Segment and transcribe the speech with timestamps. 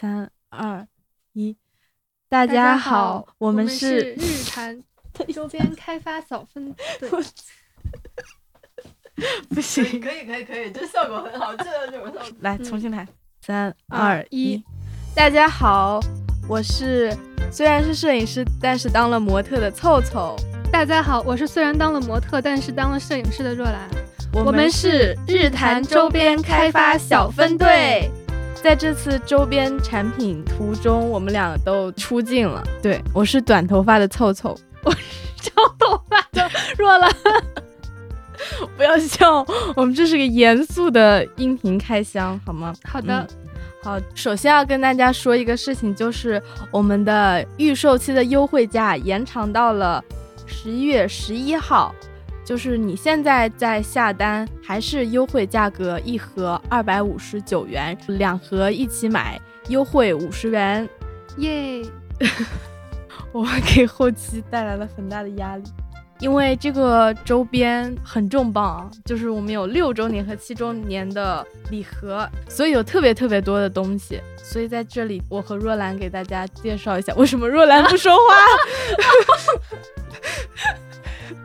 [0.00, 0.86] 三二
[1.32, 1.56] 一，
[2.28, 4.80] 大家好，我们是日坛
[5.34, 7.10] 周边开发小分 队。
[9.50, 12.22] 不行，可以可以可以，这效果很好，这个这种效果。
[12.42, 13.08] 来嗯重新来，
[13.44, 14.64] 三二二一一，
[15.16, 15.98] 大家好，
[16.48, 17.12] 我是
[17.50, 20.36] 虽然是摄影师，但是当了模特的凑凑。
[20.70, 23.90] 大家好，我是虽然当了模特，但是当了摄影师的若兰。
[24.32, 28.08] 我我们是日坛周边开发小分队。
[28.62, 32.62] 在这次周边产品途中，我们俩都出镜了。
[32.82, 34.98] 对，我是短头发的凑凑， 我是
[35.36, 37.10] 长头发的若兰，
[38.76, 42.74] 不要笑，我们这是个严肃的音频开箱，好吗？
[42.84, 43.36] 好的，嗯。
[43.80, 50.02] 好，首先要跟大家说一个事情，就是我们的预售期的优惠价延长到了
[50.46, 51.94] 十一月十一号，
[52.48, 59.38] 就是你现在在下单还是优惠价格，一盒二百五十九元，两盒一起买，
[59.68, 60.88] 优惠五十元。
[61.36, 61.82] 耶！
[63.32, 65.64] 我给后期带来了很大的压力，
[66.20, 74.18] 因为这个周边很重磅啊，就是我们有六周年和七周年的礼盒，所以有特别特别多的东西。
[74.42, 78.22] 所以在这里，我和若兰给大家介绍一下，为什么若兰不说话？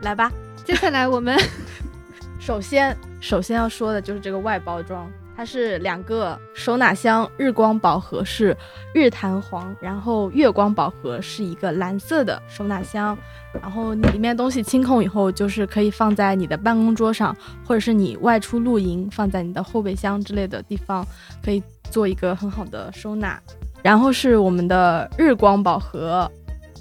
[0.00, 0.32] 来吧，
[0.64, 1.38] 接下来我们
[2.40, 8.56] 首先首先要说的就是这个外包装，它是两个收纳箱，日光宝盒是
[8.94, 13.16] 日弹簧，然后月光宝盒是一个蓝色的收纳箱，
[13.52, 21.06] 然后里面东西清空以后，就是可以放在你的办公桌上，或者是你外出露营放在你的后备箱之类的地方，
[21.44, 23.38] 可以做一个很好的收纳。
[23.82, 26.30] 然后是我们的日光宝盒，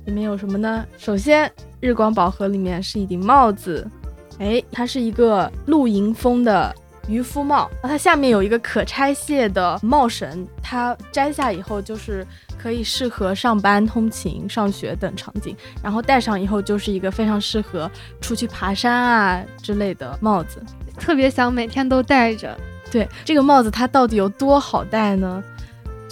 [0.06, 0.86] 里面有什么呢？
[0.98, 3.90] 首先，日光宝盒里面是一顶帽子，
[4.40, 6.76] 哎，它是一个露营风的
[7.08, 12.26] 渔夫帽，它下面有一个可拆卸的帽绳，它摘下以后就是
[12.58, 20.62] 可以适合上班、通勤、上学等场景，然后戴上以后就是一个非常适合出去爬山啊之类的帽子。
[20.98, 22.58] 特别想每天都戴着。
[22.92, 25.44] 对，这个帽子它到底有多好戴呢？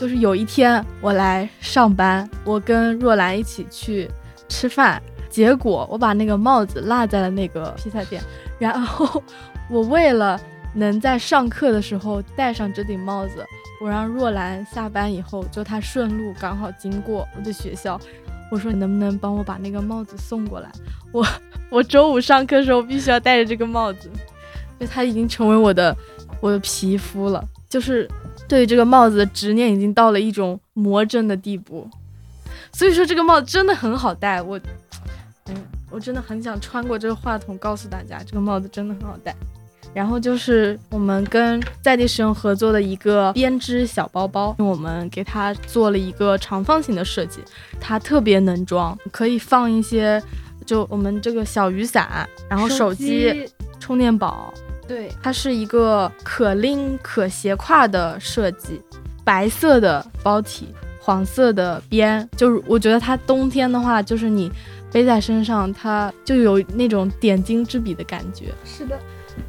[0.02, 4.10] 就是有一天我来上班，我跟若兰一起去
[4.50, 8.20] 吃饭，结果我把那个帽子落在了那个披萨店，
[8.58, 9.22] 然后
[9.70, 10.42] 我为了
[10.74, 13.46] 能在上课的时候戴上这顶帽子，
[13.80, 18.02] 我让若兰下班以后，就她顺路刚好经过我的学校，
[18.50, 20.72] 我说你能不能帮我把那个帽子送过来？
[21.12, 21.24] 我
[21.70, 24.10] 我周五上课的时候必须要戴着这个帽子，
[24.80, 25.96] 就它已经成为我的
[26.40, 28.10] 我的皮肤了，就是
[28.52, 31.90] 对于这个帽子的执念已经到了一种魔怔的地步。
[32.74, 34.60] 所以说这个帽子真的很好戴，我，
[35.48, 35.56] 嗯，
[35.90, 39.34] 我真的很想穿过这个话筒告诉大家，这个帽子真的很好戴。
[39.94, 47.40] 然后就是我们跟在地使用合作的一个编织小包包，我们给它做了一个长方形的设计，
[47.80, 50.22] 它特别能装，可以放一些，
[50.66, 54.54] 就我们这个小雨伞，然后手机、充电宝，
[54.92, 58.82] 对，它是一个可拎可斜挎的设计，
[59.24, 60.68] 白色的包体，
[61.00, 64.52] 黄色的边，就是我觉得它冬天的话，就是你
[64.92, 68.48] 背在身上，它就有那种点睛之笔的感觉。
[68.66, 69.00] 是的。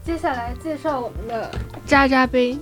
[0.05, 1.51] 接下来介绍我们的
[1.85, 2.57] 渣渣杯，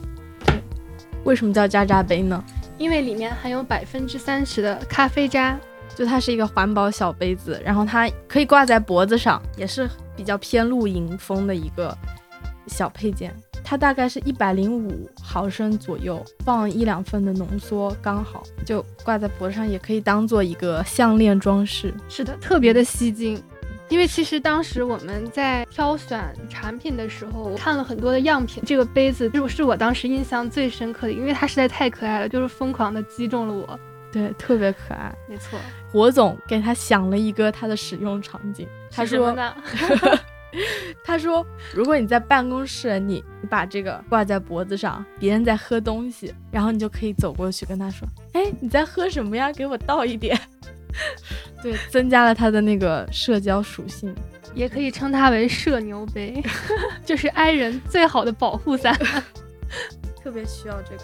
[1.24, 2.42] 为什么叫渣渣杯呢？
[2.78, 5.60] 因为里面含有百分之三十的咖啡渣。
[5.96, 11.94] 就它是一个环保小杯子，然后它可以挂在脖子上，也是比较偏露营风的一个
[12.70, 13.34] 小配件。
[13.62, 21.94] 它大概是一百零五毫升左右，放一两份的浓缩刚好，就挂在脖子上，也可以当做一个项链装饰。
[22.08, 23.40] 是的，特别的吸睛。
[23.88, 33.78] 因为其实当时我们在挑选产品的时候，看了很多的样品，这个杯子就是我当时印象最深刻的，因为它实在太可爱了，就是疯狂的击中了我。
[34.12, 35.14] 对，特别可爱。
[35.28, 35.58] 没错，
[35.92, 39.54] 火总给他想了一个他的使用场景，他说是什么呢？
[41.04, 41.44] 他说，
[41.74, 49.52] 如果你在办公室，你你把这个挂在脖子上，别人在喝东西，然后你就可以走过去跟他说：“哎，你在喝什么呀？
[49.52, 50.38] 给我倒一点。
[51.62, 54.14] ”对，增加了他的那个社交属性，
[54.54, 56.42] 也可以称它为社牛杯，
[57.06, 58.92] 就是爱人最好的保护伞。
[60.22, 61.02] 特别需要这个。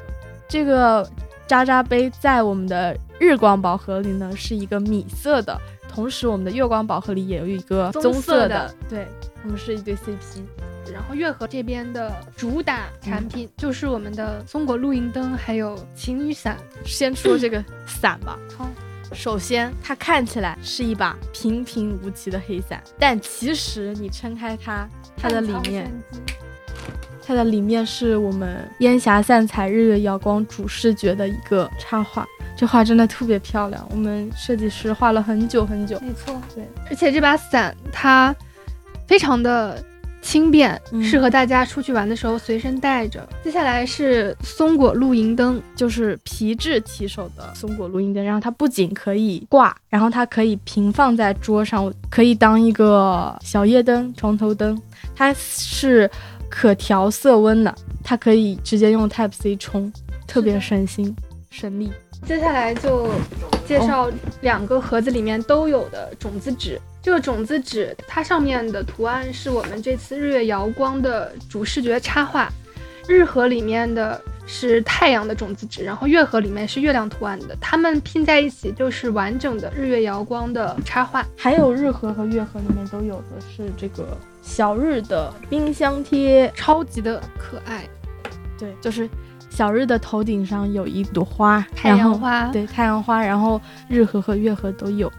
[0.49, 1.09] 这个
[1.47, 5.57] 渣渣杯在我们的日光宝盒里呢是一个米色的，
[5.89, 9.07] 同时我们的月光宝盒里也有一个棕色的对，
[9.47, 10.43] 我们是一对 CP。
[10.93, 16.57] 然后月河这边的主打产品就是我们的松果露营灯，还有晴雨伞。
[16.85, 18.39] 先说这个伞吧。
[18.57, 18.69] 好，
[19.13, 25.91] 首先，它看起来是一把平平无奇的黑伞，但其实你撑开它，它的里面，
[27.25, 32.27] 它的里面是我们烟霞散彩日月瑶光主视觉的一个插画。
[32.57, 36.01] 这画真的特别漂亮，我们设计师画了很久很久。
[36.01, 38.35] 没错，对，而且这把伞它
[39.07, 39.83] 非常的
[40.21, 43.29] 轻便，嗯适合大家出去玩的时候随身带着。
[43.45, 54.81] 接下来是松果露营灯，就是皮质提手的松果露营灯，然后它不仅可以挂，然后它可以平放在桌上，可以当一个小夜灯、床头灯。
[55.15, 56.11] 它是
[56.49, 59.93] 可调色温的，它可以直接用 Type C 充，
[60.27, 61.15] 特别省心
[61.51, 61.91] 省力。
[62.27, 63.09] 接下来就
[63.65, 66.79] 介绍两个盒子里面都有的种子纸。
[67.01, 72.51] 这个种子纸，它上面的图案是我们这次日月瑶光的主视觉插画。
[73.09, 81.25] 日盒里面的是太阳的种子纸，然后月盒里面是月亮图案的，它们拼在一起就是完整的日月瑶光的插画。
[81.37, 87.89] 还有日盒和月盒里面都有的是这个小日的冰箱贴，超级的可爱，
[88.59, 89.09] 对，就是
[89.57, 92.47] 小日的头顶上有一朵花，太阳花。
[92.49, 93.59] 对，太阳花，然后
[93.89, 95.11] 日和和月和都有，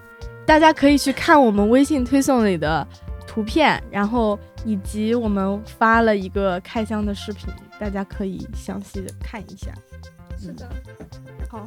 [0.46, 2.88] 大家可以去看我们微信推送里的
[3.26, 9.72] 图片，然后以及我们发了一个开箱的视频，大家可以详细的看一下。
[10.40, 10.70] 是的，
[11.50, 11.66] 好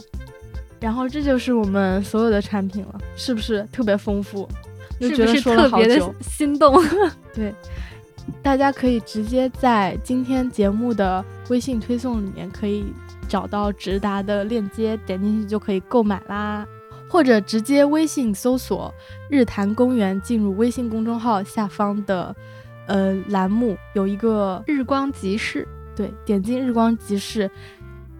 [0.78, 4.48] 然后这就是我们所有的产品了，是不是特别丰富？
[5.00, 6.80] 就是觉不是得说了特别的，心动？
[7.34, 7.52] 对，
[8.42, 12.84] 大家可以直接在今天节目的微信推送里面可以
[13.28, 16.66] 找到直达的链接，点进去就可以购买啦。
[17.08, 18.94] 或者直接微信搜索
[19.28, 22.34] “日坛公园”，进入微信公众号下方的
[22.86, 25.66] 呃栏目，有一个日光集市，
[25.96, 27.50] 对，点进日光集市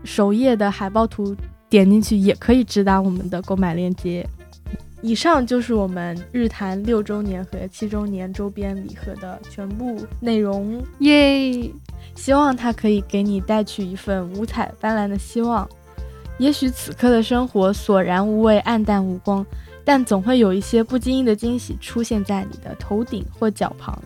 [0.02, 1.36] 首页的海报图，
[1.68, 4.28] 点进去也可以直达我们的购买链接。
[5.02, 11.70] 以上就是我们日坛六周年和七周年周边礼盒的全部内容，耶！
[12.14, 15.66] 希望它可以给你带去一份五彩斑斓的希望。
[16.38, 19.44] 也许此刻的生活索然无味、暗淡无光，
[19.84, 23.98] 但总会有一些不经意的惊喜出现在你的头顶或脚旁。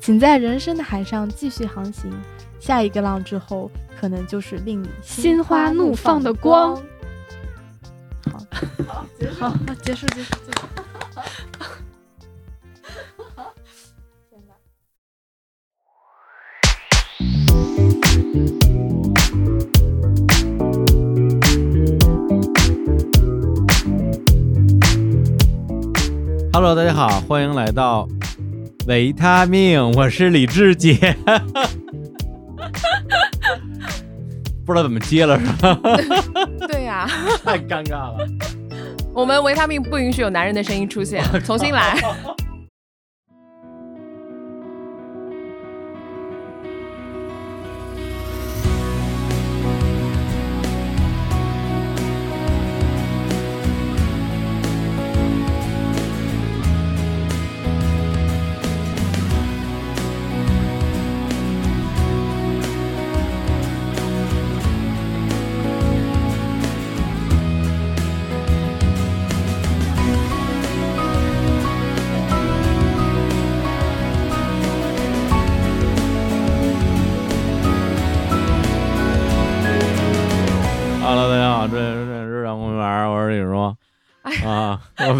[0.00, 2.10] 请在人生的海上继续航行，
[2.58, 3.70] 下一个浪之后，
[4.00, 6.80] 可能就是令你心花怒放的光。
[8.30, 8.38] 好，
[8.86, 9.44] 好，好，结束，
[9.82, 10.60] 结束，结束。
[26.52, 28.06] Hello，大家好，欢迎来到
[28.86, 30.94] 维他命，我是李志杰。
[34.64, 35.76] 不知道怎么接了是吧？
[37.50, 38.26] 太尴尬了。
[39.12, 41.96] 我们维他命不允许有男人的声音出现， 重新来。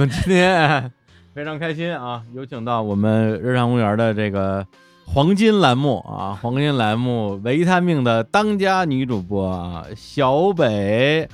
[0.00, 0.90] 们今天
[1.35, 4.66] 非常开心啊，有请到我们日常公园的这个
[5.04, 11.28] 黄金栏目啊，黄金栏目维他命的当家女主播啊，小北，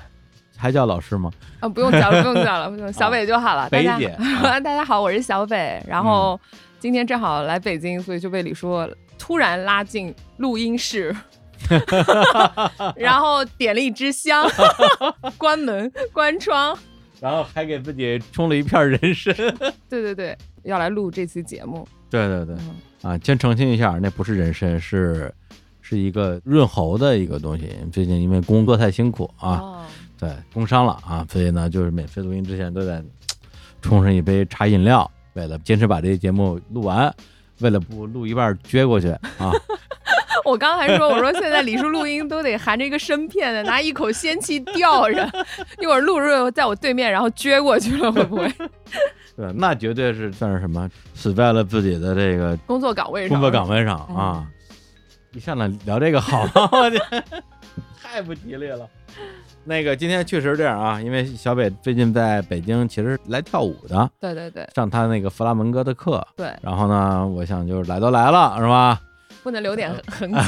[0.57, 1.31] 还叫老师吗？
[1.61, 3.71] 啊，不用叫了，不用叫了， 不用，小北就好了。
[3.71, 5.81] 大家北姐啊 大家好，我是小北。
[5.87, 6.39] 然后
[6.81, 8.85] 今天正好来北京，所以就被李叔
[9.17, 11.15] 突然拉进录音室，
[12.97, 14.45] 然后点了一支香，
[15.39, 16.77] 关门关窗。
[17.21, 19.35] 然后还给自己充了一片人参。
[19.89, 21.87] 对对对，要来录这期节目。
[22.11, 25.33] 对对对，嗯啊，先澄清一下，那不是人参，是
[25.81, 27.71] 是一个润喉的一个东西。
[27.93, 29.85] 最近因为工作太辛苦啊，哦，
[30.19, 33.05] 对，工伤了啊，所以呢，就是每次录音之前都得
[33.83, 37.13] 冲上一杯茶饮料，为了坚持把这个节目录完，
[37.61, 39.09] 为了不录一半撅过去
[39.39, 39.53] 啊。
[40.45, 45.31] 我刚还说，我说现在李叔录音都得含着一个声片的，拿一口仙气吊着，
[45.81, 48.53] 一会儿录着在我对面，然后撅过去了，会不会？
[49.37, 54.47] 对，那绝对是算是什么，死在了自己的这个工作岗位上，工作岗位上嗯啊。
[55.33, 56.69] 一上来聊这个好吗？
[56.73, 56.99] 我这
[58.03, 58.89] 太不吉利了。
[59.65, 66.27] 那个今天确实这样啊，因为小北最近在北京，其实来跳舞的，对对对上他那个弗拉门戈的课。
[66.37, 68.99] 对，然后呢，我想就是来都来了，是吧？
[69.47, 70.39] 不能留点痕 迹。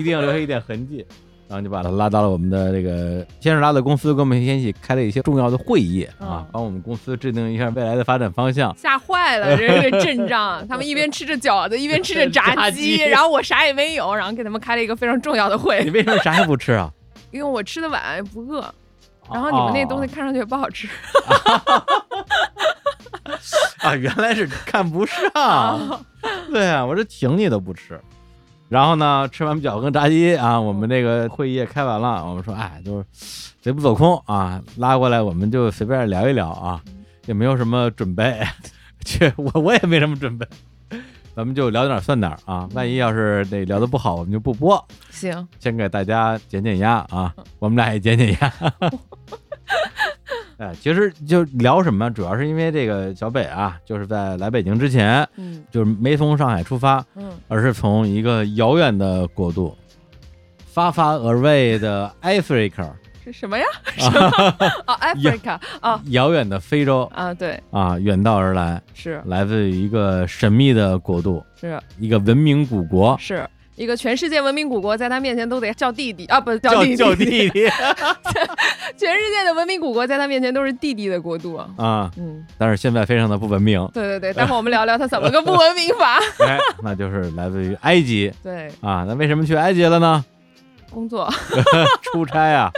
[0.00, 1.06] 一定要留下一点痕迹
[1.46, 8.76] 然后就把他拉到了我们的这个，先是拉到公司，跟我们一起开了一些重要的会议啊嗯，帮我们公司制定一下未来的发展方向。
[8.76, 10.66] 吓坏了，这是阵仗。
[10.66, 16.90] 他们一边吃着饺子，一边吃着炸炸鸡，然后我啥也没有，然后给他们开了一个非常重要的会你，为什么啥也不吃啊？
[17.30, 18.68] 因为我吃的晚不饿，
[19.32, 20.88] 然后你们那东西看上去也不好吃。
[23.80, 26.04] 啊，原来是看不上。
[26.50, 28.00] 对啊，我这请你都不吃。
[28.68, 33.04] 然后呢，吃完饺子跟炸鸡啊，我们这个会议也开完了，我们说，哎，就是
[33.60, 36.82] 贼不走空啊，拉过来我们就随便聊一聊啊，
[37.26, 38.40] 也没有什么准备，
[39.04, 40.46] 这我我也没什么准备，
[41.36, 48.52] 咱们就聊点算点啊，万一要是那聊的不好，我们就不播，行，先给大家减减压啊，我们俩也减减压。
[50.58, 59.76] 哎，其实就聊什么，主要是因为这个小北啊，就是在来北京之前，嗯就是没从上海出发，嗯，而是从一个遥远的国度
[60.72, 62.90] ，far far away 的 Africa，
[63.24, 63.64] 是什么呀？
[63.96, 64.20] 什么？
[64.86, 73.44] 啊，Africa 啊遥远的非洲啊，对，啊，远道而来，是来自于一个神秘的国度，是一个文明古国，是。
[73.76, 77.50] 一个全世界文明古国，在他面前都得叫弟弟啊，不叫弟弟，叫弟弟
[78.96, 81.68] 全世界的文明古国在他面前都是弟弟的国度啊。
[81.76, 86.18] 啊，嗯，但是现在非常的不文明，对对对，待会儿我们聊聊他怎么个不文明法。
[86.46, 90.24] 哎，那就是来自于埃及对，啊，那为什么去埃及了呢？
[90.90, 91.28] 工作，
[92.02, 92.70] 出差啊，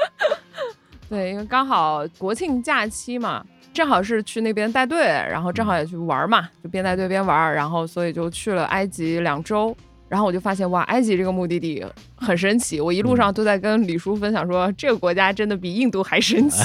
[1.10, 9.76] 对，因为刚好国庆假期嘛，正好是去那边带队，然后正好也去玩嘛，就边带队边玩，然后所以就去了埃及两周。
[10.08, 11.84] 然后我就发现哇，埃及这个目的地
[12.14, 12.80] 很神奇。
[12.80, 16.60] 我一路上都在跟李叔分享说，这个国家真的比印度还神奇。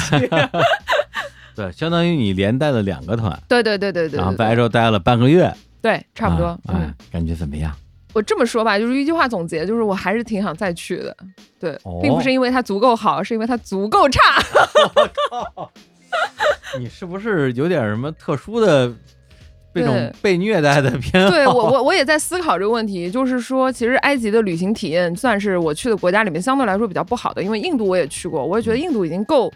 [1.55, 6.45] 对，相当于你连带了两个团，对对对对对然后对在埃洲待了半个月，对，差不多。
[6.47, 7.75] 啊嗯哎，，感觉怎么样？
[8.13, 11.15] 我这么说吧，就是一句话总结，就是我还是挺想再去的。
[11.59, 14.19] 对，哦并不是因为它足够好，是因为它足够差。
[16.77, 18.91] 你是不是有点什么特殊的
[19.73, 21.29] 这种被虐待的偏好？
[21.29, 29.51] 对我，我我也在思考这个问题，就是说，其实埃及的旅行体验算是我去的国家里面相对来说比较不好的，因为印度我也去过，我也觉得印度已经够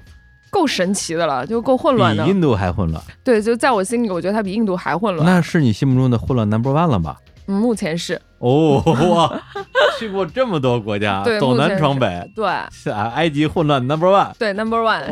[0.50, 2.30] 够神奇的了，就够混乱的比。
[2.30, 5.26] 印度还混乱，对，就在我心里，我觉得它比印度还混乱。
[5.26, 7.18] 那是你心目中的混乱 number one 了吧？
[7.48, 8.82] 嗯，目前是哦，
[9.12, 9.40] 哇，
[10.00, 14.32] 去过这么多国家，走南闯北，对是啊，埃及混乱 number one。
[14.40, 15.04] 对，Number One，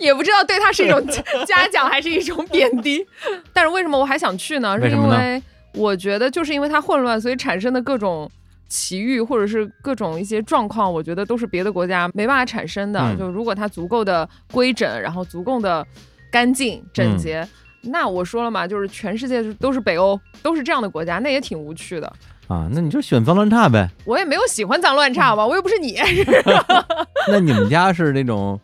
[0.00, 1.00] 也不知道对他是一种
[1.46, 3.06] 嘉奖还是一种贬低。
[3.52, 4.76] 但是为什么我还想去呢？
[4.80, 5.40] 是因为
[5.74, 8.28] 我觉得就是因为它混乱，所以产生的各种
[8.68, 13.00] 奇遇或者是各种一些状况，我觉得都是别的国家没办法产生的。
[13.00, 15.86] 嗯就如果它足够的规整，然后足够的
[16.32, 17.46] 干净整洁。
[17.82, 22.12] 那我说了嘛，就是全世界都是北欧，都是这样的国家，那也挺无趣的。
[22.46, 23.88] 啊，那你就选脏乱差呗。
[24.04, 25.96] 我也没有喜欢脏乱差吧，我又不是你。
[27.30, 28.60] 那你们家是那种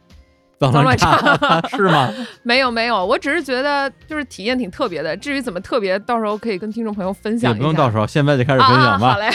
[0.58, 2.12] 脏脏乱差 是吗？
[2.42, 5.16] 没有没有，我只是觉得就是体验挺特别的。
[5.16, 7.56] 至于怎么特别，到时候可以跟听众朋友分享一下。
[7.56, 9.12] 也不用到时候，现在就开始分啊啊享吧。
[9.12, 9.26] 好嘞。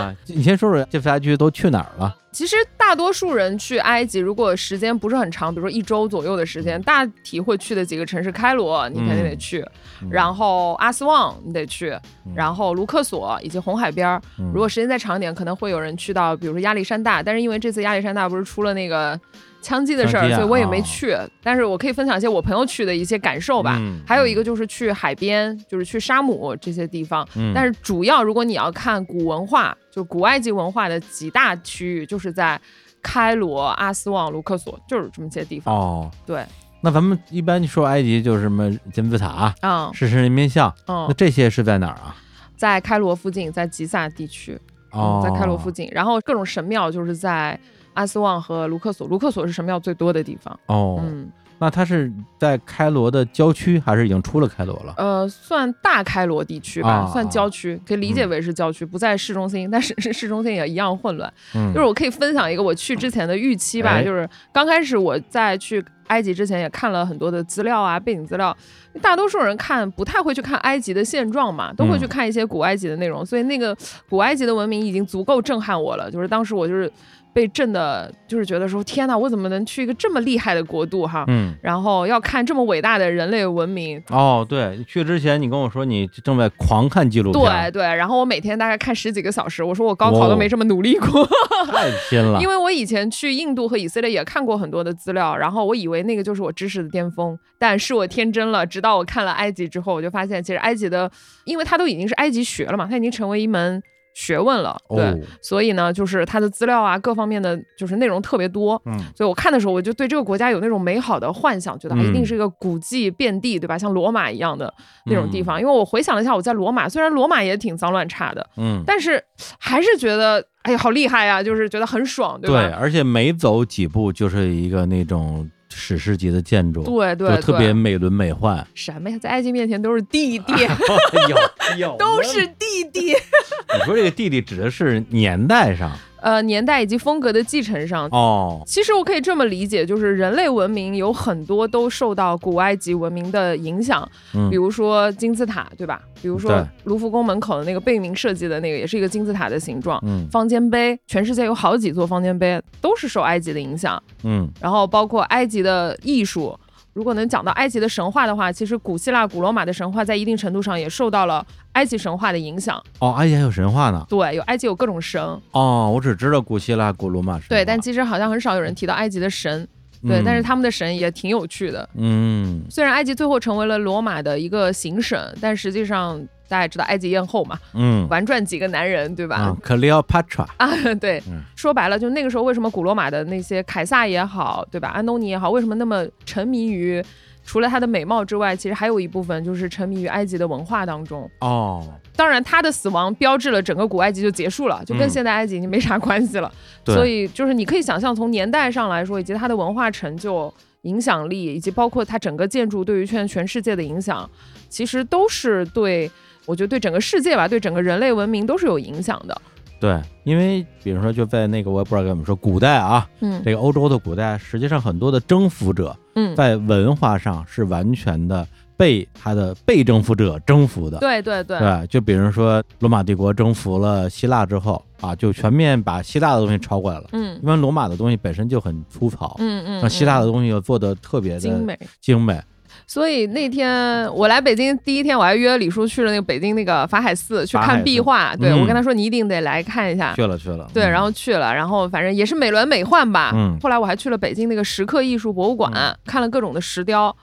[0.00, 2.14] 啊，你先说说这仨区都去哪儿了？
[2.32, 9.62] 其实大多数人去埃及，如果时间不是很长，比如说一周左右的时间，大体会去的几个城市：开罗，你肯定得去；
[10.02, 11.92] 嗯然后阿斯旺你得去；
[12.26, 14.20] 嗯然后卢克索以及红海边儿。
[14.38, 17.22] 嗯如果时间再长一点，可能会有人去到，比如说亚历山大。
[17.22, 19.18] 但是因为这次亚历山大不是出了那个
[19.64, 21.16] 枪击的事儿，所以我也没哦去。
[21.42, 23.78] 但是我可以分享一些我朋友去的一些感受吧。
[23.80, 27.26] 嗯还有一个就是去海边，就是去沙姆这些地方。
[27.34, 32.60] 嗯但是主要如果你要看古文化，就古埃及文化的几大区域，就是在
[33.02, 35.74] 开罗、阿斯旺、卢克索，就是这么些地方。
[35.74, 36.44] 哦，对，
[36.80, 42.14] 那咱们一般说埃及就是什么金字塔、啊狮身人面像，嗯那，这些是在哪儿啊？
[42.56, 44.58] 在开罗附近，在吉萨地区，
[44.92, 45.88] 哦嗯，，在开罗附近。
[45.92, 47.58] 然后各种神庙就是在
[47.94, 50.58] 阿斯旺和卢克索，卢克索是神庙最多的地方。
[50.66, 54.94] 哦，嗯，那它是在开罗的郊区，还是已经出了开罗了？
[54.96, 61.32] 呃，算大开罗地区吧，啊算郊区，可以理解为是郊区，不在市中心，但是市中心也一样混乱。
[61.54, 68.54] 嗯，就是我可以分享一个我去之前的预期吧，哎就是刚开始我在去埃及之前也看了很多的资料啊，背景资料。
[69.00, 73.76] 大多数人看不太会去看埃及的现状嘛，都会去看一些古埃及的内容，所以那个
[74.08, 76.10] 古埃及的文明已经足够震撼我了。
[76.10, 76.90] 就是当时我就是
[77.34, 81.24] 被震的，就是觉得说天哪，我怎么能去一个这么厉害的国度哈？
[81.26, 91.28] 嗯，然后要看这么伟大的人类文明，哦，对，去之前你跟我说你正在狂看纪录片，对对，然后我每天大概看十几个小时，我说我高考都哦没这么努力过。
[91.66, 98.64] 太拼了， 因为我以前去印度和以色列也看过很多的资料，然后我以为那个就是我知识的巅峰，但是我天真了。
[98.64, 101.10] 直到我看了埃及之后，我就发现其实埃及的，
[101.44, 103.82] 因为它都已经是埃及学了嘛，它已经成为一门
[104.14, 104.76] 学问了。
[104.88, 108.80] 对，哦，所以呢，就是它的资料啊，各方面的就是内容特别多。
[108.86, 113.76] 嗯所以我看的时候，我就对这个国家有那种美好的幻想，觉得它一定嗯是一个古迹遍地，对吧？
[113.76, 114.72] 像罗马一样的
[115.06, 115.60] 那种地方。
[115.60, 119.22] 因为我回想了一下，我在罗马，虽然罗马也挺脏乱差的，嗯，但是
[119.58, 128.64] 还是觉得，哎呀，好厉害呀，就是觉得很爽，对吧对，而且每走几步就是一个那种史诗级的建筑，对对就特别美轮美奂。
[128.74, 130.52] 什么呀，在埃及面前都是弟弟，
[131.28, 131.36] 有
[131.78, 133.12] 有 都是弟弟。
[133.74, 135.90] 你说这个弟弟指的是年代上
[136.24, 146.00] 呃，年代以及风格的继承上，哦，其实我可以这么理解，就是人类文明有很多都受到古埃及文明的影响，嗯比如说金字塔，对吧？
[146.22, 150.00] 比如说卢浮宫门口的那个贝明设计的那个，也是一个金字塔的形状。
[150.06, 156.58] 嗯方尖碑，全世界有好几座方尖碑都是受埃及的影响，嗯然后包括埃及的艺术。
[156.94, 162.82] 如果能讲到埃及的神话的话，其实古希腊、古罗马的神话在一定程度上也受到了埃及神话的影响。
[163.00, 165.20] 哦，埃及还有神话呢对，有埃及有各种神，
[165.50, 167.46] 哦，我只知道古希腊、古罗马神。
[167.48, 169.66] 对，但其实好像很少有人提到埃及的神。
[170.06, 171.88] 对，嗯但是他们的神也挺有趣的。
[171.94, 179.36] 嗯虽然埃及最后成为了罗马的一个行省，但实际上大家也知道埃及艳后嘛，嗯玩转几个男人，对吧？
[179.36, 180.70] 啊，Cleopatra， 啊，
[181.00, 184.88] 对，嗯说白了，就那个时候为什么古罗马的那些凯撒也好，对吧？
[184.88, 187.02] 安东尼也好，为什么那么沉迷于
[187.44, 191.30] 除了他的美貌之外，其实还有一部分就是沉迷于埃及的文化当中。
[191.40, 191.86] 哦，
[192.16, 196.50] 当然，他的死亡标志了整个古埃及就结束了，就跟嗯现代埃及已经没啥关系了。
[196.84, 204.28] 对所以就是你可以想象，从年代上来说，以及它的文化成就、影响力，以及包括它整个建筑对于全全世界的影响，
[204.70, 206.10] 其实都是对
[206.46, 209.42] 我觉得对整个世界吧，对整个人类文明都是有影响的。
[209.80, 218.46] 对，因为比如说就在那个我也不知道该怎么说，古代啊，嗯这个欧洲的古代，实际上很多的征服者嗯，在文化上是完全的
[218.78, 220.98] 被他的被征服者征服的。
[221.00, 227.08] 对对对，对，就比如说罗马帝国征服了希腊之后啊，就全面把希腊的东西抄过来了。
[227.12, 231.78] 嗯因为罗马的东西本身就很粗糙，嗯嗯，那希腊的嗯东西又做的特别的精美。
[232.00, 232.40] 精美。
[232.86, 238.36] 所以那天我来北京第一天，我还约李叔去了那个北京那个法海寺去看壁画。
[238.36, 240.14] 对、嗯我跟他说你一定得来看一下。
[240.14, 243.32] 去了去了，对，嗯然后去了，然后反正也是美轮美奂吧。
[243.34, 247.14] 嗯后来我还去了北京那个石刻艺术博物馆，嗯看了各种的石雕，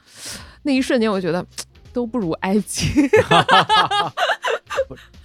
[0.63, 1.45] 那一瞬间我觉得
[1.93, 2.87] 都不如埃及。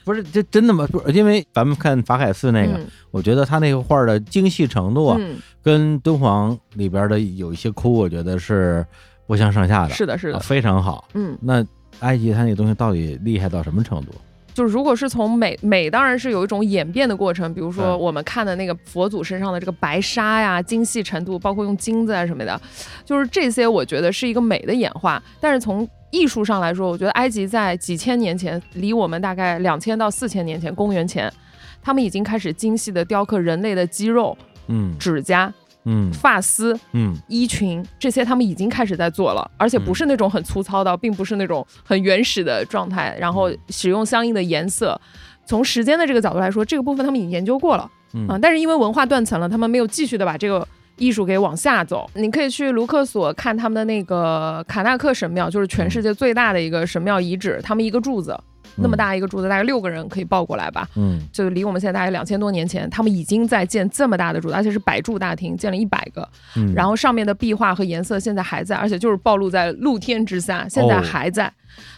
[0.04, 0.86] 不是这真的吗？
[0.92, 8.86] 不是，因为咱们看法海寺那个，嗯我觉得他那个画的精细程度啊，嗯，跟敦煌里边的有一些窟，我觉得是
[9.26, 11.08] 不相上下的，是的，是啊的，非常好。
[11.14, 11.64] 嗯，那
[12.00, 14.12] 埃及它那个东西到底厉害到什么程度？
[14.54, 22.58] 就是如果是从美美，当然是有一种演变的过程，比如说嗯我们看的那个佛祖身上的这个白纱呀、精细程度，包括用金子啊什么的，
[23.04, 25.22] 就是这些，我觉得是一个美的演化。
[25.40, 31.30] 但是从艺术上来说，我觉得埃及在几千年前，离我们大概两千到四千年前，公元前，
[31.82, 34.34] 他们已经开始精细的雕刻人类的肌肉、
[34.68, 35.52] 嗯指甲、
[35.86, 36.12] 嗯。
[36.12, 37.16] 发丝、嗯。
[37.26, 45.00] 衣裙这些，他们已经开始在做了，而且不是那种很粗糙的，并不是那种很原始的状态，然后使用相应的颜色。
[45.46, 47.84] 从时间的这个角度来说，这个部分他们已经研究过了
[48.28, 52.10] 啊、嗯但是因为文化断层了，他们没有继续的把这个艺术给往下走。
[52.14, 58.36] 你可以去卢克索看他们的那个卡纳克神庙，就是全世界最大的一个神庙遗址，他们一个柱子
[58.76, 60.88] 那么大一个柱子，大概六个人可以抱过来吧。
[60.96, 66.28] 嗯就离我们现在大概两千多年前，他们已经在建这么大的柱子，而且是百柱大厅，建了一百个。
[66.56, 71.52] 嗯，然后上面的壁画和颜色现在还在，而且就是暴露在露天之下，现在哦还在。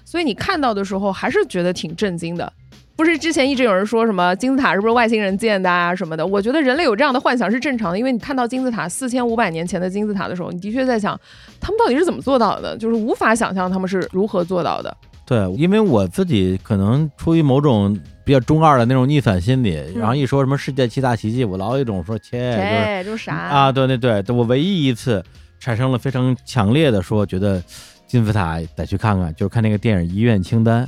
[0.04, 2.52] 所以你看到的时候，还是觉得挺震惊的。
[2.96, 6.26] 不是之前一直有人说什么金字塔是不是外星人建的啊什么的？
[6.26, 11.16] 我觉得人类有这样的幻想是正常的，因为你看到金字塔四千五百年前的金字塔的时候，你的确在想，
[11.60, 12.76] 他们到底是怎么做到的？
[12.76, 14.96] 就是无法想象他们是如何做到的。
[15.28, 23.70] 对，因为我自己可能出于某种比较中二的那种逆反心理，嗯然后一说什么世界七大奇迹，我老有一种说切，就是啥啊，？
[23.70, 25.22] 对对对，我唯一一次
[25.60, 27.62] 产生了非常强烈的说，觉得
[28.06, 30.86] 金字塔得去看看，就是看那个电影《遗愿清单》，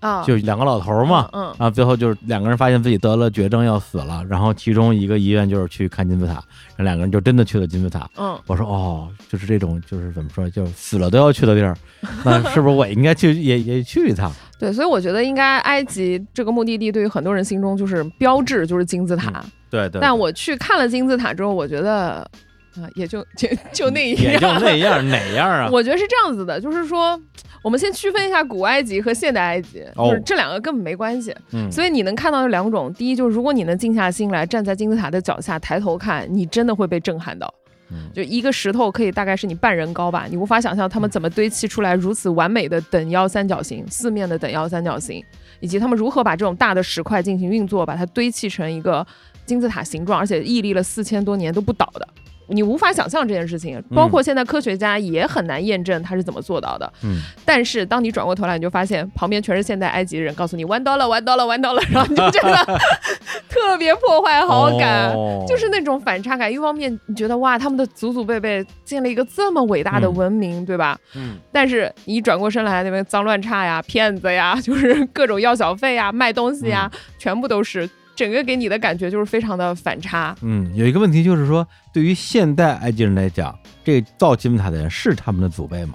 [0.00, 8.08] 啊，就两个老头儿嘛，嗯，嗯然后最后就是两个人发现自己得了绝症要死了，然后其中一个医院就是去看金字塔，然后两个人就真的去了金字塔。
[8.16, 11.76] 嗯，我说哦，就是这种就是怎么说，就死了都要去的地儿，
[12.24, 14.32] 那是不是我应该去也也去一趟？
[14.58, 19.42] 对，所以我觉得应该埃及这个目的地对于很多人心中就是标志，就是金字塔。
[19.70, 22.28] 对对，但我去看了金字塔之后，我觉得
[22.76, 24.46] 啊、也就就就那也就。
[24.60, 25.68] 那样，哪样啊？
[25.72, 27.18] 我觉得是这样子的，就是说，
[27.62, 31.34] 我们先区分一下古埃及和现代埃及，哦就是这两个根本没关系。
[31.52, 37.52] 嗯，所以你能看到有两种，第一就是如果你能静下心来，站在金字塔的脚下抬头看，你真的会被震撼到。
[37.92, 45.20] 嗯就一个石头可以大概是你半人高吧，你无法想象他们怎么堆砌出来如此完美的等腰三角形，四面的等腰三角形，
[45.58, 49.04] 以及他们如何把这种大的石块进行运作，把它堆砌成一个
[49.44, 52.08] 金字塔形状，而且屹立了四千多年都不倒的。
[52.50, 56.92] 你无法想象这件事情，包括现在科学家也很难验证他是怎么做到的。
[57.02, 62.78] 嗯，但是当你转过头来，你就发现旁边全是现代埃及人，告诉你弯刀了，弯刀了，弯刀了，然后你就觉得
[63.48, 66.52] 特别破坏好感，哦 就是那种反差感。
[66.52, 70.98] 一方面你觉得哇，他们的祖祖辈辈建了一个这么伟大的文明，对吧？
[71.14, 77.88] 嗯但是你一转过身来，那边脏乱差呀、骗子呀， 就是各种要小费呀、卖东西呀，全部都是。
[78.20, 80.36] 整个给你的感觉就是非常的反差。
[80.42, 85.94] 嗯，有一个问题就是说，对于现代埃及人来讲，这个造金字塔的人是他们的祖辈吗？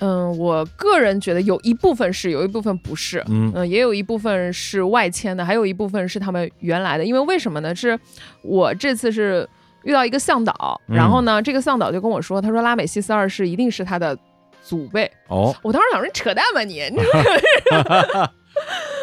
[0.00, 3.24] 嗯，我个人觉得有一部分是，有一部分不是。
[3.28, 7.04] 嗯嗯，也有一部分是外迁的，还有一部分是他们原来的。
[7.06, 7.74] 因为为什么呢？
[7.74, 7.98] 是
[8.42, 9.48] 我这次是
[9.82, 14.14] 遇到一个向导，嗯然后呢，这个向导就跟我说，他说拉美西斯二世一定是他的
[14.62, 15.10] 祖辈。
[15.28, 16.82] 哦，我当时想说，你扯淡吧你！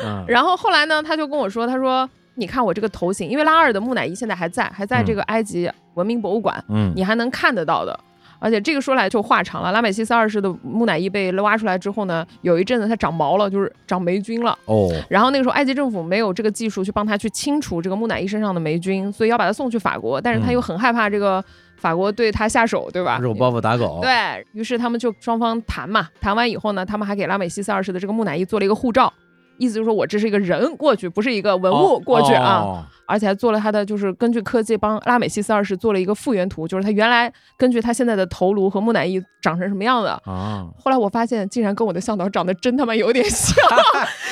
[0.05, 2.07] 嗯然后后来呢，他就跟我说，他说。
[2.35, 7.99] 你看我这个头型，因为拉二的木乃伊现在还在，还在这个埃及文明博物馆，嗯你还能看得到的。
[8.39, 14.57] 而且这个说来就话长了，拉美西斯二世的木乃伊被挖出来之后呢，有一阵子它长毛了，就是长霉菌了。
[14.65, 21.41] 哦，然后那个时候埃及政府没有这个技术去帮他去清除这个木乃伊身上的霉菌，所以要把他送去法国，但是他又很害怕这个
[21.77, 23.17] 法国对他下手，对吧？
[23.19, 24.11] 肉包袱打狗，对
[24.51, 29.13] 于是他们就双方谈嘛，谈完以后呢，他们还给拉美西斯二世的这个木乃伊做了一个护照，
[29.57, 32.61] 意思就是说我这是一个人过去，不是一个文物过去啊。
[32.65, 40.11] 哦而且还做了他的，就是根据科技帮拉美西斯二世做了一个复原图，就是他原来根据他现在的头颅和木乃伊长成什么样的。
[40.25, 43.53] 啊，后来我发现，竟然跟我的向导长得真他妈有点像，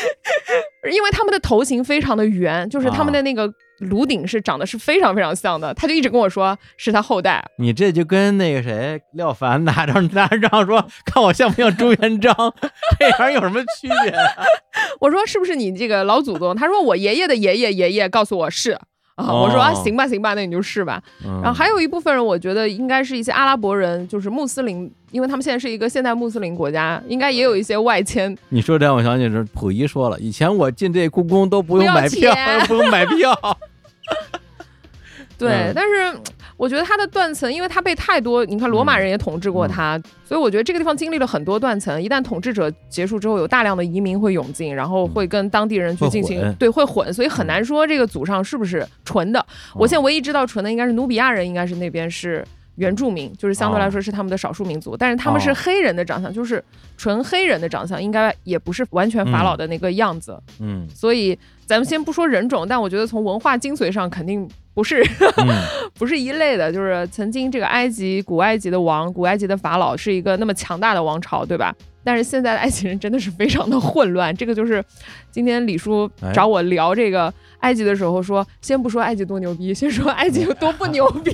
[0.89, 5.73] 因为他们的头型非常的圆，就是他们的那个颅顶是长得是非常非常像的。
[5.73, 12.33] 他就一直跟我说是他后代，你这就跟那个谁廖凡拿着拿着章说，看我像不像朱元璋，
[12.99, 14.43] 这玩意儿有什么区别啊？
[15.01, 16.55] 我说是不是你这个老祖宗？
[16.55, 18.77] 他说我爷爷的爷爷爷爷告诉我是。
[19.15, 21.03] 啊，哦我说啊，行吧，行吧，那你就是吧。
[21.21, 28.35] 然然后还有一部分人，我觉得应该是一些阿拉伯人，就是穆斯林，因为他们现在是一个现代穆斯林国家，应该也有一些外迁。
[28.47, 33.37] 你说这让我想起是溥仪说了，以前我进这故宫都不用买票钱，不用买票。
[35.41, 36.19] 对，嗯但是
[36.56, 42.01] 我觉得它的断层，因为它被太多，你看罗马人也统治过它，所以我觉得这个地方经历了很多断层。
[42.01, 49.45] 一旦统治者结束之后，有大量的移民会涌进，然后会跟当地人去进行会对会混，所以很难说这个祖上是不是纯的。
[49.73, 52.45] 我现在唯一知道纯的应该是努比亚人，应该是那边是。
[52.75, 56.63] 原住民就是相对来说是他们的少数民族，但是他们是哦黑人的长相，就是
[56.97, 60.41] 纯黑人的长相，应该也不是完全法老的那个样子。
[60.60, 65.01] 嗯所以咱们先不说人种，但我觉得从文化精髓上肯定不是
[65.38, 65.47] 嗯
[65.97, 66.71] 不是一类的。
[66.71, 71.73] 就是曾经这个埃及古埃及的王，古埃及的法老是一个那么强大的王朝，对吧？
[72.03, 74.84] 但是现在的埃及人真的是非常的混乱，这个就是
[75.29, 81.31] 今天李叔哎找我聊这个埃及的时候说，先不说埃及多牛逼， 先说埃及有多不牛逼。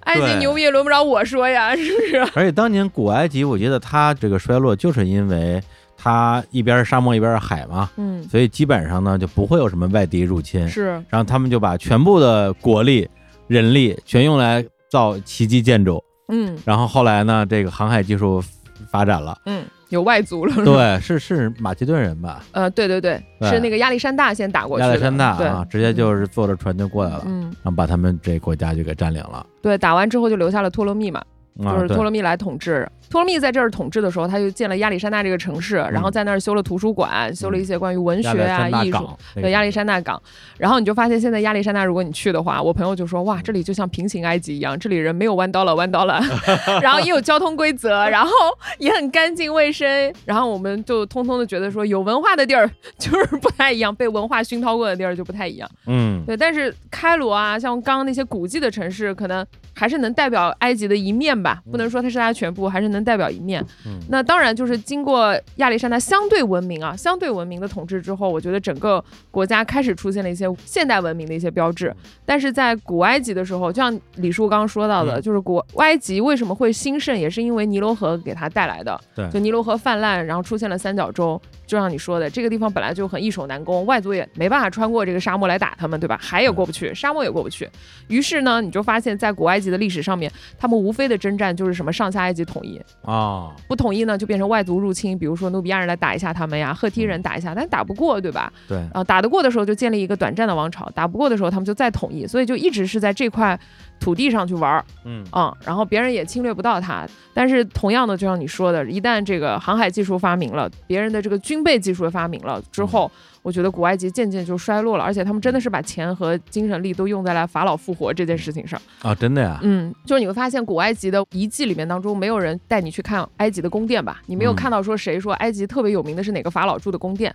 [0.00, 2.16] 埃及牛逼也轮不着我说呀，是不是？
[2.34, 5.62] 而且当年古埃及，我觉得它这个衰落，就是因为
[6.08, 10.66] 它一边是沙漠一边是海嘛，嗯，所以基本上呢就不会有什么外敌入侵。
[10.66, 13.06] 是，然后他们就把全部的国力、
[13.46, 16.02] 人力全用来造奇迹建筑。
[16.30, 18.42] 嗯然后后来呢，这个航海技术
[18.90, 20.64] 发展了，嗯，有外族了。
[20.64, 22.42] 对，是是马其顿人吧？
[22.52, 24.88] 呃，对对对，对是那个亚历山大先打过去的。
[24.88, 29.44] 亚历山大啊，直接就是坐着船就过来了，嗯，然后把他们这国家就给占领了。
[29.60, 31.22] 对，打完之后就留下了托勒密嘛，
[31.64, 32.88] 啊就是托勒密来统治。
[33.10, 38.92] 托勒密在这儿统治的时候，他就建了亚历山大这个城市，然后在那儿修了图书馆，修了一些关于文学啊、艺术。
[38.92, 39.42] 山大港，这个。
[39.42, 40.22] 对亚历山大港，
[40.58, 46.20] 然后你就发现现在亚历山大，如果你去的话，我朋友就说哇，这里就像平行埃及一样，这里人没有弯刀了，弯刀了，
[46.82, 48.30] 然后也有交通规则，然后
[48.78, 52.68] 也很干净卫生，然后我们就通通的觉得说有文化的地儿
[52.98, 55.68] 就是不太一样，被文化熏陶过的地儿就不太一样。
[55.86, 63.64] 嗯，对，但是开罗啊，像刚刚那些古迹的城市，可能还是能代表埃及的一面吧，不能说它是它的全部，还是能代表一面。
[63.86, 71.94] 嗯那当然，就是经过亚历山大相对文明啊、相对文明的统治之后，我觉得整个国家开始出现了一些现代文明的一些标志。
[72.24, 78.98] 但是在古埃及的时候，就像李叔刚刚说到的，嗯就是古埃及为什么会兴盛，也是因为尼罗河给它带来的。
[79.14, 81.40] 对就尼罗河泛滥，然后出现了三角洲。
[81.68, 86.18] 就像你说的，这个地方本来就很易守难攻，外族也没办法穿过这个沙漠来打他们，对吧？
[86.20, 87.68] 海也过不去，沙漠也过不去。
[88.08, 98.50] 于是呢，你就发现，在古埃及的历史上面，他们无非的征战就是什么上下埃及统一，啊，不统一呢就变成外族入侵，比如说努比亚人来打一下他们呀，赫梯人打一下，但打不过，对吧？
[98.66, 103.58] 对，啊，打得过的时候就建立一个短暂的王朝，打不过的时候他们就再统一，所以就一直是在这块
[104.00, 107.06] 土地上去玩儿，嗯嗯，然后别人也侵略不到它。
[107.34, 113.10] 但是同样的，就像你说的，一旦这个航海技术发明了，别人的这个军备技术发明了之后，
[113.42, 118.80] 我觉得古埃及渐渐就衰落了，而且他们真的是把钱和精神力都用在了法老复活这件事情上。
[119.02, 124.20] 啊，真的呀，嗯，就是你会发现古埃及的遗迹里面当中，没有人带你去看埃及的宫殿吧？
[124.26, 127.32] 你没有嗯看到说谁说埃及特别有名的是哪个法老住的宫殿，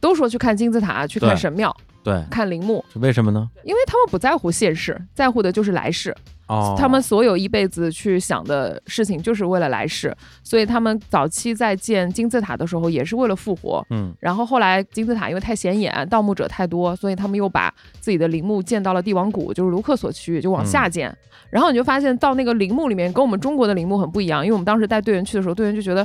[0.00, 1.74] 都说去看金字塔、去看神庙、
[2.06, 3.50] 对，看陵墓，是为什么呢？
[3.64, 6.16] 因为他们不在乎现世，在乎的就是来世。
[6.48, 10.14] 哦，他们所有一辈子去想的事情，就是为了来世。
[10.42, 13.84] 所以他们早期在建金字塔的时候，也是为了复活。
[13.90, 21.14] 嗯然后后来金字塔因为太显眼，盗墓者太多，所以他们又把自己的陵墓建到了帝王谷，就是卢克索区域，就往下建。
[21.50, 26.04] 然后你就发现到那个陵墓里面，跟我们中国的陵墓很不一样，因为我们当时带队员去的时候，队员就觉得，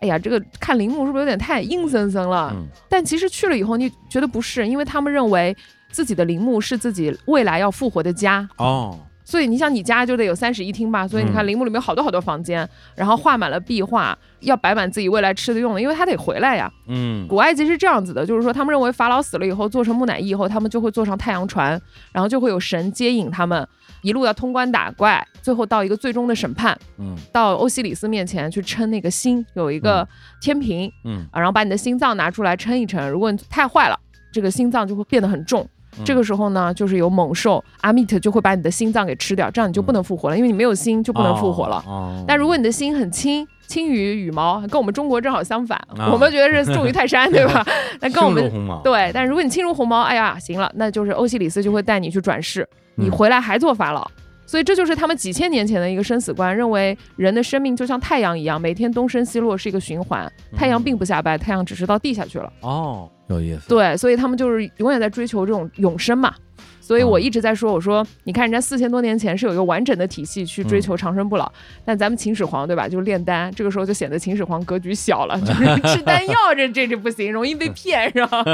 [0.00, 2.52] 哎呀，这个看陵墓是不是有点太阴森森了？
[2.54, 5.56] 嗯但其实去了以后，你觉得不是，因为他们认为
[5.90, 8.46] 自己的陵墓是自己未来要复活的家。
[8.58, 8.98] 哦，
[9.32, 11.08] 所以你想，你家就得有三室一厅吧？
[11.08, 16.70] 所以你看嗯陵墓里面有好多好多房间，然后画满了壁画，要摆满自己未来吃的用的，因为他得回来呀。
[16.86, 21.80] 嗯古埃及是这样子的，就是说他们认为法老死了以后做成木乃伊以后，他们就会坐上太阳船，
[22.12, 23.66] 然后就会有神接引他们，
[24.02, 30.06] 一路要通关打怪，最后到一个最终的审判，嗯到欧西里斯面前去称那个心，有一个
[30.42, 33.98] 天平嗯啊，然后把你的心脏拿出来称一称，如果你太坏了，
[34.30, 35.66] 这个心脏就会变得很重。
[35.98, 41.82] 嗯这个时候呢，就是有猛兽阿米特就会把你的心脏给吃掉，这样你就不能复活了，因为你没有心就不能复活了。
[41.86, 47.64] 哦，但如果你的心很轻，轻于羽毛，跟我们中国正好相反，啊我们觉得是重于泰山，对吧？
[48.00, 48.50] 那跟我们
[48.82, 54.10] 对，但如果你轻如鸿毛，哎呀，行了，那就是欧西里斯就会带你去转世，你嗯回来还做法老。
[54.52, 62.52] 所以这就是他们几千年前的一个生死观，认为人的生命就像太阳一样，每天东升西落是一个循环，太阳并不下拜，太阳只是到地下去了。
[62.60, 66.34] 哦，有意思，对，所以他们就是永远在追求这种永生嘛。
[66.82, 71.50] 所以我嗯一直在说，我说你看人家四千多年前是有一个完整的体系去追嗯求长生不老，
[71.82, 78.44] 但咱们秦始皇对吧，就是炼丹，这个时候就显得秦始皇格局小了，就是吃丹药这这这不行，容易被骗是吧？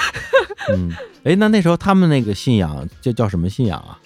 [0.72, 0.90] 嗯，
[1.24, 3.98] 哎，那那时候他们那个信仰叫叫什么信仰啊？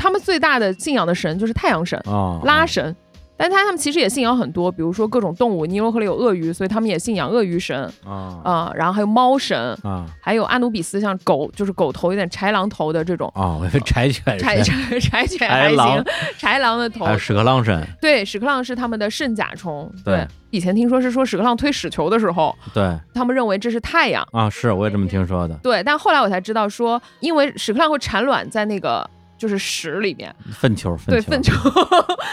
[0.00, 2.96] 他们最大的信仰的神就是太阳神、哦，拉神。
[3.36, 8.38] 但他他们其实也信仰很多，比如说各种动物，尼罗河里有鳄鱼，所以他们也信仰鳄鱼神啊。
[8.44, 10.04] 啊、然后还有猫神，啊。
[10.20, 16.04] 还有阿努比斯，像狗就是狗头有点豺狼头的这种，啊， 柴犬柴柴柴犬还行，
[16.38, 17.06] 豺狼的头。
[17.06, 19.90] 还有屎壳郎神，对，屎壳郎是他们的圣甲虫。
[20.04, 22.94] 对以前听说是说屎壳郎推屎球的时候，对。
[23.14, 24.22] 他们认为这是太阳。
[24.32, 29.08] 啊，是我也这么听说的，对，但后来我才知道说，因为屎壳郎会产卵在那个
[29.40, 31.54] 就是屎里面，粪球，对，粪粪球，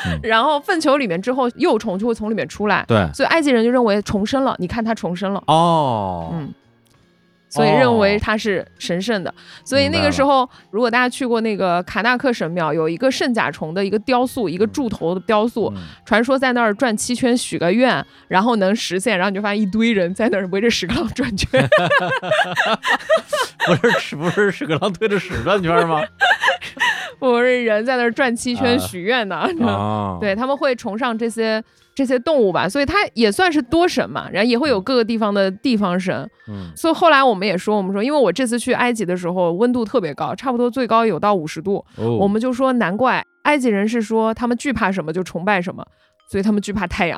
[0.05, 0.19] 嗯。
[0.27, 4.53] 然后粪球里面之后幼虫就会从里面出来，对，所以埃及人就认为重生了。
[4.59, 6.53] 你看它重生了，哦，嗯。
[7.49, 15.81] 所以认为它是神圣的，所以那个时候，如果大家去过那个卡纳克神庙，有一个圣甲虫的一个雕塑，一个柱头的雕塑，嗯。
[16.05, 21.65] 传说在那儿转七圈许个愿，然后能实现，然后你就发现一堆人在那儿围着屎壳郎转圈，
[23.65, 26.03] 不是屎不是屎壳郎推着屎转圈吗？
[27.21, 29.47] 我是人在那儿转七圈啊许愿呢。
[29.65, 31.63] 啊，对，他们会崇尚这些
[31.95, 36.29] 这些动物吧，所以它也算是多神嘛，然后也会有各个地方的地方神。
[36.47, 45.85] 嗯所以后来我们也说，我们说，因为我这次去埃及的时候温度特别高，差不多最高有到五十度，哦，我们就说难怪埃及人是说他们惧怕什么就崇拜什么。
[46.29, 47.17] 所以他们惧怕太阳，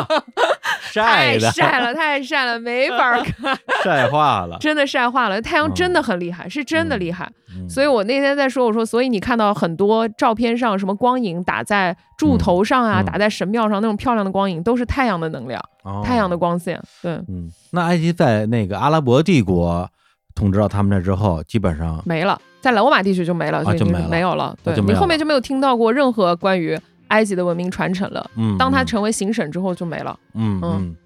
[0.92, 3.56] 晒太的晒了，太晒了，没法儿看。
[3.84, 7.30] 晒化了， 真的晒化了，太阳嗯真的很厉害，是真的厉害。
[7.56, 16.80] 嗯所以我那天在说，我说，所以你看到很多照片上什么光影打在柱头上啊，打在神庙上那种漂亮的光影，都是太阳的能量，哦太阳的光线。
[17.02, 19.88] 对，嗯，那埃及在那个阿拉伯帝国
[20.34, 24.56] 统治到他们那之后，基本上没了，在罗马地区就没了，所以就没了没有了。
[24.62, 26.78] 对你后面就没有听到过任何关于
[27.10, 28.28] 埃及的文明传承了。
[28.34, 30.18] 嗯，当它嗯成为行省之后就没了。
[30.34, 30.96] 嗯嗯嗯，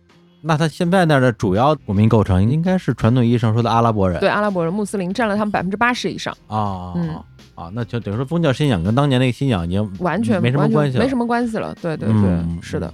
[0.41, 7.15] 那他现在那儿的主要文明构成应该是传统意义上说的阿拉伯人，对，阿拉伯人、穆斯林占了他们百分之八十以上，啊，嗯
[7.55, 11.75] 啊，那就等于说宗教信仰跟当年那个信仰已经完全没什么关系了，没什么关系了。
[11.81, 12.93] 对对对，嗯是的。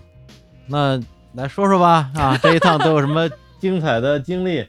[0.67, 1.01] 那
[1.35, 4.65] 来说说吧，啊，这一趟都有什么精彩的经历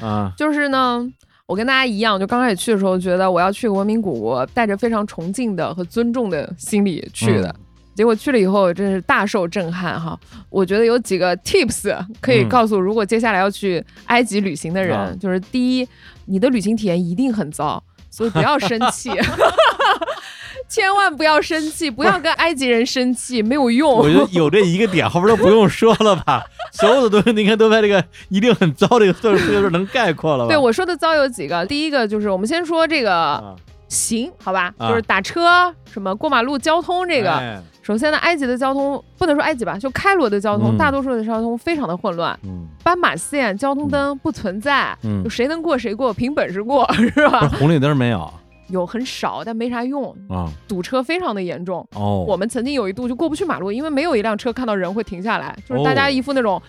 [0.00, 0.32] 啊？
[0.36, 1.02] 就是呢，
[1.46, 7.48] 我跟大家一样，就刚开始去的时候，觉得我要去个文明古国，带着非常崇敬的和尊重的心理去的。
[7.48, 7.64] 嗯
[8.00, 10.18] 结果去了以后，真是大受震撼哈！
[10.48, 15.86] 我觉得有几个 tips 可以嗯告诉如果接下来要去埃及旅行的人，啊就是第一，
[16.24, 19.10] 你的旅行体验一定很糟， 所以不要生气，
[20.66, 23.92] 千万不要生气，不要跟埃及人生气，没有用。
[23.92, 26.42] 我觉得有这一个点，后边都不用说了吧？
[26.72, 30.48] 所有的东西你看都在这个一定很糟这个岁数岁数能概括了吧？
[30.48, 33.54] 对我说的糟有几个，第一个就是我们先说这个啊
[33.88, 37.34] 行，好吧，啊就是打车什么过马路交通这个。
[37.34, 37.60] 哎
[37.90, 47.48] 首先呢，埃及的交通不能说埃及吧，就开罗的交通，嗯大多数的交通非常的混乱，嗯斑马线、交通灯不存在，嗯就，谁能过谁过，凭本事过 是吧？
[47.50, 48.32] 是红绿灯没有
[48.70, 50.48] 有很少，但没啥用，啊？
[50.68, 51.84] 堵车非常的严重。
[51.96, 56.62] 哦，我们曾经有一度就过不去马路，因为没有一辆车看到人会停下来，就是大家哦一副那种，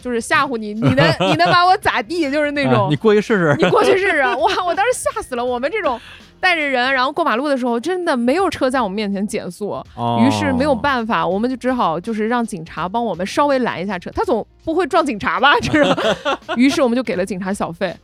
[0.00, 2.96] 就是吓唬你，你能 你能把我咋地，就是那种哎你。
[2.96, 3.54] 过去试试。
[3.56, 4.64] 你过去试试，哇！
[4.66, 5.44] 我当时吓死了。
[5.44, 6.00] 我们这种
[6.40, 14.10] 带着人，然后过马路的时候，真的没有车在我们面前减速，哦于是没有办法，我们就只好就是让警察帮我们稍微拦一下车。
[14.10, 15.52] 他总不会撞警察吧？
[15.60, 15.94] 这是，
[16.56, 17.94] 于是我们就给了警察小费，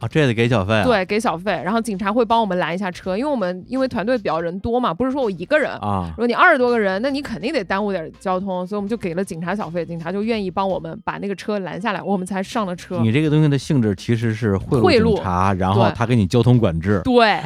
[0.00, 0.84] 啊，这也得给小费啊。
[0.84, 5.70] 对，给小费，然后警察会帮我们拦一下车，因为我们因为团队比较人多嘛，不是说我一个人。
[5.70, 12.98] 啊如，果你二十多个人，那你肯定得耽误点交通，所以我们就给了警察小费，警察就愿意帮我们把那个车拦下来，我们才上了车。
[13.00, 17.00] 你这个东西的性质其实是贿贿赂警察，然后他给你交通管制。
[17.04, 17.40] 对，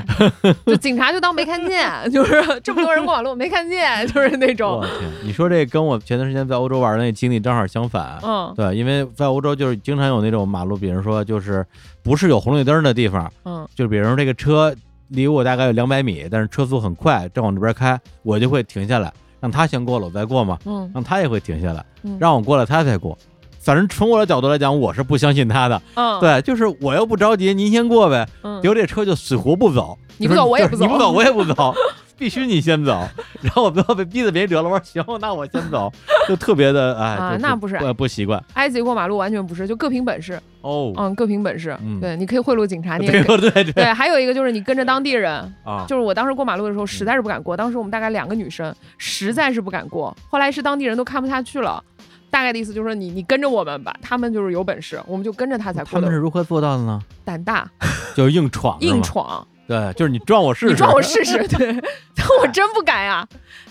[0.67, 8.19] 就警察就当没看见， 就是这么多人过马路没看见，就是那种我，天，你说这跟我前段时间在欧洲玩的那经历正好相反。
[8.23, 11.65] 嗯对，因为在欧洲就是经常有那种马路，比如说就是
[12.05, 13.67] 不是有红绿灯的地方，嗯。
[13.75, 14.73] 就比如说这个车
[15.09, 20.89] 离我大概有两百米，但是车速很快，正往这边开，我就会停下来，让他先过了，我再过嘛，嗯。
[20.95, 22.17] 让他也会停下来，嗯。
[22.21, 23.19] 让我过了他再过。
[23.59, 25.81] 反正从我的角度来讲，我是不相信他的。
[25.95, 28.29] 嗯，对，就是我又不着急，您先过呗。
[28.43, 28.61] 嗯。
[28.61, 30.85] 结果这车就死活不走，你不就是走我也不走。
[30.87, 31.75] 你不走我也不走，
[32.19, 33.07] 必须你先走。
[33.43, 35.93] 然后我不要被逼得没辙了，我说行， 那我先走，
[36.29, 40.93] 就特别的哎，啊那不是不不习惯埃及过马路完全不是，就各凭本事，哦。
[40.97, 41.77] 嗯，各凭本事。
[41.83, 43.41] 嗯对，你可以贿赂警察，你也对可以。
[43.41, 45.33] 对对对，还有一个就是你跟着当地人，
[45.65, 50.17] 啊，就是我当时过马路的时候实在是不敢过，当时我们大概两个女生，实在是不敢过。
[50.29, 51.83] 后来是当地人都看不下去了，
[52.31, 56.01] 大概的意思就是说你你跟着我们吧，他们就是有本事，我们就跟着他才过的。
[56.01, 57.01] 他们是如何做到的呢？
[57.25, 57.69] 胆大
[58.15, 61.73] 就是硬闯，是硬闯，对，就是你撞我试试，你撞我试试，对，
[62.15, 63.27] 但我真不敢呀，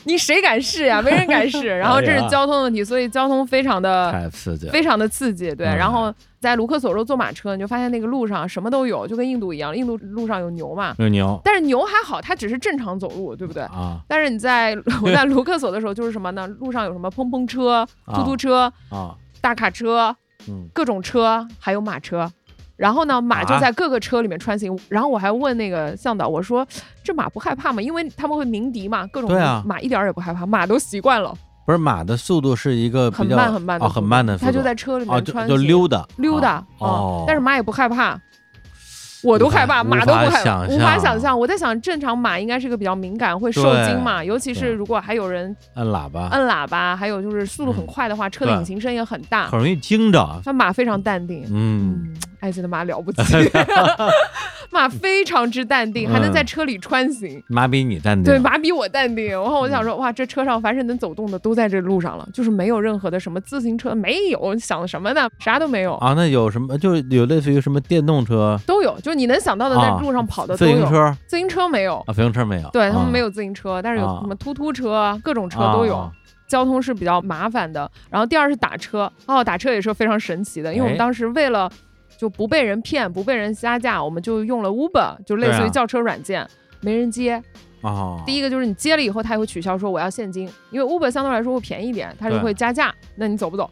[0.05, 1.01] 你谁敢试呀？
[1.01, 1.67] 没人敢试。
[1.67, 4.67] 然后这是交通问题，所以交通非常的太刺激。
[4.69, 5.67] 非常的刺激，对。
[5.67, 13.63] 嗯然后在卢克索州坐马车，你就发现那个路上什么都有，就跟印度一样，印度路上有牛嘛，有牛但是牛还好，它只是正常走路，对不对？
[13.63, 16.47] 啊但是你在 我在卢克索的时候，就是什么呢？
[16.59, 20.15] 路上有什么碰碰车、突突车、啊，大卡车、
[20.49, 22.29] 嗯各种车，还有马车。
[22.75, 24.77] 然后呢，马就啊在各个车里面穿行。
[24.89, 26.65] 然后我还问那个向导，我说
[27.03, 27.81] ：“这马不害怕吗？
[27.81, 29.29] 因为他们会鸣笛嘛，各种
[29.65, 31.33] 马一点儿也不害怕，马都习惯了，
[31.65, 38.19] 不是马的速度是一个很慢很慢的哦，很慢的速度，它就在车里面穿行就溜达溜达啊哦，但是马也不害怕，
[39.23, 41.39] 我都害怕，马都不害怕，无法想象。
[41.39, 49.59] 我在想，正常马应该是个比较敏感，会受惊嘛，尤其是如果还有人按喇叭，按喇叭，还有就是速度很快的话，车的引擎声也很大很。
[49.59, 50.41] 容易惊着。
[50.43, 53.21] 它马非常淡定，嗯，嗯，埃及的马了不起，
[54.69, 57.41] 马非常之淡定，还能在车里穿行。
[57.47, 58.25] 马比你淡定。
[58.25, 59.27] 对，马比我淡定。
[59.27, 65.29] 然后我想说，哇，这车上凡是能走动的都在这路上了，就是没有任何的什么自行车，没有，想什么呢？
[65.39, 66.77] 啥都没有，啊，那有什么？
[66.77, 70.73] 就有类似于什么电动车、都有，就你能想到的在啊路上跑的都有。
[70.73, 72.69] 自行车自行车没有，啊，自行车没有。
[72.73, 75.95] 对他们没有自行车，但是有啊什么突突车，各种车都有。
[75.95, 76.11] 啊
[76.45, 77.89] 交通是比较麻烦的。
[78.11, 81.71] 然后第二是打车，哦，打车也是非常神奇的，因为我们哎当时为了
[82.23, 86.47] 就不被人骗、不被人瞎架，我们就用了 Uber，就类似于叫车软件。
[86.79, 87.43] 没人接，
[87.81, 92.95] 哦，第一个就是你接了以后，他也会取消说我要现金，因为 Uber 相对来说会便宜一点，他就会加价。
[93.15, 93.69] 那你走不走？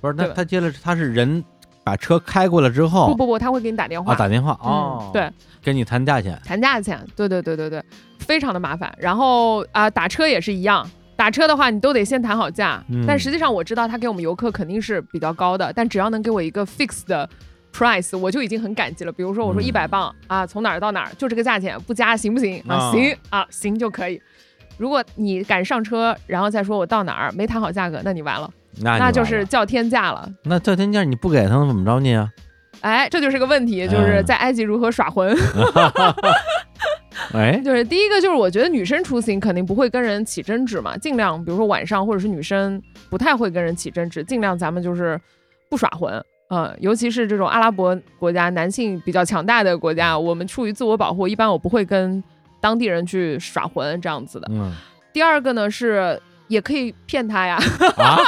[0.00, 1.44] 不是，那他接了，他是人
[1.84, 4.14] 把车开过来之后不不不，他会给你打电话。
[4.14, 5.30] 啊打电话嗯哦，对，
[5.62, 6.40] 跟你谈价钱。
[6.42, 7.84] 谈价钱，对对对对对，
[8.18, 8.90] 非常的麻烦。
[8.98, 10.86] 然后啊、打车也是一样，
[11.16, 17.28] 打车的话你都得先谈好价，嗯但实际上我知道他给我们游客肯定是比较高的，但只要能给我一个 fix 的
[17.72, 19.12] price，我就已经很感激了。
[19.12, 22.74] 比如说我说嗯一百磅、啊，从哪儿到哪儿就这个价钱，不加行不行啊？
[22.76, 24.20] 啊行啊，行就可以。
[24.78, 30.28] 如果你敢上车，然后再说我到哪儿没谈好价格，那你完了，那就是叫天价了。
[30.44, 32.28] 那叫天价你不给他们怎么着你啊？
[32.80, 35.36] 哎，这就是个问题，就是嗯在埃及如何耍混。
[37.34, 45.20] 哎，就是第一个就是我觉得女生出行肯定不会跟人起争执嘛，尽量比如说晚上或者是女生不太会跟人起争执，尽量咱们就是
[45.68, 46.24] 不耍混。
[46.50, 52.22] 呃，尤其是这种阿拉伯国家，男性比较强大的国家，我们出于自我保护，一般我不会跟
[52.60, 54.48] 当地人去耍混这样子的。
[54.50, 54.72] 嗯
[55.12, 57.56] 第二个呢是也可以骗他呀，
[57.96, 58.18] 啊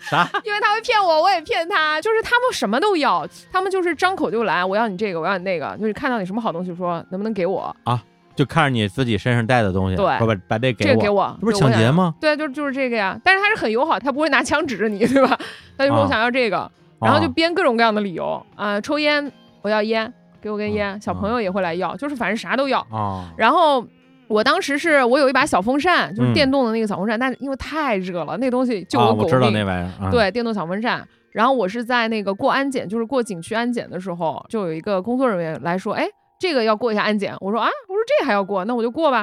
[0.00, 0.28] 啥？
[0.44, 8.02] 因为他会骗我，我也骗他，就是他们什么都要，他们就是张口就来，我要你这个，我要你那个，就是看到你什么好东西说能不能给我啊，
[8.34, 12.14] 就看着你自己身上带的东西，对说把把这给我，这个给我，这不是抢劫吗？
[12.20, 13.18] 对，就就是这个呀。
[13.24, 15.38] 但是他是很友好，他不会拿枪指着你，对吧？
[15.78, 16.70] 他就说啊我想要这个，
[17.00, 19.30] 然后就哦编各种各样的理由啊、抽烟
[19.62, 22.80] 我要烟，给我根烟，小朋友也会来要，就是反正啥都要。
[22.90, 23.84] 啊，然后
[24.28, 29.50] 我当时是我有一把小风扇，就是嗯电动的那个小风扇，但是因为太热了，那东西救啊，我狗我知道。
[29.50, 31.06] 那玩意儿，啊，对，电动小风扇。
[31.32, 36.06] 然后我是在那个过安检，就是过景区安检的时候，就有一个工作人员来说，哎，
[36.40, 37.34] 这个要过一下安检。
[37.40, 39.18] 我说啊，我说这还要过，那我就过吧。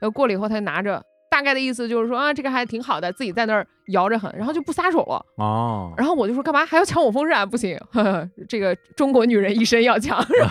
[0.00, 1.02] 然后过了以后，他就拿着，
[1.38, 5.24] 大概的意思就是说啊，这个还挺好的，自己在那儿摇着很，然后就不撒手了。
[5.36, 7.48] 哦，然后我就说干嘛还要抢我风扇？
[7.48, 10.48] 不行，呵呵这个中国女人一身要强，是吧？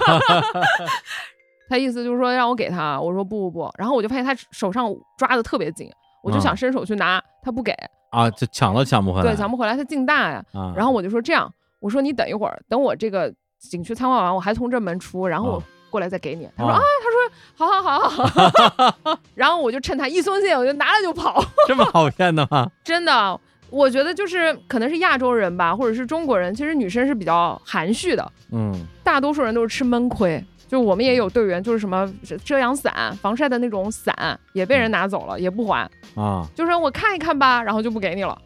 [1.67, 5.91] 他意思就是说让我给他，我说不不不，然后我就发现他手上抓的特别紧，
[6.23, 7.73] 我就想伸手去拿，他不给，
[8.11, 10.41] 啊，就抢都抢不回来，对，抢不回来，他劲大呀。
[10.53, 13.29] 啊，然后我就说这样，我说你等一会儿，等我这个
[13.59, 15.63] 景区参观完，我还从这门出，然后我哦
[15.97, 16.47] 过来再给你。
[16.55, 21.43] 他说哦啊，他说好好好好好， 然后我就趁他一松懈，我就拿了就跑。
[21.67, 22.69] 这么好骗的吗？
[22.85, 23.39] 真的，
[23.71, 28.71] 我觉得就是可能是亚洲人吧，或者是中国人，其实女生是比较含蓄的，嗯，
[29.03, 30.43] 大多数人都是吃闷亏。
[30.67, 32.07] 就我们也有队员，就是什么
[32.43, 34.13] 遮阳伞、防晒的那种伞
[34.51, 38.37] 也被人拿走了，也不还，啊，就是我看一看吧，然后就不给你了。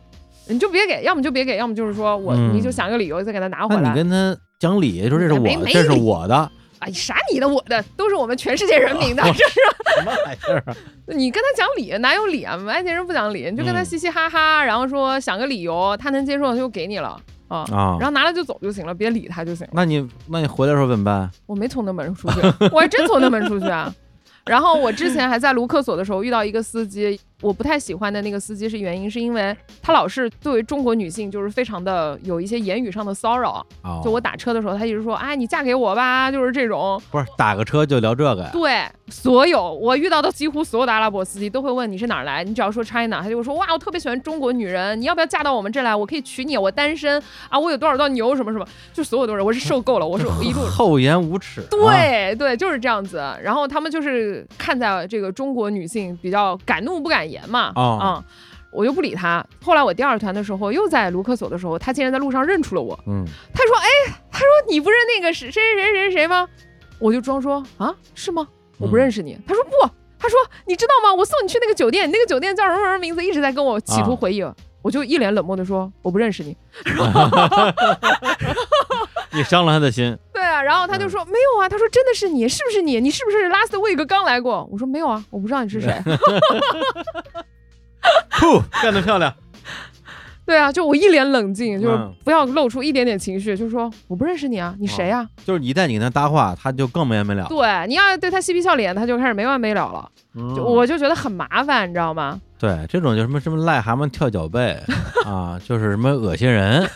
[0.48, 3.96] 你就别给，要么就别给，要么就是说我、嗯你就想个理由再给他拿回来你。
[3.96, 6.52] 跟他讲理，说这是我，没没这是我的，
[6.82, 9.24] 哎，啥你的我的，都是我们全世界人民的。
[9.24, 9.60] 这是
[9.96, 10.76] 什么玩意儿啊？
[11.08, 12.56] 你跟他讲理，哪有理啊？
[12.58, 19.74] 外星人不讲理，你就跟他嗯嘻嘻哈哈，然后说想个理由，他能接受他就给你了啊，啊然后拿了就走就行了，别理他就行了。
[19.74, 21.30] 那你那你回来的时候怎么办？
[21.46, 22.40] 我没从那门出去，
[22.72, 23.94] 我还真从那门出去啊。
[24.46, 33.66] 然后我之前还在卢克索的时候遇到一个司机，我不太喜欢的那个司机是原因是因为他老是作为中国女性就是非常的有一些言语上的骚扰。
[33.84, 37.02] 哦，就我打车的时候，他一直说，哎，你嫁给我吧，就是这种。
[37.12, 38.50] 不是打个车就聊这个呀？
[38.54, 45.96] 对，所有我遇到的几乎所有的阿拉伯司机都会问你是哪儿来，你只要说 China，他就会说哇，我特别喜欢中国女人，你要不要嫁到我们这来？
[45.96, 50.62] 我可以娶你，我单身啊，我有多少道牛什么什么，就所有都是，我是受够了，我是 一路。
[50.62, 53.24] 厚颜无耻啊，对对，就是这样子。
[53.42, 58.24] 然后他们就是看在这个中国女性比较敢怒不敢言嘛，哦嗯，
[58.72, 59.44] 我就不理他。
[59.64, 63.88] 后来我第二团的时候，又在卢克索的时候，他竟然在路上认出了我，嗯，他说：“哎，
[64.32, 66.48] 他说你不是那个谁谁谁谁谁谁吗？”
[67.00, 68.48] 我就装说：“啊，是吗？
[68.78, 69.36] 我不认识你。
[69.48, 69.72] 他说：“不，
[70.20, 71.14] 他说你知道吗？
[71.16, 74.54] 我送你去那个酒店，你那个酒店叫什么什么名字，一直在跟我企图回应。
[74.84, 76.58] 我就一脸冷漠的说：“我不认识你。
[79.34, 83.00] 你伤了他的心，” 对啊，然后他就说：“没有啊。”他说：“真的是你，是不是你？
[83.00, 85.92] 你是不是 last week 刚来过？”我说：“没有啊，我不知道你是谁。
[88.32, 89.34] 噗，干得漂亮，”
[90.46, 97.46] 对啊，就我一脸冷静，就是嗯不要露出一点点情绪，就是说：“我不认识你啊，你谁呀、就是一旦你跟他搭话，他就更没完没了。
[97.48, 100.10] 对，你要对他嬉皮笑脸，他就开始没完没了了。
[100.34, 102.40] 嗯就我就觉得很麻烦，你知道吗？
[102.58, 104.78] 对这种就什么什么癞蛤蟆跳脚背
[105.26, 106.88] 啊，就是什么恶心人，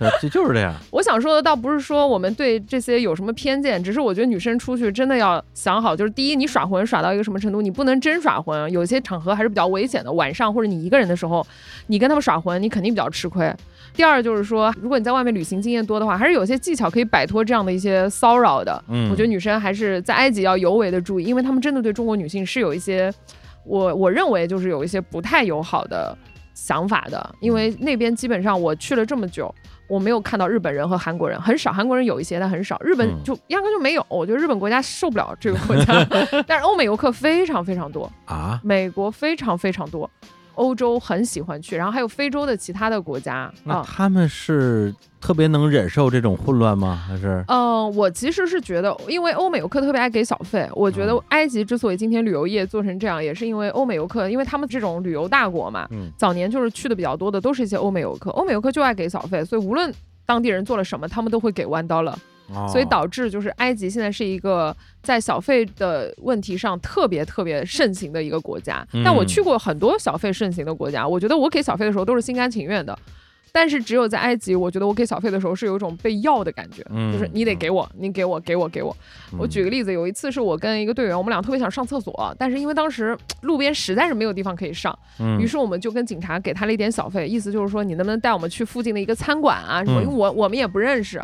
[0.00, 0.74] 对，就就是这样。
[0.90, 10.10] 我想说的倒不是说我们对这些有什么偏见，只是我觉得女生出去真的要想好，就是第一，你耍混耍到一个什么程度，你不能真耍混，有些场合还是比较危险的。
[10.10, 11.46] 晚上或者你一个人的时候，
[11.88, 13.54] 你跟他们耍混，你肯定比较吃亏。
[13.92, 18.82] 第二就是说，如果你在外面旅行经验多的话，还是有些技巧可以摆脱这样的一些骚扰的。
[18.88, 23.12] 嗯我觉得女生还是在埃及要尤为的注意，因为他们真的对中国女性是有一些，
[23.64, 26.16] 我我认为就是有一些不太友好的
[26.54, 29.52] 想法的，因为那边基本上我去了这么久。
[29.90, 31.72] 我没有看到日本人和韩国人，很少。
[31.72, 32.78] 韩国人有一些，但很少。
[32.80, 34.06] 日本嗯就压根就没有。
[34.08, 36.06] 我觉得日本国家受不了这个国家，
[36.46, 40.08] 但是欧美游客非常非常多，啊，美国非常非常多，
[40.54, 43.54] 欧洲很喜欢去，然后还有非洲的其他的国家啊。
[43.64, 46.94] 那他们是特别能忍受这种混乱吗？
[47.08, 50.68] 还是嗯，我其实是觉得，因为欧美游客特别爱给小费。
[50.74, 59.92] 我觉得嗯埃及之所以今天旅游业做成这样，也是因为欧美游客，因为他们这种旅游大国嘛，嗯早年就是去的比较多的都是一些欧美游客，欧美游客就爱给小费，所以无论
[60.26, 62.14] 当地人做了什么，他们都会给 one dollar，、
[62.54, 68.86] 哦所以导致就是埃及现在是一个在小费的问题上特别特别盛行的一个国家。
[69.04, 72.98] 但我嗯去过很多小费盛行的国家，我觉得我给小费的时候都是心甘情愿的。
[73.52, 78.96] 但是只有在埃及，我觉得我给小费的时候是有一种被要的感觉，嗯就是你得给我，你给我，给我，给我。
[79.36, 90.00] 我举个个例子，有一次是我跟一个队员，我们俩特别想上厕所，但是因为当时路边实在是没有地方可以上，嗯于是我们就跟警察给他了一点小费，意思就是说你能不能带我们去附近的一个餐馆啊什么？
[90.00, 91.20] 嗯因为我我们也不认识。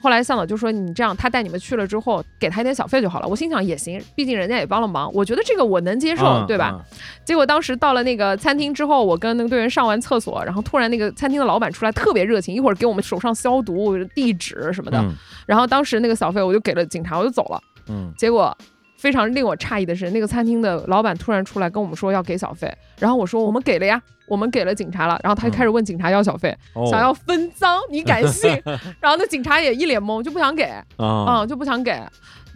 [0.00, 3.28] 后来向导就说你这样，他带你们去了之后，给他一点小费就好了。
[3.28, 6.82] 我心想也行，毕竟人家也帮了忙，我觉得这个我能接受，嗯对吧？？
[7.24, 14.98] 结果当时到了那个餐厅之后，我跟那个队员上完厕所，然后突然那个餐厅的老板出来特别热情，一会儿给我们手上消毒、地址什么的。
[14.98, 15.14] 嗯
[15.46, 17.60] 然后当时那个小费我就给了警察，我就走了。
[17.88, 18.56] 嗯结果
[19.00, 28.50] 非常令我诧异的是，那个餐厅的老板突然出来跟我们说要给小费，然后我说我们给了呀，我们给了警察了，然后他就开始问警察要小费，哦想要分赃，你敢信？
[29.00, 31.98] 然后那警察也一脸懵，就不想给，啊嗯，就不想给。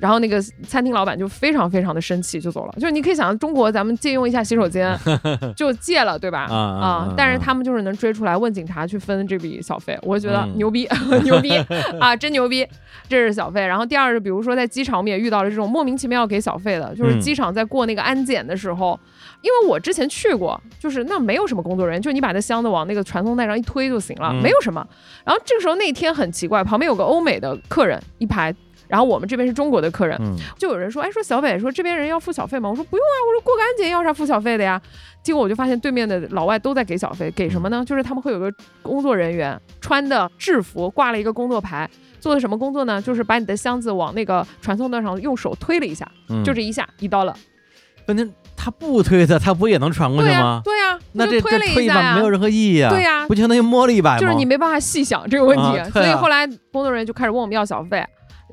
[0.04, 0.38] 然后那个
[0.68, 2.74] 餐厅老板就非常非常的生气，就走了。
[2.74, 4.94] 就是你可以想象，中国咱们借用一下洗手间
[5.56, 6.40] 就借了，对吧？
[6.42, 10.86] 啊但是他们就是能追出来，问警察去分这笔小费，我觉得嗯牛逼，
[11.24, 11.56] 牛逼
[11.98, 12.68] 啊，真牛逼！
[13.08, 13.66] 这是小费。
[13.66, 19.00] 然后第二是，比如说在机场，我们也遇到了这种莫名其妙要给小费的，就是嗯机场在过那个安检的时候，
[19.40, 24.86] 因为我之前去过，就是那没有什么工作人员，就你把那箱子往那个传送带上一推就行了，嗯没有什么。
[25.24, 28.54] 然后这个时候那天很奇怪，旁边有个欧美的客人一排。
[28.94, 32.70] 然后我们这边是中国的客人，嗯就有人说，哎，说小北说这边人要付小费吗？
[32.70, 34.80] 我说不用啊，我说过个安检要啥付小费的呀？
[35.20, 37.84] 结果我就发现对面的老外都在给小费，给什么呢？
[37.84, 38.48] 就是他们会有个
[38.82, 41.90] 工作人员穿的制服，挂了一个工作牌，
[42.20, 43.02] 做的什么工作呢？
[43.02, 47.34] 就是把你的箱子往那个传送带上用手推了一下，嗯，就这一下一刀了。
[48.06, 50.60] 问题他不推他，他不也能传过、去吗？
[50.62, 52.90] 对呀、那这就推了这推一一下没有任何意义啊！
[52.90, 54.20] 对呀不就相当于摸了一把吗？
[54.20, 58.04] 就是你没办法细想这个问题，所以后来工作人员就开始问我们要小费。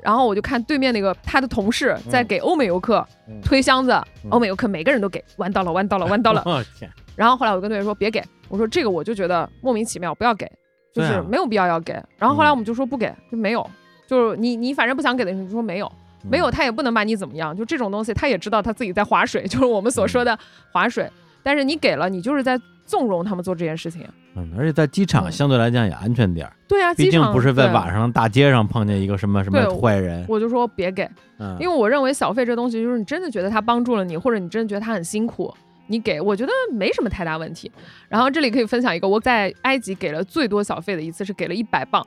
[0.02, 3.92] 然后我就看对面那个他的同事在给欧美游客嗯推箱子，
[4.24, 6.44] 嗯欧美游客每个人都给，弯到了，弯到了，弯到了。
[7.14, 10.50] 然后后来我跟队员说别给，我说这个我就觉得莫名其妙，不要给，
[10.92, 11.92] 就是没有必要要给。
[12.18, 13.68] 然后后来嗯我们就说不给，就没有，
[14.06, 15.86] 就是你你反正不想给的，你就说没有，
[16.24, 17.56] 嗯没有他也不能把你怎么样。
[17.56, 20.36] 就这种东西，他也知道他自己在划水，就是我们所说的
[20.72, 21.08] 划水。
[21.44, 22.58] 但是你给了，你就是在
[22.92, 24.06] 纵容他们做这件事情。
[24.34, 35.54] 嗯，而且在机场嗯相对来讲也安全点儿，对啊，毕竟不是在晚上大街上碰见一个什么什么坏人，我就说别给，嗯，因为我认为小费这东西，就是你真的觉得他帮助了你，或者你真的觉得他很辛苦，
[35.86, 37.72] 你给，我觉得没什么太大问题。
[38.10, 42.06] 然后这里可以分享一个，我在埃及给了最多小费的一次是给了一百磅，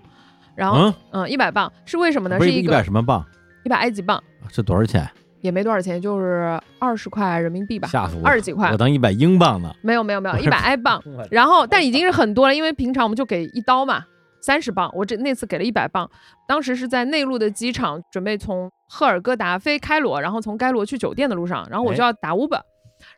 [0.54, 2.40] 然后嗯，嗯一百磅是为什么呢？
[2.40, 3.26] 是一百什么磅？
[3.64, 5.10] 一百埃及镑，是多少钱？
[5.46, 8.28] 也没多少钱，就是二十块人民币吧，吓死我！
[8.28, 9.74] 二十几块我，当一百英镑呢。
[9.82, 11.02] 没有没有没有，我一百埃镑。
[11.30, 14.04] 然后但已经是很多了，因为平常我们就给一刀嘛，
[14.42, 16.10] 三十磅，我这那次给了一百磅。
[16.48, 22.60] 当时是在内陆的机场，准备从赫尔戈达飞开罗，然后从开罗去酒店的路上，然后我就要打 Uber。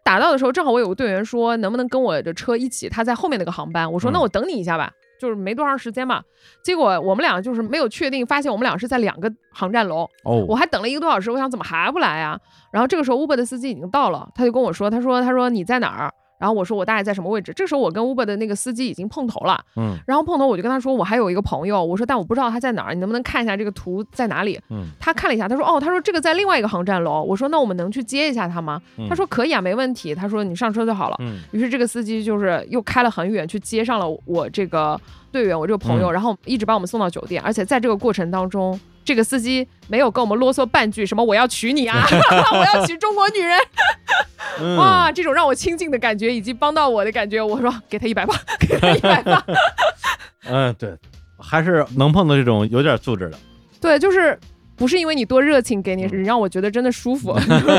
[0.04, 3.90] 打到的时候，正好我有个队员说能不能跟我的车一起，他在后面那个航班。
[3.90, 6.22] 我说嗯那我等你一下吧，就是没多长时间嘛。
[6.64, 12.40] 结果我们俩就是没有确定，发现我们俩是在两个航站楼，哦，我还等了一个多小时，我想怎么还不来呀？
[12.72, 16.14] 然后这个时候 Uber 的司机已经到了，他就跟我说，他说他说你在哪儿？
[16.40, 17.52] 然后我说我大概在什么位置？
[17.54, 24.60] 这时候我跟 Uber 的那个司机已经碰头了，嗯然后碰头我就跟他说我还有一个朋友，我说但我不知道他在哪儿，你能不能看一下这个图在哪里？
[24.70, 27.24] 嗯他看了一下，他说哦，他说这个在另外一个航站楼。
[27.24, 28.82] 我说那我们能去接一下他吗？
[28.98, 30.14] 嗯他说可以啊，没问题。
[30.14, 31.16] 他说你上车就好了。
[31.20, 35.00] 嗯于是这个司机就是又开了很远去接上了我这个
[35.38, 37.42] 队员，我这个朋友，嗯然后一直把我们送到酒店。
[37.42, 42.06] 而且在这个过程当中，这个司机没有跟我们啰嗦半句，什么我要娶你啊，
[42.54, 43.58] 我要娶中国女人，
[44.60, 49.46] 嗯哇，这种让我亲近的感觉以及帮到我的感觉，我说给他一百吧，给他一百吧。
[50.50, 50.96] 嗯，对，
[51.38, 53.38] 还是能碰到这种有点素质的，
[53.80, 54.38] 对，就是
[54.78, 57.32] 不是因为你多热情给你，嗯让我觉得真的舒服。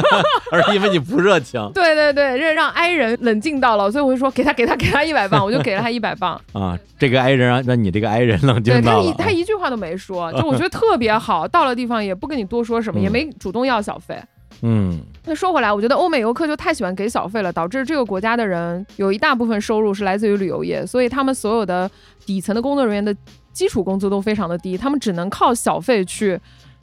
[0.53, 6.38] 而是因为你不热情对对 对，这让 I 人冷静到了，所以我就说给他给他给他一百磅，我就给了他一百磅。
[6.53, 6.76] 啊。
[6.99, 11.46] 这个 i 人让让你这个 i 人冷对他一静到了，他一句话都没说，就我觉得特别好。
[11.46, 14.18] 到了地方也不跟你多说什么，嗯也没主动要小费。
[14.62, 21.88] 嗯那说回来，我觉得欧美游客就太喜欢给小费了，导致这个国家的人有一大部分收入是来自于旅游业，所以他们所有的
[22.26, 23.14] 底层的工作人员的
[23.53, 26.36] 基础工资都非常的低，他们只能靠小费去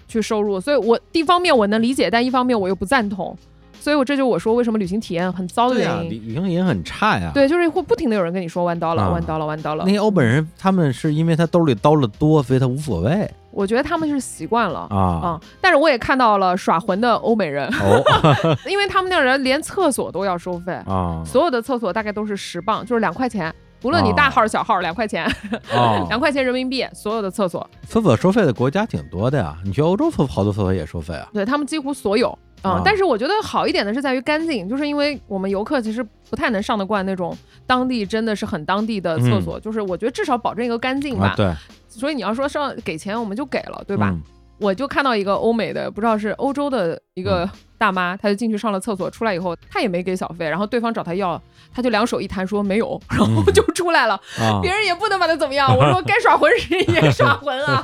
[0.08, 0.60] 去收入。
[0.60, 3.38] 所以我一方面我能理解，但一方面我又不赞同。
[3.78, 6.10] 所以我这就我说为什么旅行体验很糟的，原因。
[6.10, 9.92] 旅旅行也很差呀。，对，就是会不停的有人跟你说弯刀了，啊弯刀了，弯刀了那。
[9.92, 14.88] 些欧本人他们是因为他兜里刀了多，所以他无所谓我觉得他们是习惯了。
[14.90, 14.98] 啊。
[14.98, 18.02] 啊、但是我也看到了耍混的欧美人，哦
[18.68, 23.54] 因为他们那人连厕所都要收费，啊所有的厕所大概都是十磅，就是两块钱，
[23.84, 25.26] 无论你大号小号，两块钱，
[25.72, 29.56] 哦， 两块钱人民币，所有的厕所，厕所收费的国家挺多的呀。
[29.64, 31.30] 你去欧洲厕好多厕所也收费啊。
[31.34, 32.38] 对他们几乎所有。
[32.62, 41.36] 啊、啊但是我觉得好一点的是在于干净，就是因为我们游客其实不太能上得惯那种当地真的是很当地的厕所，就是我觉得至少保证一个干净吧。
[41.38, 41.54] 对，
[41.88, 44.10] 所以你要说上给钱，我们就给了，对吧？
[44.12, 44.22] 嗯？
[44.58, 47.48] 我就看到一个欧美的，不知道是欧洲的一个
[47.78, 51.42] 大妈，她就进去上了厕所，出来以后她也没给小费，然后对方找她要，
[51.74, 55.70] 她就两手一摊说没有，然后就出来了，啊 别人也不能把她怎么样。
[55.76, 57.82] 我说该耍混时也耍 混啊，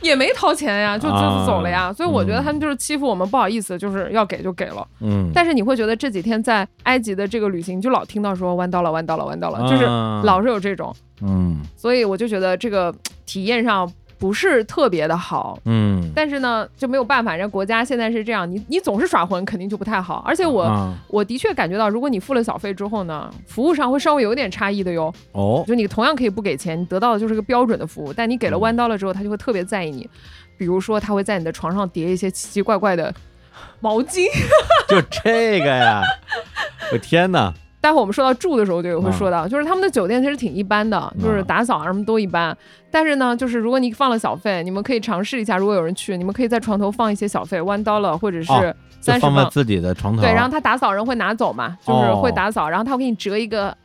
[0.00, 1.92] 也没掏钱呀，就就啊走了呀。
[1.92, 4.86] 所以我觉得嗯他们就是欺负我们，不好意思，就是要给就给了。
[5.00, 10.94] 嗯，但是你会觉得这几天在埃及的这个旅行，就老听到说弯刀了，弯刀了，弯刀了，就是啊老是有这种。
[11.22, 15.58] 嗯所以我就觉得这个体验上不是特别的好。
[15.64, 20.22] 嗯，但是呢，就没有办法，人家国家现在是这样，你你总是耍混，肯定就不太好。
[20.26, 25.12] 而且我、啊我的确感觉到，如果你付了小费之后呢，服务上会稍微有点差异的哟。
[25.32, 30.08] 哦，就你同样可以不给钱，你得到的就是个标准的服务，但你给了嗯弯刀了之后，他就会特别在意你。
[30.58, 33.14] 比如说，他会在你的床上叠一些奇奇怪怪的
[33.80, 34.26] 毛巾。
[34.88, 36.02] 就这个呀，
[36.92, 37.52] 我天哪！
[37.86, 42.56] 待会儿我们说到住的时候就有会嗯说到，就是他们的酒店其实挺一般的，就是打扫啊什么都一般。
[42.90, 48.52] 但是呢，就是如果你放了小费，你们可以尝试一下，如果有人去，你们可以在床头放一些小费，one dollar 或者是
[49.00, 49.32] 三十磅。
[49.32, 50.22] 放在自己的床头。
[50.22, 53.76] 对，然后他打扫人会拿走嘛，就是哦会打扫，然后他会给你折一个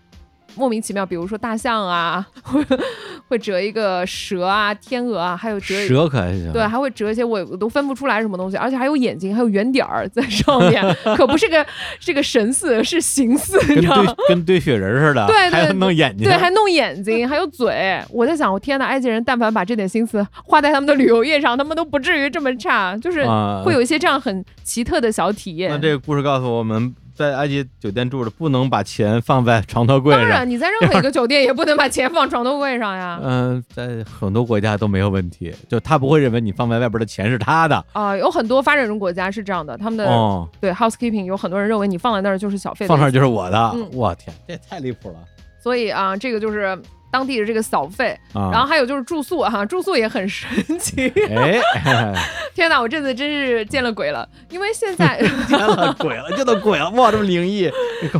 [0.55, 2.63] 莫名其妙，比如说大象啊，会
[3.27, 6.51] 会折一个蛇啊、天鹅啊，还有折蛇可还行。
[6.51, 10.83] 对，还会折一些我我都分不出来什么东西，而且还有眼睛，还有圆点儿在上面，
[11.15, 11.65] 可不是个
[11.99, 14.13] 是个神似，是形似，你知道吗？
[14.27, 16.27] 跟堆雪人似的，对对还弄眼睛。
[16.27, 17.99] 对，还弄眼睛，还有嘴。
[18.09, 25.71] 我在想，我天呐，埃及人但凡把这点心思花在他们的旅游业上，他们都不至于这么差，就是啊会有一些这样很奇特的小体验。
[25.71, 30.21] 那这个故事告诉我们，在埃及酒店住着不能把钱放在床头柜上。
[30.21, 33.19] 当然，你在任何一个酒店也不能把钱放床头柜上呀。
[33.23, 37.85] 嗯、在很多国家都没有问题，就他不会认为你放在外边的钱是他的。
[37.93, 43.71] 啊、有很多发展中国家是这样的，他们的、哦，对 housekeeping 有很多人认为你放在那儿就是小费放那儿就是我的。
[43.75, 45.15] 嗯我天，这也太离谱了
[45.61, 46.77] 所以啊、这个就是
[47.11, 48.17] 当地的这个小费。
[48.33, 48.49] 啊！
[48.51, 50.49] 然后还有就是住宿哈、 住宿也很神
[50.79, 51.07] 奇。
[51.29, 51.59] 哎，
[52.55, 57.69] 天哪，我这次真是见了鬼了，因为现在 见了，鬼了，这都鬼了，哇，这么灵异，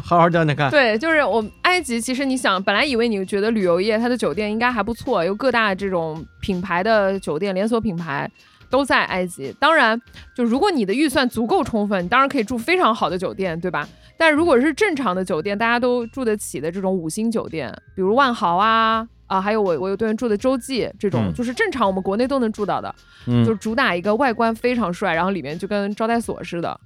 [0.04, 0.70] 好好讲讲看。
[0.70, 8.30] 对，就是我们埃及，其实你想，本来以为你觉得旅游业它的酒店应该还不错，有各大这种品牌的酒店连锁品牌。
[8.70, 10.02] 都在埃及，当然，
[10.34, 13.86] 就如果你的预算足够充分，你当然可以住非常好的酒店，对吧？
[14.22, 22.94] 但如果是正常的酒店，大家都住得起的这种五星酒店，比如万豪啊啊，还有我我有对人住的洲际这种，嗯就是正常我们国内都能住到的，
[23.26, 26.80] 嗯，就是主打一个外观非常帅，然后里面就跟招待所似的，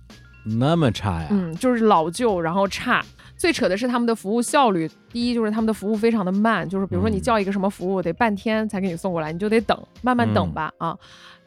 [0.45, 1.27] 那么差呀？
[1.29, 3.03] 嗯，就是老旧，然后差。
[3.37, 10.97] 最扯的是他们的服务效率，第一就是他们的服务非常的慢，就是比如说你嗯叫一个什么服务，得半天才给你送过来，你就得等，慢慢等嗯吧、啊。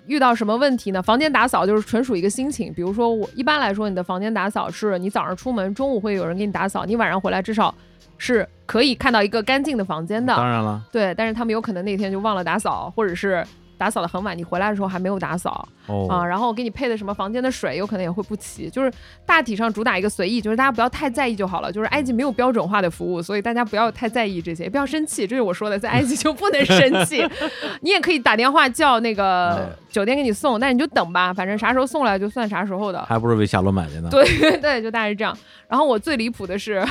[0.09, 1.01] 遇到什么问题呢？
[1.01, 2.73] 房间打扫就是纯属一个心情。
[2.75, 7.73] 比如说我一般来说，你的房间打扫是你早上出门，中午会有人给你打扫，你晚上回来至少
[8.17, 10.35] 是可以看到一个干净的房间的。
[10.35, 13.47] 当然了，对，但是他们有可能那天就忘了打扫，或者是
[13.79, 15.67] 打扫的很晚，你回来的时候还没有打扫。
[15.87, 18.93] 哦，啊，然后给你配的什么房间的水有可能也会不齐，就是
[19.25, 21.73] 大体上主打一个随意，就是大家不要太在意就好了。
[21.73, 25.27] 就是埃及没有标准化的服务，所以大家不要太在意这些，也不要生气。
[25.27, 27.25] 这是我说的，在埃及就不能生气。
[27.81, 33.03] 你也可以打电话叫那个嗯酒店给你送，但你就等吧，反正啥时候送来就算啥时候的。
[33.07, 34.09] 还不如为夏洛买的呢。
[34.11, 34.25] 对
[34.61, 35.37] 对，就大概是这样。
[35.69, 36.85] 然后我最离谱的是，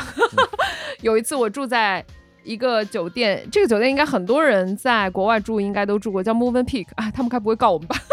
[1.01, 2.03] 有一次我住在
[2.47, 7.97] 一个酒店，这个酒店应该很多人在国外住应该都住过，叫 Movenpick 啊，他们该不会告我们吧？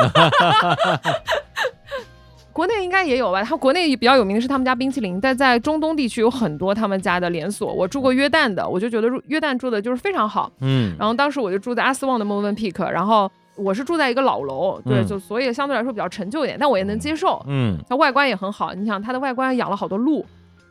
[2.52, 3.42] 国内应该也有吧？
[3.42, 7.72] 他国内比较有名的是他们家冰淇淋，但在中东地区有很多他们家的连锁。
[7.72, 10.50] 我住过约旦的，我就觉得约旦住的就是非常好。
[10.60, 17.44] 嗯，然后当时我就住在阿斯旺的 Movenpick，然后我是住在一个老楼，对，嗯就所以相对来说比较陈旧一点，但我也能接受。
[17.48, 20.24] 嗯，它外观也很好，你想它的外观养了好多鹿、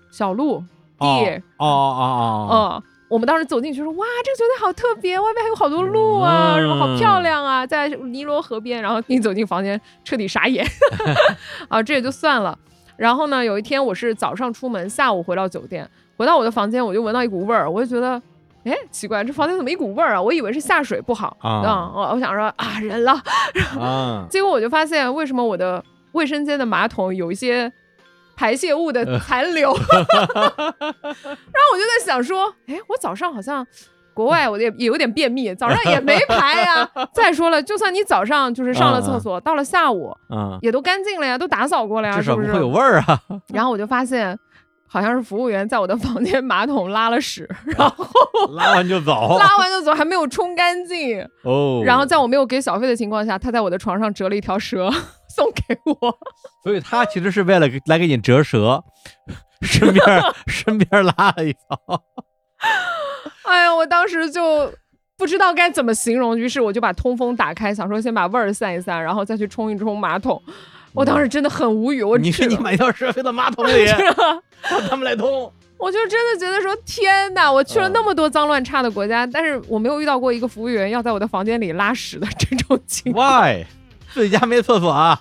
[0.09, 0.63] 小鹿、
[0.99, 2.92] 哦地，哦哦哦，嗯。
[3.13, 10.65] 我们当时走进去说：“哇，这个酒店好特别，外面还有好多鹿啊，嗯什么好漂亮啊，在尼罗河边。”然后一走进房间，彻底傻眼。
[11.69, 12.57] 啊，这也就算了。
[12.97, 15.87] 然后呢，有一天我是早上出门，下午回到酒店，
[16.17, 18.19] 回到我的房间，我就闻到一股味儿，我就觉得，
[18.63, 20.19] 哎，奇怪，这房间怎么一股味儿啊？
[20.21, 23.13] 我以为是下水不好啊嗯我我想说啊，人了。
[23.79, 25.83] 啊， 结果我就发现，为什么我的
[26.13, 27.71] 卫生间的马桶有一些
[28.35, 29.73] 排泄物的残留？
[29.83, 33.65] 然后我就在想说，哎，我早上好像
[34.13, 36.87] 国外我也也有点便秘，早上也没排呀。
[37.13, 42.51] 再说了，就算你早上就是上了厕所，到了下午嗯，也都干净了呀，都打扫过了呀，是不是？
[42.53, 43.19] 会有味儿啊。
[43.53, 44.37] 然后我就发现。
[44.93, 48.05] 好像是服务员在我的房间马桶拉了屎， 然后
[48.51, 49.37] 拉完就走。
[49.41, 51.19] 拉完就走，还没有冲干净。
[51.43, 54.91] 哦，然后在我没有给小费的情况下，他在我的床上折了一条蛇
[55.35, 56.15] 送给我。
[56.63, 58.83] 所以他其实是为了来给你折蛇，
[59.63, 60.05] 顺便
[60.45, 61.59] 顺便拉了一条。
[63.45, 64.71] 哎呀，我当时就
[65.17, 70.39] 不知道该怎么形容，于是我就把通风打开，想说先把味儿散一散，然后再去冲一冲马桶。
[70.93, 75.51] 我当时真的很无语，我你去是你买条蛇飞到马桶里，让 他们来通。
[75.77, 77.51] 我就真的觉得说天哪！
[77.51, 83.41] 我去了嗯那么多脏乱差的国家，但是我没有遇到过一个服务员要在我的房间里拉屎的这种情况。
[83.41, 83.65] Why？
[84.13, 85.19] 自己家没厕所啊？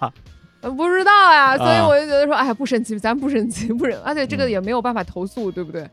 [0.61, 5.85] 呃不知道呀，所以啊我就觉得说，哎呀，不生气，咱不生气，不生，而且这个嗯也没有办法投诉，对不对？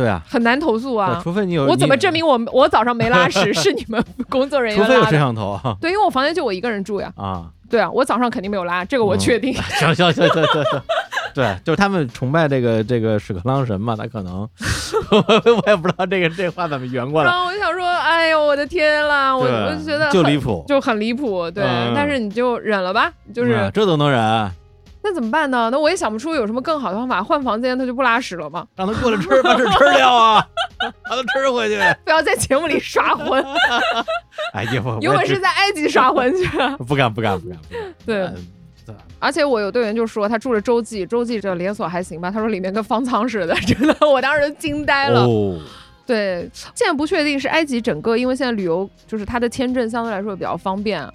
[0.00, 1.20] 对啊，很难投诉啊。
[1.22, 5.10] 除非你有我怎么证明我我早上没拉屎 是你们工作人员除非有摄？
[5.10, 7.12] 像头啊对，因为我房间就我一个人住呀。
[7.16, 7.46] 啊！
[7.68, 9.52] 对啊，我早上肯定没有拉，这个我嗯确定。
[9.78, 10.82] 行行行行行行，
[11.34, 14.40] 对，就是他们崇拜这个这个屎壳郎神嘛，他可能
[15.12, 21.62] 我也不知道这个这话怎么圆过来，然后我就想说，哎呦，我的天啦，我我就觉得很就离谱，就很离谱，对。
[21.64, 24.50] 嗯但是你就忍了吧，就是、嗯这都能忍，
[25.02, 25.68] 那怎么办呢？
[25.72, 28.66] 那我也想不出有什么更好的方法，换房间他就不拉屎了吗？
[28.76, 30.46] 让他过来吃，把屎吃掉啊，
[31.08, 31.78] 让他吃回去。
[32.04, 33.44] 不要在节目里刷荤，
[34.52, 36.46] 哎呀，我有本事在埃及刷荤去。
[36.86, 37.58] 不敢不敢不敢
[38.04, 38.46] 对嗯
[39.20, 45.20] 而且我有队员就说他住了洲际，洲际这连锁还行吧，他说里面跟方舱似的，真的，我当时惊呆了。
[45.24, 45.56] 哦，
[46.06, 51.06] 对，现在不确定是埃及整个，因为现在旅游就是它的签证相对来说比较方便，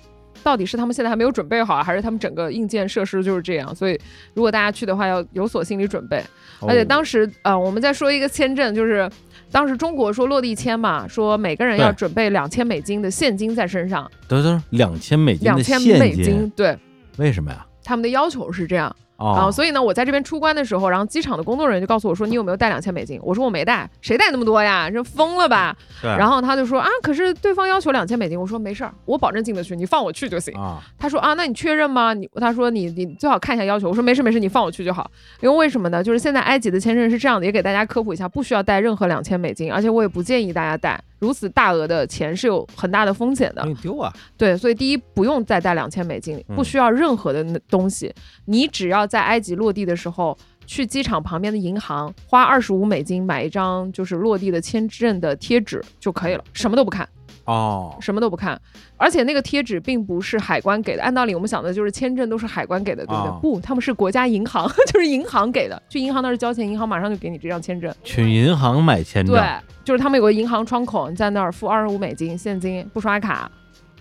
[0.46, 3.74] 到底是他们现在还没有准备好，还是他们整个硬件设施就是这样？
[3.74, 4.00] 所以
[4.36, 6.24] 如果大家去的话，要有所心理准备。
[6.62, 9.10] 而且当时呃，我们在说一个签证，就是
[9.52, 16.78] 当时中国说落地签嘛，说每个人要准备两千美金的现金在身上，等等，两千美金的两千美金，对。
[17.18, 17.66] 为什么呀？
[17.84, 24.90] 他们的要求是这样哦，啊，所以呢，我在这边出关的时候，然后机场的工作人员就告诉我说：“你有没有带两千美金？”我说：“我没带，谁带那么多呀？
[24.90, 30.54] 这疯了吧？”对，然后他就说：“啊，可是对方要求两千美金。”我说：“没事儿，我保证进得去，你放我去就行。
[30.60, 32.14] 啊，他说：“啊，那你确认吗？
[32.14, 35.10] 你他说你你最好看一下要求。”我说：“没事没事，你放我去就好。
[35.42, 36.04] 因为为什么呢？
[36.04, 43.62] 就是现在埃及的签证是这样的，也给大家科普一下，不需要带任何两千美金，而且我也不建议大家带，如此大额的钱是有很大的风险的。
[43.64, 48.14] 容易丢啊，对，所以第一不用再带两千美金，嗯不需要任何的那东西，
[48.46, 50.38] 你只要在埃及落地的时候。
[50.68, 57.08] 去机场旁边的银行花二十五美金买一张就是落地的签证的贴纸就可以了，什么都不看。
[57.46, 58.60] 哦，什么都不看，
[58.98, 61.04] 而且那个贴纸并不是海关给的。
[61.04, 63.30] 按道理我们想的就是签证都是海关给的，对不对？
[63.30, 65.82] 啊不，他们是国家银行， 就是银行给的。
[65.88, 67.94] 去银行那儿交钱，银行马上就给你这张签证。
[68.04, 69.44] 去银行买签证，对，
[69.84, 73.52] 就是他们有个银行窗口，你在那儿付二十五美金现金，不刷卡，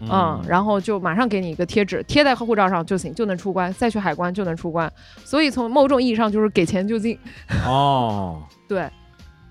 [0.01, 4.91] 嗯，然后就马上给你一个贴纸，贴在护照上就行，就能出关，再去海关就能出关。
[5.23, 7.19] 所以从某种意义上就是给钱就进。
[7.67, 8.89] 哦， 对，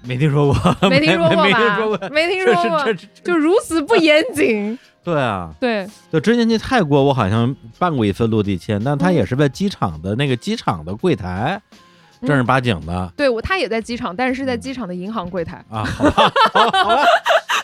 [0.05, 1.43] 没听说过， 没听说过吧？
[1.43, 2.93] 没听说过，没听说过，
[3.23, 4.77] 就如此不严谨。
[5.03, 11.61] 对啊，对，就之前去泰国，我好像办过一次落地签，但他嗯也是在机场的那个机场的柜台，
[12.21, 12.27] 嗯。
[12.27, 13.11] 正儿八经的。
[13.17, 15.61] 对我他也在机场，但是是在机场的银行柜台。
[15.69, 15.83] 啊，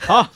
[0.05, 0.29] 好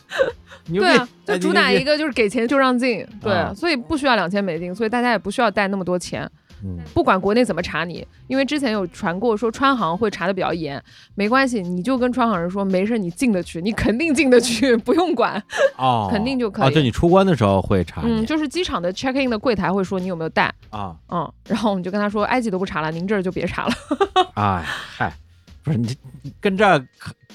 [0.66, 3.54] 对啊，，就哎主打一个就是给钱就让进，对，啊。
[3.54, 6.30] 所以不需要两千美金，所以大家也不需要带那么多钱，
[6.64, 10.82] 嗯不管国内怎么查你，因为之前有传过说川航会查的比较严，
[11.16, 15.42] 没关系，你就跟川航人说没事，你进得去，你肯定进得去， 不用管，
[15.78, 23.74] 哦，肯定就可以哦，就你出关的时候会查嗯，就是机场的 check in 的柜台会说你有没有带，啊，嗯，然后我们就跟他说埃及都不查了，您这儿就别查了，
[24.36, 25.14] 哎嗨，
[25.64, 26.82] 不是你你跟这儿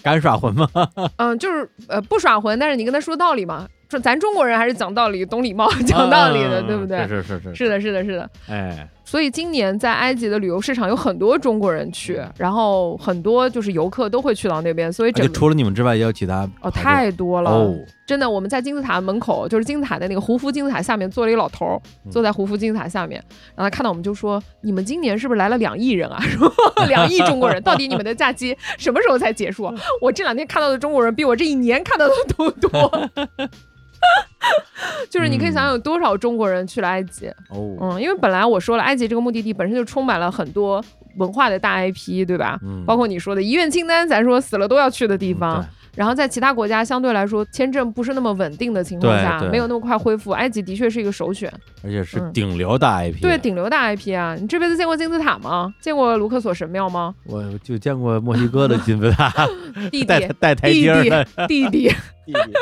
[0.02, 0.68] 敢耍混吗？
[1.16, 7.06] 嗯，就是呃不耍混，但是你跟他说道理嘛，说咱中国人还是讲道理、懂礼貌、讲道理的，嗯对不对？
[7.08, 8.30] 是是是是的，是的，是的。
[8.48, 17.74] 哎，所以今年在埃及的旅游市场有很多中国人去，然后很多就是游客都会去到那边，所以整就除了你们之外，也有其他哦太多了，哦，
[18.06, 18.28] 真的。
[18.28, 23.18] 我们在金字塔门口，就是金字塔的那个胡夫金字塔下面坐了一个老头儿，嗯坐在胡夫金字塔下面，
[23.56, 26.20] 然后他看到我们就说：“你们今年是不是来了两亿人啊？
[26.28, 26.52] 说
[26.88, 29.74] 两亿中国人，到底你们的假期什么时候才结束啊？
[30.02, 33.08] 我这两天看到的中国人比我这一年看到的都多。”
[35.10, 40.82] 就是你可以想想有多少中国人去了埃及，哦，嗯，因为本来我说了，埃及这个目的地本身就充满了很多
[41.16, 42.58] 文化的大 IP，对吧？
[42.62, 45.62] 嗯包括你说的遗愿清单，咱说死了都要去的地嗯方。
[45.62, 45.66] 对
[45.98, 51.52] 然后在其他国家相对来说签证不是那么稳定的情况下，没有那么快恢复，埃及的确是一个首选。
[51.82, 54.36] 而且是嗯顶流大 IP，对，顶流大 IP 啊！
[54.40, 55.74] 你这辈子见过金字塔吗？
[55.82, 57.12] 见过卢克索神庙吗？
[57.26, 59.32] 我就见过墨西哥的金字塔，
[59.90, 61.10] 弟带弟，带台弟弟，
[61.48, 61.88] 弟弟。
[62.26, 62.52] 弟弟，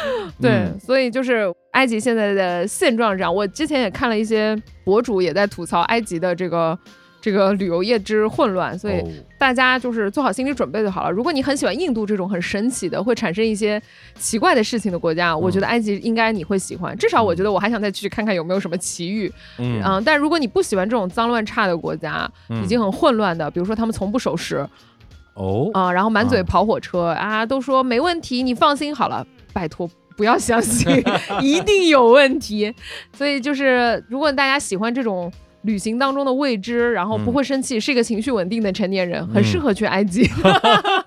[0.40, 3.34] 对，嗯所以就是埃及现在的现状是这样。
[3.34, 6.78] 我之前也看了一些博主也在吐槽埃及的这个
[7.20, 11.10] 这个旅游业之混乱，所以哦大家就是做好心理准备就好了。
[11.10, 13.80] 如果你很喜欢印度这种很神奇的、会产生一些
[14.16, 16.96] 奇怪的事情的国家，我觉得埃及应该你会喜欢。
[16.96, 19.32] 至少我觉得我还想再去看看有没有什么奇遇。
[19.58, 24.66] 嗯嗯，但如果你不喜欢这种脏乱差的国家，嗯已经很混乱的，比如说他们从不守时
[25.34, 29.88] 哦啊、然后满嘴啊跑火车啊，都说没问题，你放心好了，拜托。
[30.16, 31.02] 不要相信，
[31.40, 32.72] 一定有问题。
[33.16, 35.32] 所以就是，如果大家喜欢这种
[35.62, 40.28] 旅行当中的未知，然后不嗯会生气，是一个情绪稳定的成年人，很适合去埃及。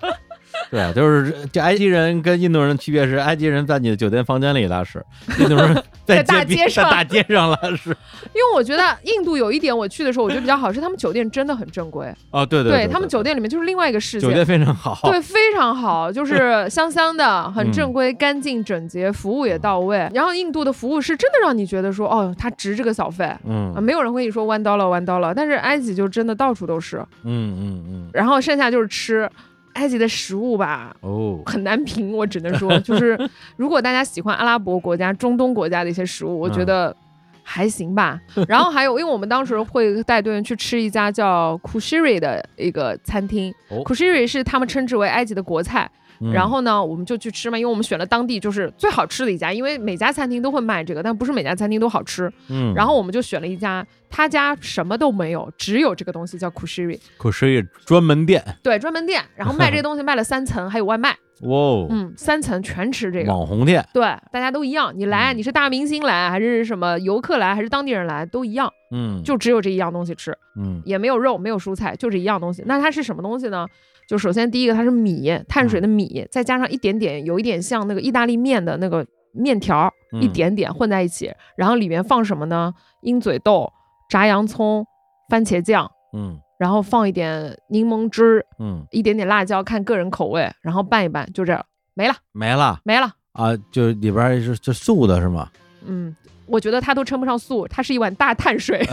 [0.70, 5.02] 对啊，就是这埃及人跟印度人的区别是，埃及人在你的酒店房间里拉屎，
[5.38, 7.90] 印度人 在在大街街上大街上拉屎。
[8.34, 14.26] 因为我觉得印度有一点我去的时候，我觉得比较好，是他们酒店真的很正规，哦，对对对，他们酒店里面就是另外一个世界。
[14.26, 20.08] 酒店非常好，对，非常好，就是香香的，很嗯正规、干净、整洁，服务也到位。
[20.12, 26.98] 然后印度的服务是真的让你觉得说，哦，他值这个小费啊，嗯没有人跟你说 one dollar one dollar，但是埃及就真的到处都是。
[27.24, 29.28] 嗯嗯嗯，然后剩下就是吃，
[29.76, 30.94] 埃及的食物吧。
[31.00, 33.18] 哦，很难评，我只能说，就是
[33.56, 36.96] 如果大家喜欢阿拉伯国家、中东国家的一些食物，我觉嗯得
[37.42, 38.18] 还行吧。
[38.48, 45.88] 然后还有，因为我们当时会带队员去吃一家叫 Kushiri 的一个餐厅、哦 k u s h i r i 是他们称之为埃及的国菜。
[46.20, 46.32] 嗯。
[46.32, 52.32] 然后呢，我们就去吃嘛，因为我们选了当地就是最好吃的一家，因为每家餐厅都会卖这个，但不是每家餐厅都好吃。
[52.48, 63.30] 嗯，然后我们就选了一家，他家什么都没有，只有这个东西叫 Kushiri，可是一专门店，对，专门店，然后卖这个东西卖了三层，还有外卖， 哇哦，嗯，三层全吃这个。
[63.30, 64.02] 网红店，对，
[64.32, 65.36] 大家都一样，你来，嗯。
[65.36, 70.80] 你是大明星来，还是什么游客来，还是当地人来，都一样，嗯，就只有这一样东西吃，嗯。
[70.86, 72.62] 也没有肉，没有蔬菜，就这一样东西。
[72.66, 73.66] 那它是什么东西呢？
[74.06, 82.72] 就首先第一个，它是米，碳水的米，再加上一点点，有一点像那个意大利面的那个面条，嗯一点点混在一起，然后里面放什么呢？
[83.02, 83.70] 鹰嘴豆、
[84.08, 84.86] 炸洋葱、
[85.28, 91.62] 番茄酱，嗯然后放一点柠檬汁，嗯，一点点辣椒，看个人口味，然后拌一拌，就这样，
[91.94, 93.12] 没了，没了没了。
[93.32, 95.50] 啊，就里边儿是是素的是吗？
[95.84, 96.16] 嗯，
[96.46, 98.84] 我觉得它都称不上素，它是一碗大碳水，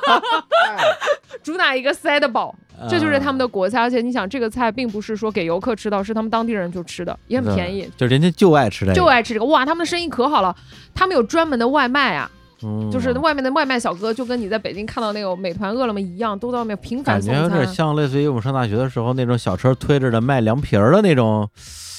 [1.42, 2.54] 主打一个塞得饱，
[2.88, 3.80] 这就是他们的国菜。
[3.80, 9.44] 而且你想，这个菜并不是说给游客吃到，是他们当地人就吃的，也很便宜，就人家就爱吃这个，就爱吃这个。
[9.46, 10.54] 哇，他们的生意可好了，
[10.94, 12.30] 他们有专门的外卖啊，
[12.62, 17.74] 嗯就是外面的外卖小哥，就跟你在北京看到那个美团、饿了么一样，都在外面频繁送感觉有点餐。
[17.74, 21.48] 像类似于我们上大学的时候那种小车推着的卖凉皮儿的那种，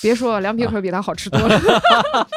[0.01, 1.59] 别说了，凉皮可比它好吃多了。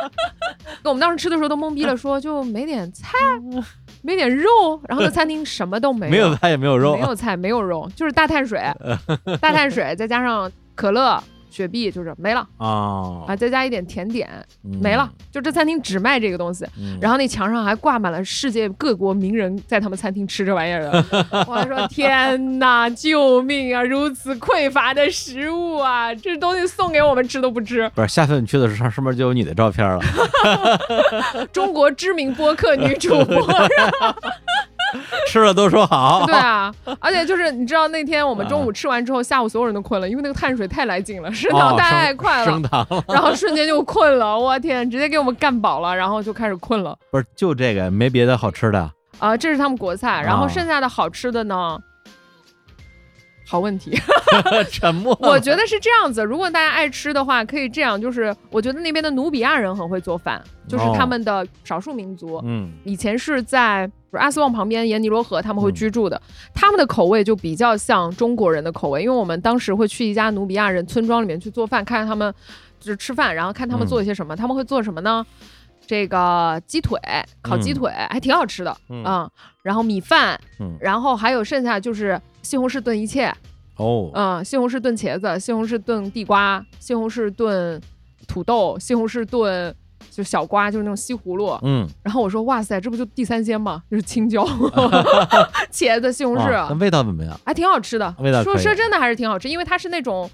[0.84, 3.12] 我们当时吃的时候都懵逼了，说就没点菜，
[4.02, 4.48] 没点肉，
[4.88, 8.60] 然后那餐厅什么都没有，没有菜也没有肉没，有菜，没有肉，就是大碳水，
[9.40, 14.28] 大碳水再加上可乐、雪碧，就是没了啊啊，再加一点甜点，
[14.64, 15.10] 嗯没了。
[15.30, 21.04] 就这餐厅只卖这个东西，嗯然后那墙上还挂满了世界各国名人在他们餐厅吃这玩意儿的。
[21.46, 23.82] 我还说 天哪，救命啊！
[23.82, 27.88] 如此匮乏的食物啊，这东西送给我们吃都不吃。
[27.94, 30.00] 不是，下次你去的时候，上面就有你的照片了。
[31.52, 33.46] 中国知名播客女主播，
[35.28, 36.24] 吃了都说好。
[36.26, 46.96] 对啊，而且就是你知道那天我们中午吃完之后，下午所有人都困了，因为那个碳水太来劲了， 升糖哦太快了升，糖了，然后瞬间就困了，我天，直接给我们干饱了，然后就开始困了。
[47.10, 48.90] 不是就这个，没别的好吃的。
[49.18, 51.76] 啊、这是他们国菜，然后啊剩下的好吃的呢？
[53.48, 53.98] 好问题，
[54.70, 55.16] 沉默。
[55.22, 56.22] 我觉得是这样子。
[56.22, 62.70] 如果大家爱吃的话，可以这样，就是我觉得那边的努比亚人很会做饭，就是他们的少数民族，嗯。
[62.84, 66.20] 以前是在不是阿斯旺旁边沿尼罗河他们会嗯居住的，
[66.54, 72.32] 他们的口味就比较像中国人的口味，因为我们当时会去一家努比亚人村庄里面去做饭，看看他们
[72.78, 75.24] 就是吃饭，然后看他们嗯做一些什么，他们会做什么呢？
[75.86, 77.00] 这个鸡腿，
[77.40, 79.30] 烤鸡腿、还挺好吃的，嗯。
[79.62, 80.76] 然后米饭，嗯。
[80.80, 83.30] 然后还有剩下就是西红柿炖一切，
[83.76, 87.78] 哦，嗯，西红柿炖茄子，西红柿炖地瓜，西红柿炖
[88.26, 89.74] 土豆，西红柿炖
[90.10, 93.82] 就小瓜，就是那种西葫芦，嗯，然后我说哇塞，这不就地三鲜吗？
[93.90, 94.46] 就是青椒、
[95.70, 97.38] 茄子、西红柿，哇那味道怎么样？
[97.44, 98.14] 还挺好吃的。
[98.18, 100.30] 味道说说真的还是挺好吃，因为它是那种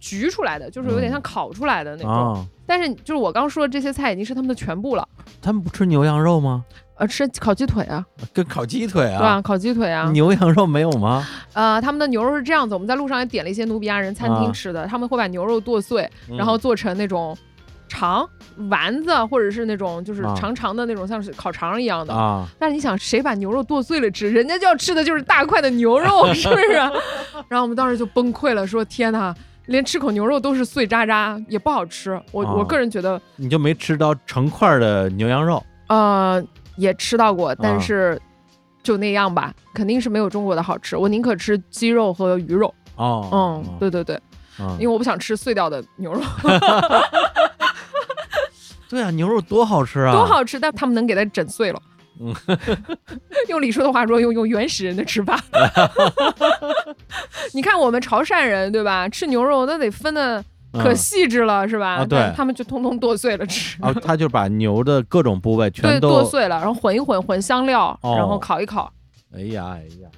[0.00, 2.10] 焗出来的，就是有点像烤出来的那种。
[2.10, 5.06] 啊，但是就是我刚说的这些菜已经是他们的全部了。
[5.42, 6.64] 他们不吃牛羊肉吗？
[6.98, 9.26] 呃，吃烤鸡腿啊，跟烤鸡腿啊对？
[9.26, 11.26] 啊，烤鸡腿啊，牛羊肉没有吗？
[11.54, 17.36] 呃，他们的牛肉是这样子，我们在路上也点了一些努比亚人餐啊厅吃的，他们会把牛肉剁碎，嗯然后做成那种
[17.88, 18.28] 肠
[18.68, 22.12] 丸子，或者是那种就是啊长长的那种，像是烤肠一样的。
[22.12, 24.30] 啊，但是你想，谁把牛肉剁碎了吃？
[24.30, 26.72] 人家就要吃的就是大块的牛肉，是不是？
[27.48, 29.32] 然后我们当时就崩溃了，说天哪，
[29.66, 32.20] 连吃口牛肉都是碎渣渣，也不好吃。
[32.32, 36.42] 我、啊我个人觉得，你就没吃到成块儿的牛羊肉呃，
[36.78, 38.18] 也吃到过，但啊是
[38.82, 40.96] 就那样吧，肯定是没有中国的好吃。
[40.96, 42.74] 我宁可吃鸡肉和鱼肉。
[42.96, 43.28] 哦。
[43.30, 44.18] 嗯，对对对，
[44.58, 46.20] 嗯，因为我不想吃碎掉的牛肉，
[48.88, 51.80] 对啊，牛肉多好吃啊，多好吃，但他们能给它整碎了。
[52.20, 52.34] 嗯
[53.48, 55.38] 用李叔的话说，用用原始人的吃法。
[57.54, 59.08] 你看我们潮汕人对吧？
[59.08, 61.96] 吃牛肉那得分的可嗯细致了、是吧？
[61.96, 63.80] 啊对他们就通通剁碎了吃。
[63.82, 68.92] 啊，他就把牛的各种部位，全都剁碎了，然后混一混，混香料，哦然后烤一烤。
[69.34, 70.08] 哎呀哎呀，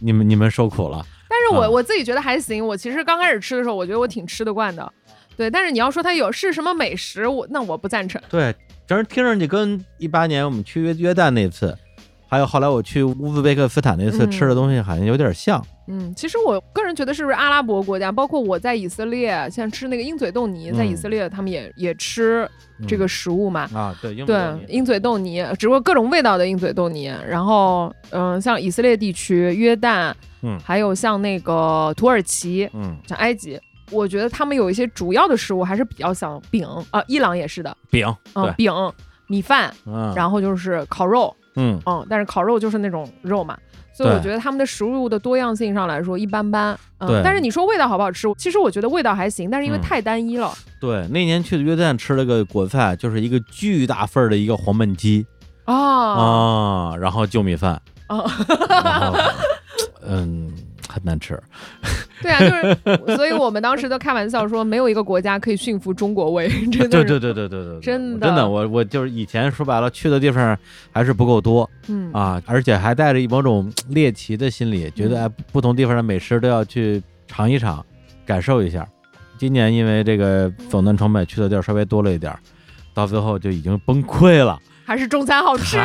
[0.00, 2.64] 你们你们受苦了，但是我、啊我自己觉得还行。
[2.66, 4.92] 我其实刚开始吃的时候，我觉得我挺吃得惯的，
[5.36, 8.20] 对，但是你要说它有是什么美食，我那我不赞成。
[8.28, 8.54] 对，
[8.86, 11.76] 正是听上去跟一八年我们去约约旦那次，
[12.32, 14.30] 还有后来我去乌兹别克斯坦那次嗯。
[14.30, 15.62] 吃的东西好像有点像。
[15.86, 22.48] 嗯，其实我个人觉得是不是阿拉伯国家，包括我在以色列，像吃那个鹰嘴豆泥，在以嗯色列他们也也吃
[22.88, 23.68] 这个食物嘛。
[23.74, 27.14] 啊，对，英对文，鹰嘴豆泥，只不过各种味道的鹰嘴豆泥。
[27.28, 30.58] 然后，嗯、像以色列地区、约旦，嗯。
[30.64, 33.60] 还有像那个土耳其、嗯，像埃及，
[33.90, 38.72] 我觉得他们有一些主要的食物还是比较像饼啊、伊朗也是的，饼，嗯、饼、
[39.26, 43.56] 米饭，嗯，然后就是烤肉，嗯嗯，但是烤肉就是那种肉嘛，
[43.92, 46.78] 所以我觉得他们的食物的多样性上来说一般般。
[46.98, 48.26] 嗯对，但是你说味道好不好吃？
[48.38, 50.52] 其实我觉得味道还行，但是因为嗯太单一了。
[50.80, 55.26] 对，那年去的约旦吃了个国菜，就是一个巨大份儿的一个黄焖鸡
[55.64, 58.24] 啊啊，然后就米饭，啊，
[58.68, 59.18] 然后
[60.06, 60.52] 嗯
[60.92, 61.40] 很难吃。
[62.20, 62.76] 对啊，就是，
[63.16, 66.88] 所以我们当时都开玩笑说，没有一个国家可以驯服中国胃， 真的。
[66.88, 70.56] 对对对对对对对，真的真的，我我就是以前说白了去的地方
[70.92, 77.84] 还是不够多嗯啊，而且还带着一某种 猎奇的心理，觉得嗯哎不同地方的美食都要去尝一尝，
[78.26, 78.86] 感受一下。
[79.38, 82.38] 今年因为这个走南闯北去的地儿稍微多了一点儿，
[82.94, 85.78] 到最后就已经崩溃了，还是中餐好吃。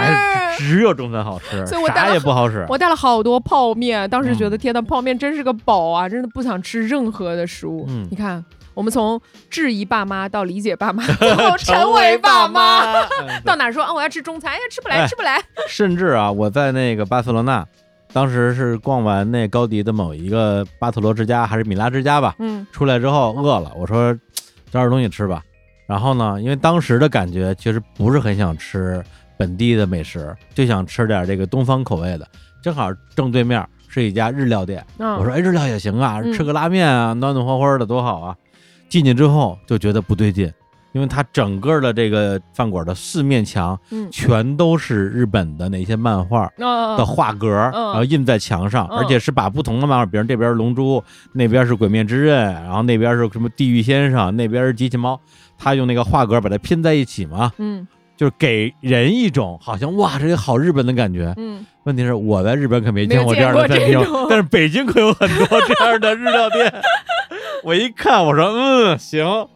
[0.58, 2.66] 只有中餐好吃，所以我带了也不好使。
[2.70, 6.10] 我带了好多泡面，当时觉得嗯天呐，泡面真是个宝啊！
[6.10, 7.86] 真的不想吃任何的食物。
[7.88, 8.44] 嗯你看，
[8.74, 13.02] 我们从质疑爸妈到理解爸妈， 最后成为爸妈。
[13.04, 15.40] 嗯到哪儿说啊我要吃中餐，哎呀吃不来哎吃不来。
[15.68, 17.64] 甚至啊，我在那个巴塞罗那，
[18.12, 24.12] 当时是逛完那高迪的某一个巴特罗之家还是米拉之家吧，嗯出来之后饿了，我说
[24.72, 25.44] 找点东西吃吧。
[25.88, 29.02] 然后呢，因为当时的感觉其实不是很想吃
[29.38, 32.28] 本地的美食，就想吃点这个东方口味的。
[32.62, 38.36] 正好正对面是一家日料店，嗯，我说哎，日料也行啊，嗯吃个拉面啊，暖暖和和的多好啊。
[38.90, 40.52] 进去之后就觉得不对劲，
[40.92, 46.52] 因为它整个的这个饭馆的四面墙嗯全都是日本的那些漫画。
[46.60, 55.20] 啊的画格，嗯然后印在墙上，嗯而且是把不同的漫画，比如这边是龙珠，那边是鬼灭之刃，然后那边是什么地狱先生，那边是机器猫，
[55.58, 61.34] 他用那个画格把它拼在一起嘛，嗯就是给人一种好像哇，这个好日本的感觉。
[61.38, 66.74] 嗯，问题是我在日本可没见过这样的餐厅 但是北京可有很多这样的日料店。
[67.64, 69.48] 我一看，我说嗯行，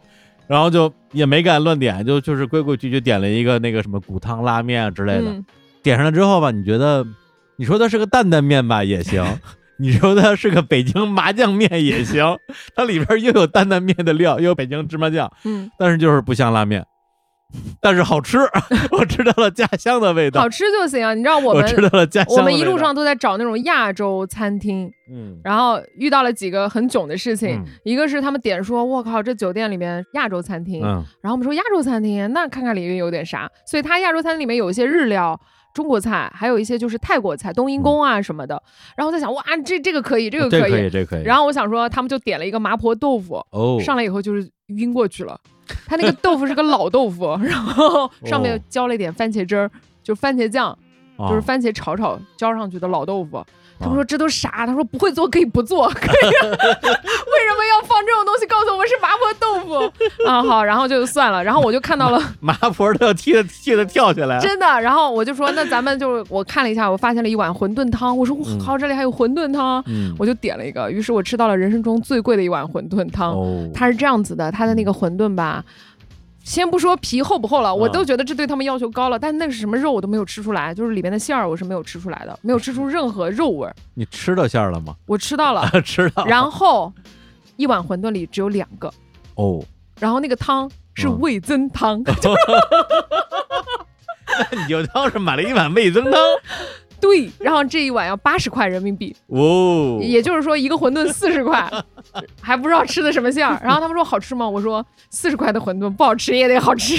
[0.46, 5.30] 然后就也没敢乱点，就就是规规矩矩点了一个那个什么骨汤拉面啊之类的。
[5.30, 5.44] 嗯
[5.82, 7.04] 点上了之后吧，你觉得，
[7.56, 9.24] 你说它是个担担面吧也行，
[9.82, 12.38] 你说它是个北京麻酱面也行，
[12.76, 16.86] 它里边又有担担面的料，又有北京芝麻酱，嗯，但是就是不像拉面，
[17.80, 18.38] 但是好吃，
[18.92, 21.14] 我吃到了家乡的味道好，吃就行啊。
[21.14, 27.56] 你知道我我们吃到了家乡我们一路上都在找那种亚洲餐厅，嗯然后遇到了几个很囧的事情。
[27.56, 33.50] 嗯一个是他们点说，我靠，这酒店里面亚洲餐厅，嗯然后我们说亚洲餐厅，那看看里面有点啥。
[33.66, 35.38] 所以它亚洲餐厅里面有一些日料、
[35.74, 38.62] 中国菜，还有一些就是泰国菜、冬阴功啊什么的。
[38.96, 40.70] 然后我在想，哇，这这个可以，这个可以。
[40.70, 41.22] 这可以，这可以。
[41.24, 45.38] 然后我想说，他们就点了一个麻婆豆腐，哦，上来以后就是晕过去了。
[45.86, 49.70] 他那个豆腐是个老豆腐， 然后上面哦浇了一点番茄汁儿，
[50.02, 50.76] 就番茄酱，
[51.16, 53.42] 啊就是番茄炒炒浇上去的老豆腐。
[53.82, 54.66] 他说这都啥？
[54.66, 56.26] 他说不会做可以不做，可以。
[56.52, 58.46] 为什么要放这种东西？
[58.46, 60.42] 告诉我们是麻婆豆腐啊？
[60.42, 61.42] 好，然后就算了。
[61.42, 68.16] 然后我就看到了麻 婆都要踢的踢的跳起来，真的，然后我就说那咱们就我看了一下，我发现了一碗馄饨汤。
[68.16, 70.90] 我说我嗯靠，这里还有馄饨汤，嗯，我就点了一个。
[70.90, 73.32] 于是我吃到了人生中最贵的一碗馄饨汤。
[73.32, 75.64] 哦，它是这样子的，它的那个馄饨吧，
[76.44, 79.18] 先不说皮厚不厚了，我嗯都觉得这对他们要求高了。
[79.18, 83.74] 但那是什么肉我都没有吃出来，就是里面的馅儿我是没有吃出来的，没有吃出任何肉味儿。
[83.94, 84.94] 你吃到馅儿了吗？
[85.06, 86.24] 我吃到了， 吃到。
[86.26, 86.92] 然后
[87.56, 88.92] 一碗馄饨里只有两个，
[89.36, 89.64] 哦，
[90.00, 92.02] 然后那个汤是嗯味增汤，
[94.26, 96.14] 那你就当是买了一碗味增汤。
[97.02, 101.68] 对，然后这一碗要八十块人民币，哦，也就是说一个馄饨四十块，
[102.40, 103.60] 还不知道吃的什么馅儿。
[103.62, 104.48] 然后他们说好吃吗？
[104.48, 106.96] 我说四十块的馄饨不好吃也得好吃。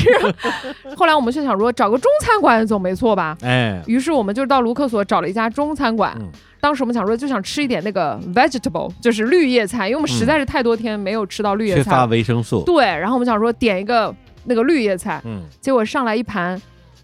[0.98, 3.38] 后来我们就想说找个中餐馆总没错吧？
[3.42, 6.14] 哎，于是我们就到卢克索找了一家中餐馆。
[6.20, 6.28] 嗯
[6.64, 12.06] 当时我们想说就想吃一点那个 vegetable，就是绿叶菜，因为我们实在是太多天没有吃到绿叶菜缺乏。
[12.06, 12.64] 维生素。
[12.64, 16.62] 对，然后我们想说点一个那个绿叶菜，嗯结果上来一盘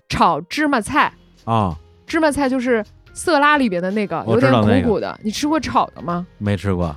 [0.08, 1.12] 炒芝麻菜，
[1.44, 1.76] 啊，
[2.10, 2.84] 芝麻菜就是
[3.14, 4.52] 色拉里边的那个，有点
[4.84, 5.18] 苦苦的。
[5.24, 6.26] 你吃过炒的吗？
[6.40, 6.94] 没吃过。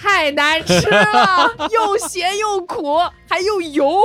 [0.00, 4.00] 太难吃了， 又咸又苦，还又油，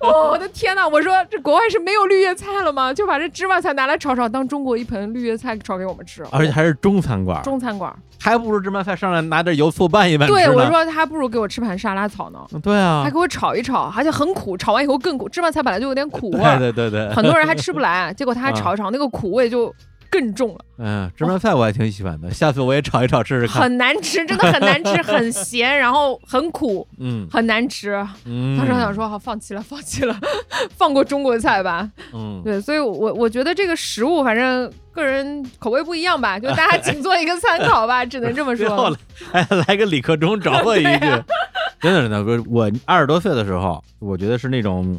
[0.00, 0.86] 哦我的天呐！
[0.86, 2.92] 我说这国外是没有绿叶菜了吗？
[2.92, 7.94] 就把这芝麻菜拿来炒炒，当中国一盆绿叶菜炒给我们吃，而且还是中餐馆，中餐馆。
[8.20, 15.28] 还不如芝麻菜上来拿点油醋拌一拌对，我说他还不如给我吃盘沙拉草呢，对啊还，给我炒一炒，而且很苦，炒完以后更苦。
[15.28, 19.70] 芝麻菜本来就有点苦味对儿，对对对，很多人还吃不来，结果他还啊炒一炒，那个苦味就
[20.14, 23.60] 更重了，嗯，芝麻菜我还挺喜欢的，下次我也炒一炒试试看。
[23.62, 27.94] 很难吃，真的很难吃，很咸，然后很苦，嗯很难吃。
[28.24, 30.16] 嗯，当时我想说，好，放弃了，放弃了，
[30.78, 31.90] 放过中国菜吧。
[32.12, 38.96] 嗯，对，所以我我觉得这个食物，反正个人口味不一样吧，就大家 仅做一个参考吧，只能这么说。
[39.32, 41.00] 来来来个李克中找我一句，
[41.82, 44.96] 真的是的，我我二十多岁的时候，我觉得是那种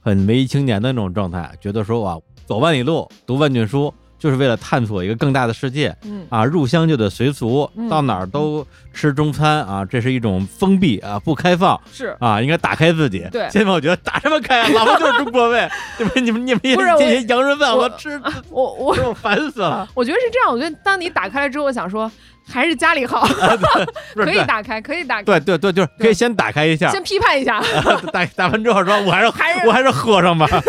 [0.00, 3.92] 很文艺青年的那种状态，觉得说哇，走万里路，读万卷书，
[4.26, 6.44] 就是为了探索一个更大的世界嗯，啊！
[6.44, 11.80] 入乡就得随俗，嗯到哪儿都吃中餐啊，这是一种封闭啊，不开放。
[11.92, 13.24] 是啊，应该打开自己。
[13.30, 14.68] 对现在我觉得打什么开啊？
[14.70, 18.20] 老子就是中国味， 你们你们你们这些洋人饭，我我吃
[18.50, 19.88] 我我我烦死了。
[19.94, 22.10] 我觉得是这样，我觉得当你打开了之后，我想说
[22.48, 23.26] 还是家里好，
[24.14, 27.60] 可以打开，可以打开，对对对，就是可以先打开一下，先批判一下。
[28.12, 30.46] 打打完之后说，我还是还是我还是喝上吧，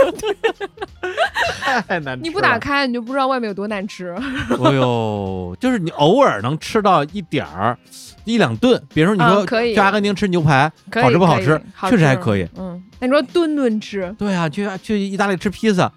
[1.88, 2.16] 太难吃了。
[2.24, 4.16] 你不打开，你就不知道外面有多难吃。
[4.50, 7.78] 哎呦，就是你偶尔能吃到一点儿
[8.26, 11.62] 一两顿，比如说你说去阿根廷吃牛排，好吃不好吃？
[11.90, 12.48] 确实还可以。
[12.58, 15.92] 嗯，那你说顿顿吃，对啊，去去意大利吃披萨，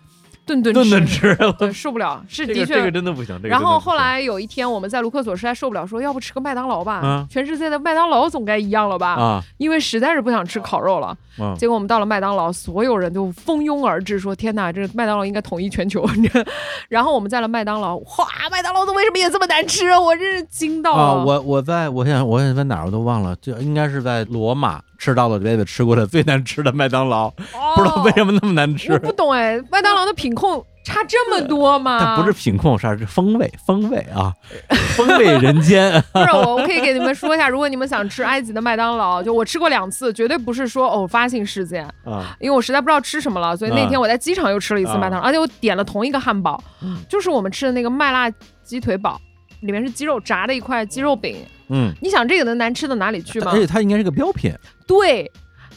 [0.50, 2.66] 顿顿顿顿吃，对，受不了，是的确。
[2.66, 3.36] 这个这个真的不行。
[3.36, 7.00] 这个然后后来有一天，我们在卢克索实在受不了，说要不吃个麦当劳吧？
[7.04, 9.14] 嗯全世界的麦当劳总该一样了吧？
[9.14, 11.16] 啊，因为实在是不想吃烤肉了。
[11.38, 16.04] 嗯结果我们到了麦当劳，所有人都蜂拥而至，说：“天哪，这麦当劳应该统一全球。
[16.90, 19.98] ”然后我们在了麦当劳，哇，麦当劳的为什么也这么难吃啊？
[19.98, 21.02] 我真是惊到了。
[21.02, 28.92] 啊，我我在我想我想在哪儿我都忘了，这应该是在罗马吃到了这辈子吃过的最难吃的麦当劳，不知道为什么那么难吃。
[28.92, 29.08] 哦我。
[29.08, 31.98] 不懂哎，麦当劳的品控差这么多吗？
[31.98, 34.32] 但不是品控，是是风味，风味啊，
[34.94, 35.90] 风味人间。
[36.12, 46.98] 不是我，我可以给你们说一下，如果你们想吃埃及的麦当劳，就我吃过两次，绝对不是说偶发性事件，啊，因为我实在不知道吃什么了，所以那天我在机场又吃了一次麦当劳，而且我点了同一个汉堡，嗯。
[47.08, 48.30] 就是我们吃的那个麦辣
[48.62, 49.20] 鸡腿堡，
[49.60, 51.36] 里面是鸡肉炸的一块鸡肉饼。
[51.68, 53.58] 嗯，你想这个能难吃到哪里去吗而？
[53.58, 54.52] 且它应该是个标品。
[54.86, 55.30] 对。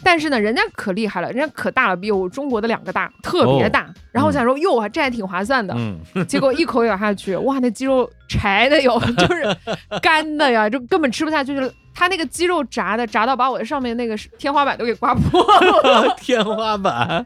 [0.05, 3.88] 但是呢，人家可厉害了，人家可大了，比我中国的两个大，特别大。
[4.11, 5.73] 然后我想说，哟，这还挺划算的。
[6.27, 9.57] 结果一口咬下去，哇，那鸡肉柴的哟， 就是
[10.01, 11.55] 干的呀，就根本吃不下去。
[11.55, 15.41] 就是它那个鸡肉炸的，炸到把我的上面那个天花板都给刮破
[15.84, 16.13] 了。
[16.19, 17.25] 天花板。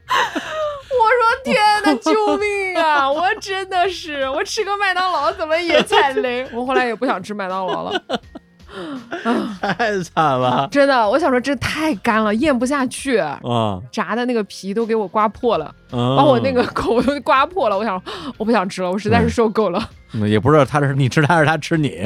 [1.00, 3.10] 我说天哪，救命啊！
[3.12, 6.48] 我真的是，我吃个麦当劳怎么也踩雷？
[6.54, 8.02] 我后来也不想吃麦当劳了，
[9.62, 13.18] 太惨了真的，我想说这太干了，咽不下去。
[13.18, 13.80] 啊！
[13.92, 17.78] 炸的那个皮都给我刮破了，把把我那个口都刮破了。
[17.78, 18.02] 我想，
[18.38, 21.98] 我不想吃了，我实在是受够了，嗯也不知道他是你吃他还是他吃你。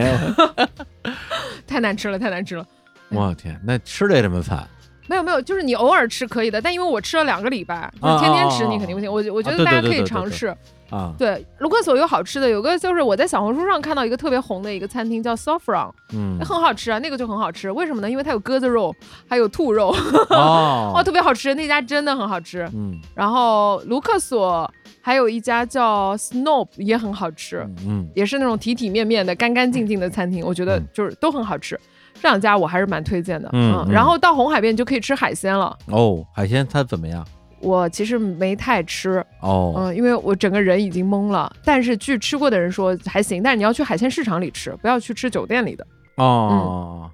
[1.68, 2.66] 太难吃了，太难吃了。
[3.10, 4.68] 我天，那吃的也这么惨
[5.12, 9.12] 没有没有，就是你偶尔吃可以的，但因为我吃了两个礼拜，就天天吃你肯定不行。
[9.12, 10.55] 我我觉得大家可以尝试。
[10.89, 11.14] 啊！
[11.18, 17.72] 对，卢克索有好吃的，有个就是我在小红书上看到一个特别红的一个餐厅叫 Saffron，嗯那，很好吃啊，那个就很好吃。
[17.72, 18.12] 为什么呢？
[18.12, 18.93] 因为它有鸽子肉，
[19.26, 19.95] 还有兔肉，
[20.32, 22.70] 哦哦，特别好吃，那家真的很好吃。
[22.74, 31.80] 嗯然后卢克索还有一家叫 Snob 也很好吃，嗯也是那种体体面面的、干干净净的餐厅，我觉得就是都很好吃。
[32.22, 35.76] 这两家我还是蛮推荐的，嗯嗯然后到红海边你就可以吃海鲜了。
[35.88, 37.26] 哦，海鲜它怎么样？
[37.60, 41.52] 我其实没太吃，哦，嗯，因为我整个人已经懵了。
[41.64, 45.86] 但是据吃过的人说还行，但是你要去海鲜市场里吃，不要去吃酒店里的。
[46.16, 47.10] 哦，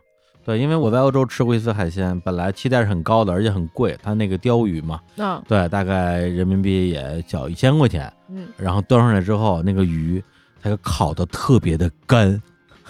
[0.46, 3.98] 对，因为我在欧洲吃过一次海鲜，本来期待是很高的，而且很贵。
[4.02, 8.12] 它那个鲷鱼嘛，嗯对，大概人民币也小一千块钱。
[8.30, 10.24] 嗯，然后端上来之后，那个鱼
[10.62, 12.42] 它就烤的特别的干，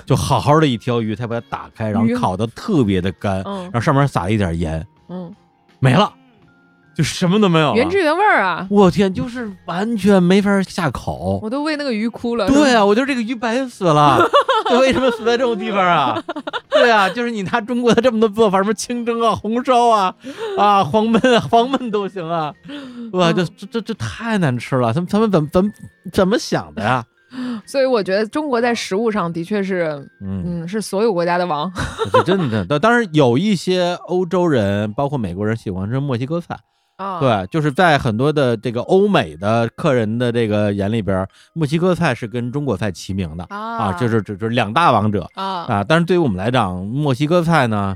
[0.08, 5.32] 就好好的一条鱼，他把它打开，然后烤的特别的干，嗯然后上面撒了一点盐，嗯，
[5.80, 6.12] 没了，
[6.96, 7.76] 就什么都没有了。
[7.76, 11.40] 原汁原味儿啊，我天，就是完全没法下口。
[11.44, 12.48] 我都为那个鱼哭了。
[12.48, 14.18] 对啊，我觉得这个鱼白死了，
[14.70, 16.24] 这为什么死在这种地方啊？
[16.70, 20.16] 对啊，就是你拿中国的这么多做法，什么清蒸啊、红烧啊、
[20.58, 22.54] 啊黄焖啊、黄焖都行啊，
[23.12, 25.72] 哇，这这这这太难吃了，他们他们怎么怎么
[26.14, 27.04] 怎么想的呀？
[27.66, 31.72] 所以我觉得中国在食物上的确是，嗯，嗯，是所有国家的王。
[32.12, 32.66] 是真的。
[32.66, 36.58] 当当然有一些欧洲人，包括美国人喜欢吃墨西哥菜，
[36.98, 45.28] 啊，对，就是在很多的这个欧美的客人的这个眼里边，墨西哥菜是跟中国菜齐名的啊啊，就是这这两大王者。
[45.34, 47.96] 啊，啊，但是对于我们来讲，墨西哥菜呢，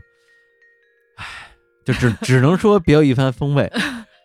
[1.18, 1.26] 唉，
[1.84, 3.72] 就只只能说别有一番风味。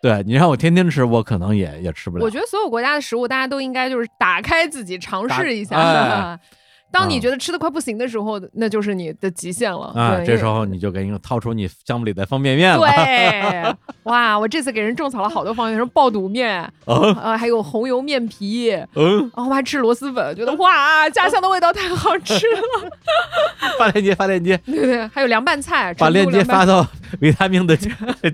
[0.07, 2.23] 对你让我天天吃，我可能也也吃不了。
[2.23, 5.75] 我觉得所有国家的食物，大家都应该就是打开自己尝试一下。
[5.75, 6.39] 哎
[6.91, 9.91] 当你觉得吃的快不行的时候，那就是你的极限了。
[9.95, 12.79] 啊，这时候你就给你掏出你项目里的方便面了。
[12.87, 14.37] 对， 哇！
[14.37, 22.89] 我这次给人种草了好多方便面，什么爆肚面，嗯呃，还有红油面皮，然嗯，后我还吃螺蛳粉，觉得哇，家乡的味道太好吃了。
[23.77, 26.87] 发链接，发链接， 对对，还有凉拌菜，把链接发到
[27.21, 27.75] 维他命的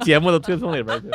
[0.05, 1.07] 节目的推送里边去。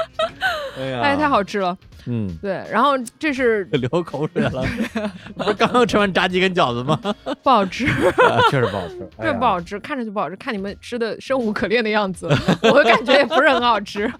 [0.78, 1.76] 哎呀，哎，太好吃了。
[2.08, 4.64] 嗯，对，然后这是 流口水了。
[5.36, 6.98] 不是刚刚吃完炸鸡跟饺子吗？
[7.42, 10.36] 不好吃，啊确实不好吃，哎这不好吃，看着就不好吃。
[10.36, 12.28] 看你们吃的生无可恋的样子，
[12.62, 14.10] 我感觉也不是很好吃。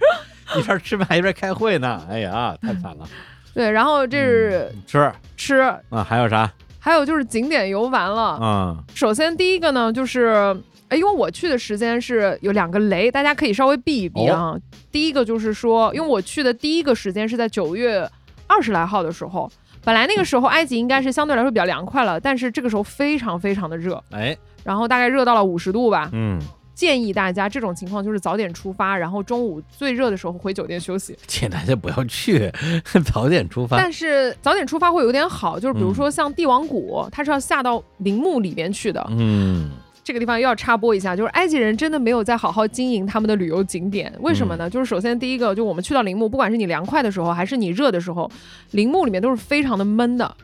[0.57, 2.01] 一边吃饭一边开会呢。
[2.09, 3.09] 哎呀，太惨了。
[3.55, 5.55] 对，然后这是吃吃，
[5.89, 8.39] 啊，还有啥还有就是景点游玩了。
[8.41, 8.85] 嗯？
[8.95, 10.57] 首先第一个呢，就是。
[10.89, 14.57] 哎，因为我去的时间是有两个雷，大家可以稍微避一避啊。
[14.91, 18.09] 第一个就是说，因为我去的第一个时间是在九月
[18.47, 19.51] 二十来号的时候，
[19.85, 26.09] 本来那个时候埃及应该是相对来说比较凉快了，但是这个时候非常非常的热，哎，然后大概热到了五十度吧。
[26.13, 26.39] 嗯，
[26.75, 31.17] 建议大家这种情况就是早点出发，然后中午最热的时候回酒店休息。
[31.27, 32.51] 请大家不要去，
[33.05, 33.77] 早点出发。
[33.77, 39.05] 但是早点出发会有点好，就是比如嗯说像帝王谷，它是要下到陵墓里边去的。
[39.11, 39.71] 嗯，
[40.09, 44.61] 这个地方又要插播一下，就是埃及人真的没有在好好经营他们的旅游景点，为什么嗯。
[44.61, 44.71] 呢？
[44.71, 48.31] 就是首先第一个，就我们去到陵墓，不管是你凉快的时候，还是你热的时候，
[48.71, 50.35] 陵墓里面都是非常的闷的，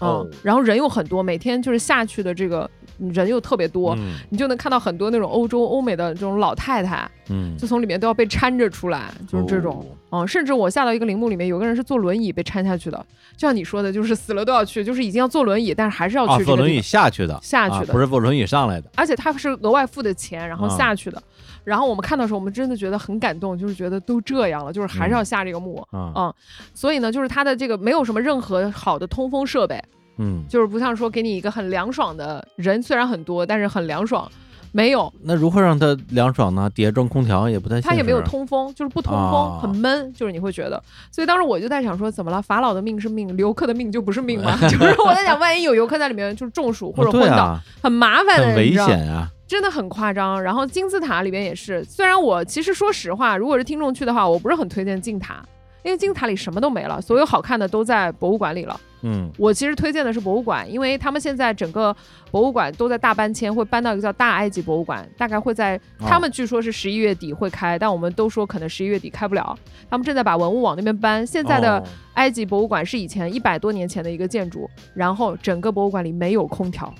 [0.00, 2.70] 嗯，哦然后人又很多，每天就是下去的这个
[3.12, 4.20] 人又特别多，嗯。
[4.30, 9.84] 你就能看到很多那种欧洲、欧美的这种老太太，嗯，就从里面都要被搀着出来，就是这种。
[10.10, 12.98] 嗯，甚至我下到一个陵墓里面，有个人是坐轮椅被搀下去的，
[13.36, 18.90] 就像你说的，就是死了都要去，就是已经要坐轮椅，但是还是要啊，去这坐轮椅下去的，下去的，啊不是坐轮椅上来的。
[18.96, 21.22] 而且他是额外付的钱，然后啊下去的。
[21.64, 25.86] 然后我们看到的时候，我们真的觉得很感动，就是觉得都这样了，就是还是要下这个墓。
[25.90, 26.34] 啊，嗯，
[26.72, 29.78] 所以呢，就是它的这个没有什么任何好的通风设备，
[30.16, 34.30] 嗯，就是不像说给你一个很凉爽的人，虽然很多，但是很凉爽，
[34.72, 36.70] 没有，那如何让它凉爽呢？
[36.74, 37.88] 底下装空调也不太现实。
[37.88, 40.82] 它也没有通风，就是不通风，啊很闷，就是你会觉得。
[41.10, 42.40] 所以当时我就在想说，怎么了？
[42.42, 44.56] 法老的命是命，游客的命就不是命吗？
[44.68, 49.28] 就是我在想，万一有游客在里面就是中暑或者哦昏倒，很麻烦的，很危险啊。
[49.46, 50.42] 真的很夸张。
[50.42, 55.42] 然后金字塔里边也是，虽然我其实说实话，如果是听众去的话，我不是很推荐进塔，
[55.84, 58.78] 因为金字塔里什么都没了，所有好看的都在博物馆里了。
[59.02, 61.94] 嗯我其实推荐的是博物馆，因为他们现在整个
[62.32, 69.56] 博物馆都在大搬迁，会搬到一个叫大埃及博物馆，大概会在哦他们据说是十一月底会开，但我们都说可能十一月底开不了，
[69.88, 71.24] 他们正在把文物往那边搬。
[71.24, 71.84] 现在的哦
[72.14, 76.92] 埃及博物馆是以前一百多年前的一个建筑，然后整个博物馆里没有空调。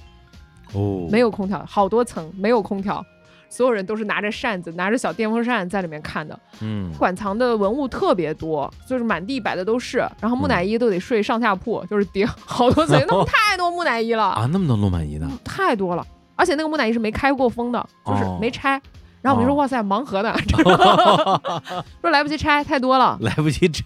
[0.75, 3.05] 哦，没有空调，好多层没有空调，
[3.49, 6.39] 所有人都是拿着扇子，拿着小电风扇在里面看的。
[6.61, 15.31] 嗯，馆藏的文物特别多，就是满地摆的都是，然后木乃伊都得睡上下铺，就是叠 好多层，那么太多木乃伊了，啊，那么多木乃伊呢？
[15.45, 16.07] 太多了。
[16.37, 18.81] 而且那个木乃伊是没开过封的，就是哦没拆。
[19.21, 20.33] 然后我们就说：“哦哇塞，盲盒呢，
[22.01, 23.85] 说来不及拆，太多了， 来不及拆，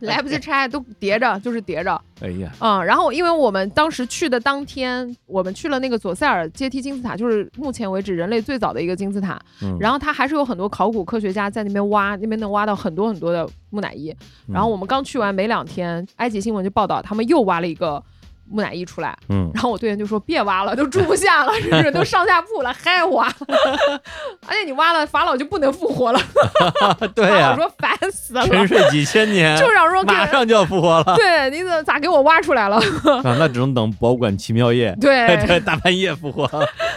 [0.00, 9.40] 来不及拆，都叠着，就是叠着。”哎呀，嗯，然后因为我们当时去的当天，我们去了那个左塞尔阶梯金字塔，就是目前为止人类最早的一个金字塔。
[9.62, 14.14] 嗯然后它还是有很多考古科学家在那边挖，那边能挖到很多很多的木乃伊。
[14.46, 18.02] 然后我们刚去完没两天，埃及新闻就报道他们又挖了一个
[18.50, 19.16] 木乃伊出来。
[19.28, 23.26] 嗯，然后我队员就说：“别挖了，都住不下了，是不是都上下铺了，还挖。
[24.46, 26.20] 而且你挖了，法老就不能复活了。
[27.14, 32.76] 对呀啊，我，说烦死了，沉睡几千年，就想说马上就要复活了，对，你怎么咋给我挖出来了？
[33.24, 36.48] 啊，那只能等博物馆奇妙夜，对对， 大半夜复活，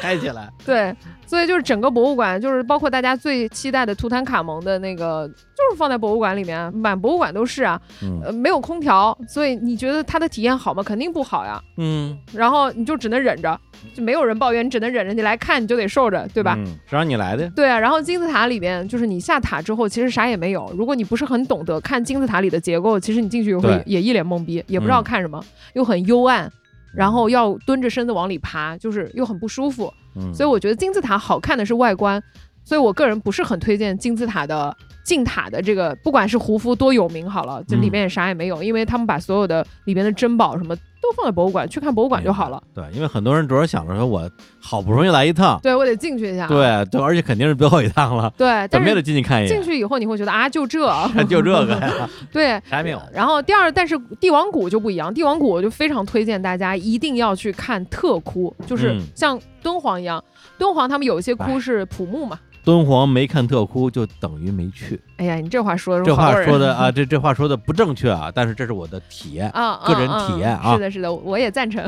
[0.02, 0.96] 嗨起来，对，
[1.28, 10.82] 所以就是整个博物馆，就是包括大家最期待的图坦卡蒙的那个，就是放在博物馆里面，满博物馆都是啊，嗯呃，没有空调，所以你觉得它的体验好吗？
[10.82, 11.62] 肯定不好呀。
[11.78, 13.60] 嗯，然后你就只能忍着，
[13.94, 15.14] 就没有人抱怨，你只能忍着。
[15.14, 16.56] 你来看你就得受着，对吧？
[16.58, 16.66] 嗯？
[16.88, 20.72] 是让你来的，对啊，然后金字塔里面就是你下塔之后，其实啥也没有。
[20.78, 25.44] 如果你不是很懂得看金字塔里的结构，其实你进去也会也一脸懵逼，也不知道嗯看什么，
[25.74, 26.50] 又很幽暗，
[26.98, 29.94] 然后要蹲着身子往里爬，就是又很不舒服。
[30.16, 32.22] 嗯，所以我觉得金字塔好看的是外观，
[32.64, 34.76] 所以我个人不是很推荐金字塔的
[35.06, 40.76] 进塔的这个，不管是胡夫多有名好了，这里面也啥也没有，因为他们把所有的里面的珍宝什么
[41.10, 42.62] 都放在博物馆，去看博物馆就好了。
[42.74, 44.30] 对，因为很多人主要想着说，我
[44.60, 46.48] 好不容易来一趟，对我得进去一下。
[46.48, 50.80] 对对，而且肯定是最后一趟了，对， 怎么也得进去看一眼，进去以后你会觉得啊，就这，
[51.30, 52.62] 就这个呀， 对。
[52.70, 59.02] 啥也没有，然后第二，但是帝王谷就不一样，帝王谷我就非常推荐大家一定要去看特窟，就是嗯。
[59.16, 60.24] 像敦煌一样，
[60.58, 61.60] 敦煌他们有一些窟哎。
[61.60, 65.00] 是普墓嘛，敦煌没看特窟就等于没去。
[65.16, 69.50] 哎呀，你这话说的 这话说的啊，这这话说的不正确啊，但是这是我的体验。
[69.52, 71.82] 啊，个人嗯体验啊嗯是的，是的，我也赞成。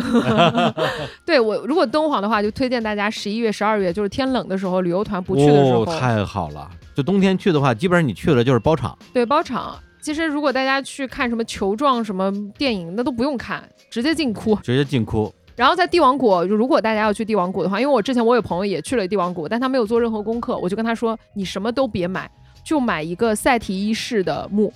[1.28, 6.72] 对我，如果敦煌的话，就推荐大家十一月、十二月，就是天冷的时候，旅游团不去的时候，哦，太好了。
[6.96, 8.98] 就冬天去的话，基本上你去了就是包场。
[9.12, 9.78] 对包场。
[10.02, 13.62] 其实如果大家去看什么球状什么电影，那都不用看，
[13.92, 14.56] 直接进窟。
[14.64, 15.30] 直接进窟。
[15.60, 22.32] 然后在帝王谷，如果大家要去帝王谷的话，因为我之前我有朋友也去了帝王谷，但他没有做任何功课，我就跟他说，你什么都别买，
[22.64, 24.72] 就买一个赛提一世的墓，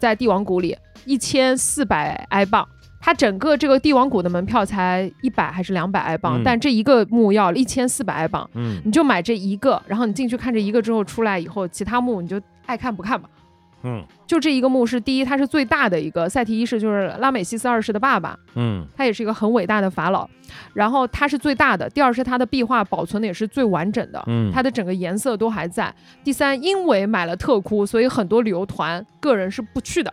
[0.00, 2.68] 在帝王谷里一千四百埃镑。
[3.00, 13.28] 它整个这个帝王谷的门票才一百还是两百埃镑，嗯但这一个墓要一千四百埃镑，嗯你就买这一个，然后你进去看这一个之后出来以后，其他墓你就爱看不看吧。
[13.84, 20.28] 嗯就这一个墓是第一，它是最大的一个，赛提一世就是拉美西斯二世的爸爸，嗯他也是一个很伟大的法老，
[20.72, 21.88] 然后他是最大的。
[21.90, 25.94] 第二是他的壁画保存的也是最完整的，嗯，它的整个颜色都还在。
[26.24, 30.12] 第三，因为买了特窟，所以很多旅游团个人是不去的，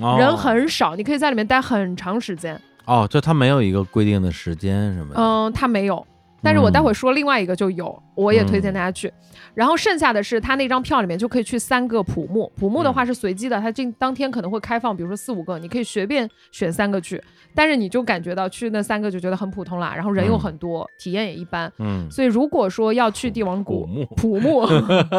[0.00, 2.60] 哦人很少，你可以在里面待很长时间。
[2.84, 5.20] 哦，就他没有一个规定的时间什么的。
[5.20, 6.04] 嗯，他没有。
[6.44, 9.12] 但是我待会儿说另外一个就有，我也推荐大家去。
[9.54, 17.22] 然后剩下的是他那张票里面就可以去三个普木，普木的话是随机的，他这当天可能会开放，比如说四五个，你可以随便选三个去。
[17.54, 21.70] 但是你就感觉到去那三个就觉得很普通啦，然后人又很多，体验也一般。
[21.78, 24.66] 嗯，所以如果说要去帝王谷古墓普墓，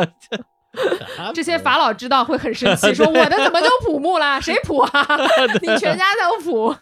[1.34, 4.40] 这些法老知道会很生气， 说我的怎么就普墓啦？
[4.42, 4.92] 谁普啊？
[5.62, 6.76] 你全家都普。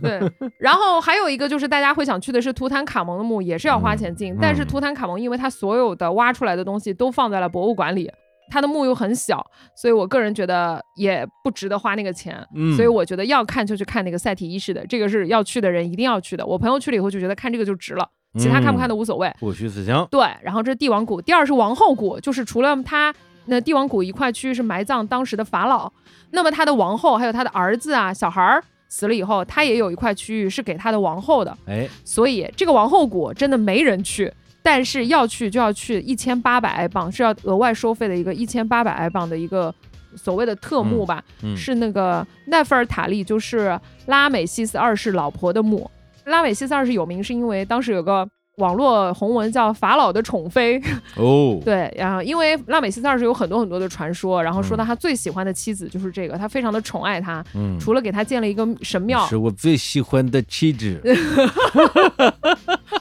[0.00, 0.20] 对，
[0.58, 8.10] 然后还有一个就是大家会想去的是图坦卡蒙的墓，也是要花钱进，嗯但是图坦卡蒙因为他所有的挖出来的东西都放在了博物馆里。
[8.48, 9.44] 他的墓又很小，
[9.74, 12.46] 所以我个人觉得也不值得花那个钱。
[12.54, 16.46] 嗯所以我觉得要看就去看那个赛提一世的，这个是要去的人一定要去的。
[16.46, 18.08] 我朋友去了以后就觉得看这个就值了，
[18.38, 19.32] 其他看不看都无所谓。
[19.38, 20.06] 不虚此行。
[20.10, 23.14] 对，然后这是帝王谷，第二是王后谷，就是除了他
[23.46, 25.90] 那帝王谷一块区域是埋葬当时的法老，
[26.30, 34.32] 那么他的王后还有他的儿子啊小孩儿死了以后，他也有一块区域是给他的王后的，哎，所以这个王后谷真的没人去。
[34.62, 39.72] 但是要去就要去一千八百埃镑，是要额外收费的一个一千八百埃镑的一个
[40.16, 45.88] 所谓的特墓吧，嗯，是那个奈菲尔塔利，就是拉美西斯二世老婆的墓。
[46.26, 48.28] 拉美西斯二世有名是因为当时有个
[48.58, 50.80] 网络红文叫法老的宠妃，
[51.16, 54.78] 哦， 对，然后因为拉美西斯二世有很多很多的传说，然后说嗯。
[54.78, 61.00] 到他最喜欢的妻子就是这个，他非常的宠爱她，嗯，除了给她建了一个神庙，是我最喜欢的妻子。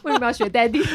[0.04, 0.86] 为什么要学 daddy？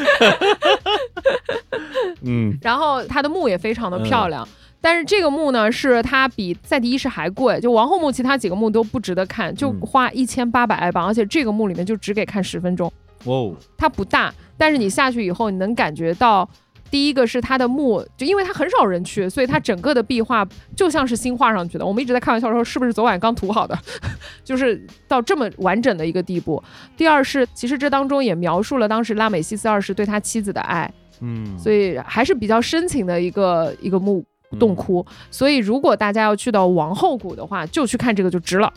[2.21, 2.55] 嗯。
[2.61, 4.47] 然后他的墓也非常的漂亮。
[4.81, 12.91] 但是这个墓呢，是它比赛迪一世还贵，就王后墓其他几个墓都不值得看，就嗯花一千八百埃镑，而且这个墓里面就只给看十分钟。
[13.25, 16.49] 哦，它不大，但是你下去以后，你能感觉到，
[16.89, 20.43] 第一个是它的墓，就因为它很少人去，所以它整个的壁画
[20.75, 21.85] 就像是新画上去的。
[21.85, 23.77] 我们一直在开玩笑说，是不是昨晚刚涂好的？
[24.43, 26.61] 就是到这么完整的一个地步。
[26.97, 34.25] 第二是，其实这当中也描述了当时拉美西斯二世对他妻子的爱，嗯，所以还是比较深情的一个一个墓
[34.59, 35.05] 洞窟。
[35.29, 38.71] 所以如果大家要去到王后谷的话，就去看这个就值了，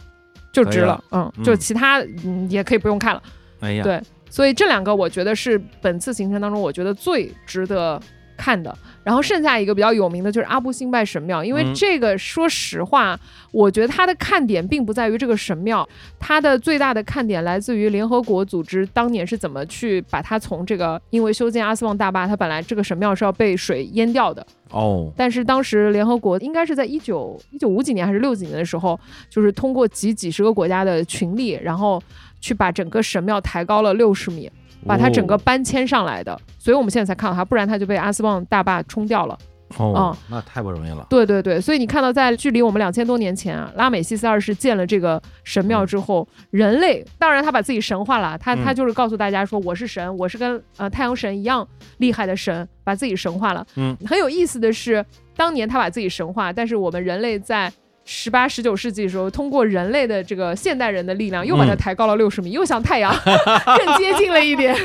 [0.53, 1.03] 就值了。
[1.11, 3.23] 嗯，嗯就其他嗯也可以不用看了。
[3.61, 8.01] 哎呀，对所以这两个我觉得是本次行程当中我觉得最值得
[8.37, 8.77] 看的。
[9.05, 11.75] 然后剩下一个比较有名的就是阿布辛拜神庙，因为嗯。
[11.75, 13.19] 这个说实话，
[13.51, 15.87] 我觉得它的看点并不在于这个神庙，
[16.19, 28.99] 它的最大的看点来自于联合国组织当年是怎么去把它从这个因为修建阿斯旺大坝，它本来这个神庙是要被水淹掉的，哦，但是当时联合国应该是在一九一九五几年还是六几年的时候，
[29.29, 32.03] 就是通过几几十个国家的群力，然后
[32.41, 34.51] 去把整个神庙抬高了六十米，
[34.87, 39.39] 把它整个哦搬迁上来的，所以我们现在才看到它，不然它就被阿斯旺大坝冲掉了。
[39.79, 41.05] 哦，那太不容易了。
[41.11, 51.67] 对对对，所以你看到在距离我们两千多年前啊，拉美西斯二世建了这个神庙之后，人类当然他把自己神化了，他嗯他就是告诉大家说我是神，我是跟呃太阳神一样
[51.99, 53.67] 厉害的神，把自己神化了。
[53.75, 55.05] 嗯，很有意思的是，
[55.37, 57.73] 当年他把自己神化，但是我们人类在。
[58.05, 64.75] 十八、十九世纪的时候，通过人类的这个现代人的力量，又把它嗯抬高了六十米，又向太阳 更接近了一点。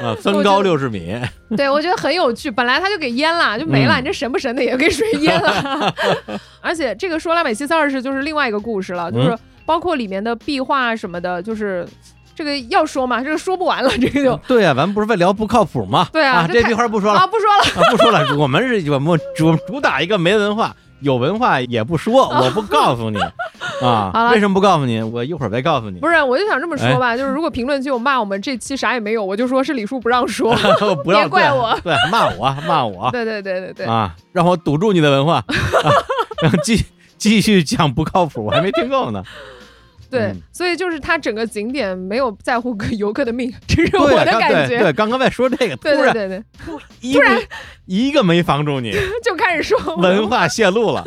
[0.00, 1.14] 啊，增高六十米，
[1.56, 2.50] 对，我觉得很有趣。
[2.50, 3.98] 本来它就给淹了，就没了。
[3.98, 5.94] 嗯你这神不神的也给水淹了。
[6.62, 11.86] 而且这个说拉美西斯二世就是另外一个故事了，嗯就是包括里面的壁画什么的，就是
[12.34, 16.08] 这个要说嘛，这个说不完了，这个就对啊，咱们不是为聊不靠谱吗？
[16.12, 17.84] 对啊啊，这句话不说了啊，不说了。
[17.84, 23.18] 啊，不说了，我们是我们主主打一个没文化，有文化也不说， 我不告诉你。
[23.82, 25.02] 啊为什么不告诉你？
[25.02, 25.98] 我一会儿再告诉你。
[25.98, 30.54] 不是，我就想这么说吧，就是如果评论区有骂我们这期啥也没有，我就说是李叔不让说。
[31.02, 35.90] 不要别怪我 对，对骂我骂我对对对对对，啊，让我堵住你的文化，啊、
[36.42, 36.84] 然后继
[37.18, 39.22] 继续讲不靠谱，我还没听够呢。
[40.12, 44.48] 对嗯，所以就是他整个景点没有在乎游客的命，这是我的感觉。
[44.48, 46.44] 刚对对，刚刚在说这个，突对对然对对，
[47.00, 47.42] 一个
[47.86, 48.92] 一个没防住你，
[49.24, 51.02] 就开始说文化泄露了。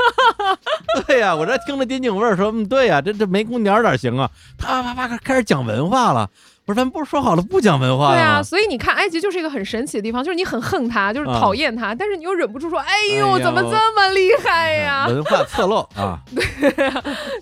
[1.08, 4.30] 对呀、我这听着丁景味儿说，嗯，对呀、这这没空调哪行啊？
[4.58, 6.30] 啪啪啪开始讲文化了。
[6.66, 15.06] 不是，咱不是说好了不讲文化对啊，所以你看，埃及就是一个很神奇的地方，就是你很恨他，就是啊讨厌他，但是你又忍不住说，哎哎呦，呦怎么这么厉害呀？
[15.10, 16.44] 文化侧漏啊， 对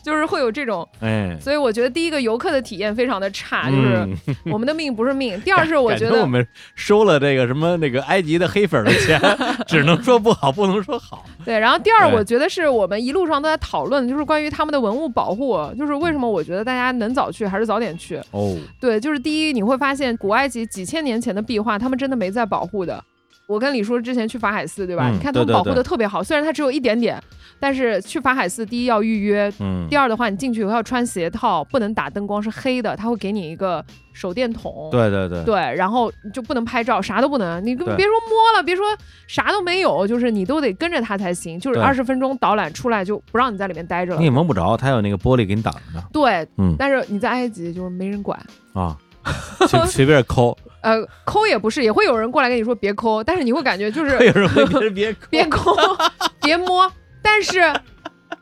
[0.04, 3.96] 就是会有这种，哎，所以我觉得第一个游客的体验非常的差，就是
[4.28, 5.40] 嗯我们的命不是命。
[5.42, 6.46] 第二是我觉得，感我们
[6.76, 9.20] 收了这个什么那个埃及的黑粉的钱，
[9.68, 11.24] 只能说不好，不能说好。
[11.46, 18.20] 对，然后第二我觉得是我们一路上都在讨论，就是关于他们的文物保护，就是为什么我觉得大家能早去还是早点去。
[18.32, 23.04] 哦，对，就是第一，你会发现古埃及几千年前的壁画，他们真的没在保护的。
[23.46, 25.10] 我跟李叔之前去法海寺，对吧？
[25.10, 27.22] 嗯你看他们保护的特别好，虽然它只有一点点，
[27.64, 29.88] 但是去法海寺，第一要预约，嗯。
[29.90, 33.82] 第，二的话，你进去以后要穿鞋套，不能打灯光，是黑的，他会给你一个
[34.12, 34.90] 手电筒。
[34.92, 37.86] 对对对，对，然后就不能拍照，啥都不能，你对。
[37.96, 38.86] 别说摸了，别说
[39.28, 41.58] 啥都没有，就是你都得跟着他才行。
[41.58, 41.82] 就是对。
[41.82, 44.18] 二十分钟导览出来就不让你在里面待着了。
[44.20, 44.26] 你。
[44.26, 45.80] 也蒙不着，他有那个玻璃给你挡着。
[45.98, 46.04] 呢。
[46.12, 46.76] 对，嗯。
[46.78, 48.38] 但是你在埃及就是没人管，
[48.74, 48.98] 啊，
[49.70, 55.74] 随随便抠，呃，抠也不是，也会有人过来跟你说别抠，但是你会感觉就是 有人会别人别抠。
[55.80, 55.98] 别抠，
[56.42, 56.92] 别摸，
[57.24, 57.62] 但是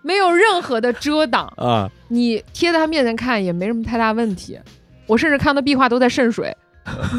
[0.02, 4.60] 没有任何的遮挡，啊，你贴在他面前看也没什么太大问题。
[5.08, 6.54] 我甚至看到壁画都在渗水，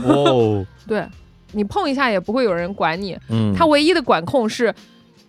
[0.04, 1.06] 哦， 对
[1.52, 3.16] 你碰一下也不会有人管你。
[3.30, 4.74] 嗯，他唯一的管控是。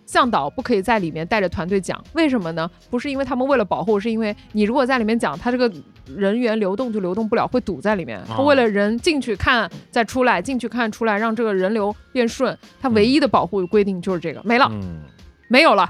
[0.06, 2.70] 向导不可以在里面带着团队讲，为什么呢？
[2.90, 5.68] 不是因为他们为了保护，是因为你如果在里面讲，他这个
[6.14, 8.20] 人员流动就流动不了，会堵在里面。
[8.28, 14.68] 他哦为了人进去看再出来，进去看出来，让这个人流变顺，他唯一的保护规定就是这个，没了。
[14.70, 15.00] 嗯，
[15.48, 15.88] 没有了。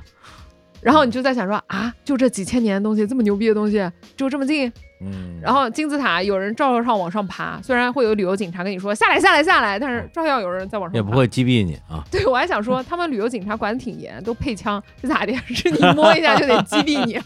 [0.80, 4.70] 然后你就在想说啊，就这几千年的东西，这么牛逼的东西，就这么近。
[5.00, 10.96] 嗯，然后金字塔有人照样上往上爬，虽然会有旅游警察跟你说下来下来下来，但是照样有人在往上爬。
[10.96, 12.04] 也不会击毙你啊。
[12.10, 15.34] 对我还想说， 他们旅游警察管的挺严，都配枪是咋的？
[15.54, 17.18] 是你摸一下就得击毙你？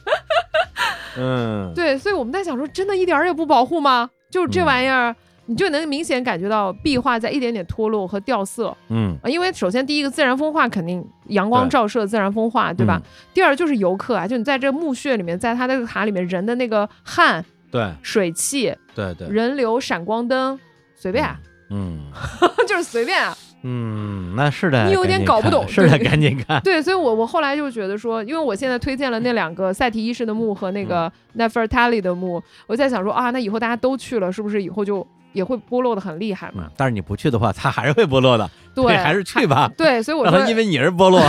[1.16, 4.08] 嗯， 对，所以我们在想说，真的一点儿也不保护吗？
[4.30, 5.14] 就这嗯玩意儿，
[5.48, 8.76] 你就能明显感觉到壁画在一点点脱落和掉色。
[8.88, 13.00] 嗯，啊，因为首先第一个自然风化肯定阳光照射自然风化，对吧？
[13.02, 20.58] 嗯第二就是游客啊，就你在这墓穴里面，在他那个塔里面人的那个汗、对水汽、对对，人流、闪光灯，
[20.94, 22.10] 随便啊，嗯
[22.68, 23.36] 就是随便啊。
[23.62, 26.60] 嗯，那是的，你有点搞不懂是的，赶紧看。
[26.62, 38.48] 对，所以我我后来就觉得说，因为我现在推荐了那两个赛提一世的墓和那嗯个 Nefertari 的墓，我在想说啊，那以后大家都去了，是不是以后就也会剥落的很厉害嘛嗯？，但是你不去的话，它还是会剥落的。
[38.74, 41.20] 对，还是去吧，对，所以我说因为你是剥落。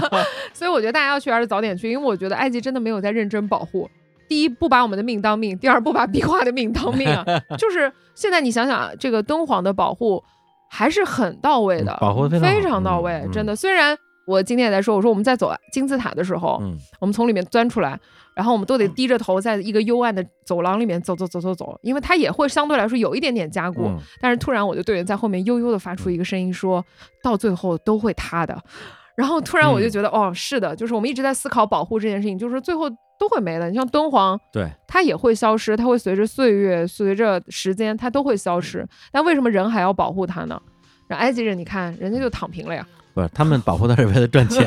[0.54, 3.90] 所以我觉得大家要去还是早点去，因为我觉得埃及真的没有在认真保护。
[4.26, 7.22] 第一，不把我们的命当命；第二，不把壁画的命当命啊。
[7.58, 10.24] 就是现在你想想啊，这个敦煌的保护
[10.70, 13.54] 还是很到位的，嗯保护非常非常到位，嗯真的。
[13.54, 13.96] 虽然
[14.26, 17.98] 我今天也在说，我说我们在走金字塔的时候，嗯我们从里面钻出来，
[18.34, 23.82] 然后我们都得低着头，在一个幽暗的走廊里面走走走走走，因为它也会相对来说有一点点加固。
[23.84, 26.84] 嗯但是突然我的队员在后面悠悠的发出一个声音说，
[27.22, 28.58] 到最后都会塌的。
[29.16, 33.68] 然后突然我就觉得，哦，是的，就是我们一直在思考保护这件事情，就是最后都会没的。
[33.70, 38.86] 你像敦煌，对，它也会消失，它会随着岁月、随着时间，它都会消失。
[39.12, 40.60] 但为什么人还要保护它呢？
[41.06, 44.66] 让埃及人，你看人家就躺平了呀，不是他们保护它是为了赚钱。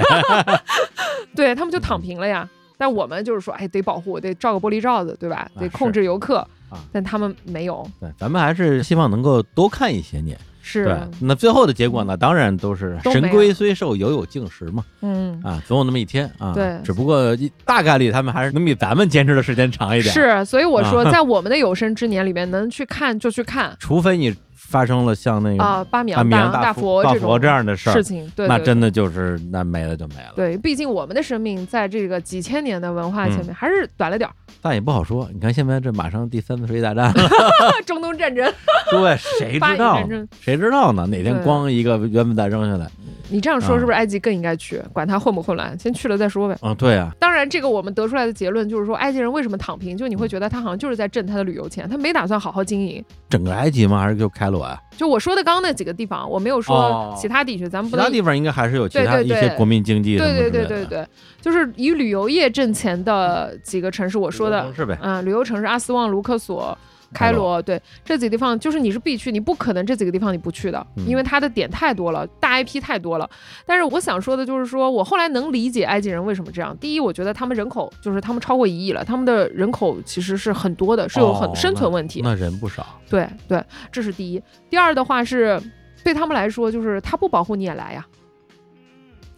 [1.36, 2.48] 对他们就躺平了呀。
[2.80, 5.50] 但我们就是说，哎，得保护，得罩个玻璃罩子，对吧？
[5.60, 6.38] 得控制游客。
[6.70, 10.38] 啊但他们没有，对，咱们还是希望能够多看一些年。
[10.70, 14.84] 是对，那最后的结果呢，当然都是神龟虽寿，犹有竟时嘛。
[15.02, 16.52] 嗯，啊，总有那么一天啊。
[16.54, 30.34] 对只不过一大概率他们还是能比咱们坚持的时间长一点。，是，所以我说，啊在我们的有生之年里面，能去看就去看除非你发生了像那个啊，巴米扬大大佛大佛这样的事儿事，情，对，对那真的就是那没了就没了。
[30.36, 34.34] 对，毕竟我们的生命在这个几千年的文化前面还是短了点儿。
[34.62, 35.30] 但也不好说。
[35.32, 37.30] 你看现在这马上第三次世界大战了，
[37.86, 38.52] 中东战争，
[38.90, 40.02] 对，谁知道？
[40.42, 41.06] 谁知道呢？
[41.08, 42.90] 哪天对咣一个原子弹扔下来，
[43.30, 44.82] 你这样说啊是不是埃及更应该去？
[44.94, 46.58] 管他混不混乱，先去了再说呗。
[46.62, 49.98] 嗯，对啊，当然，这个我们得出来的结论就是说，埃及人为什么躺平？
[49.98, 53.04] 就你会觉得他好像就是在挣他的旅游钱，他没打算好好经营。
[53.30, 54.00] 整个埃及吗？
[54.00, 54.78] 还是就开罗啊？
[54.96, 61.08] 就我说的刚刚那几个地方，我没有哦说其他地区，咱们其不能他地方应该还是有其他一些国民经济的对对对对对，
[61.42, 64.98] 就是以旅游业挣钱的几个城市，我说的，是呗。
[65.02, 66.78] 嗯，旅游城市阿斯旺、卢克索。
[67.14, 73.30] 开罗对这几个地方，就是你是必去，你不可能这几个地方你不去的，嗯因为它的点太多了，大 IP 太多了。
[73.66, 76.76] 但是我想说的就是说，我后来能理解埃及人为什么这样。
[76.78, 82.22] 第一，我觉得他们人口就是他们超过一亿了，他们的人口其实是很多的，是有很哦生存问题。
[82.24, 82.86] 那那人不少。
[83.10, 84.42] 对对，这是第一。
[84.70, 85.62] 第二的话是，
[86.04, 88.06] 对他们来说，就是他不保护你也来呀，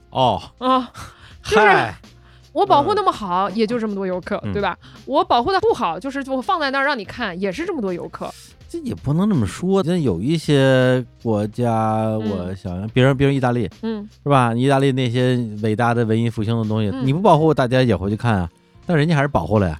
[0.09, 0.91] 哦，啊，
[1.43, 1.95] 就是嗨，
[2.51, 4.77] 我保护那么好，也就这么多游客，嗯对吧？
[5.05, 8.29] 我保护的不好，就是我放在那儿让你看，也是这么多游客。
[8.67, 9.81] 这也不能这么说。
[9.83, 14.53] 那有一些国家，我想想，比如比如意大利，嗯，是吧？
[14.53, 18.49] 意大利那些伟大的文艺复兴的东西，嗯你不保护，大家也会去看啊。
[18.85, 19.79] 但人家还是保护了呀。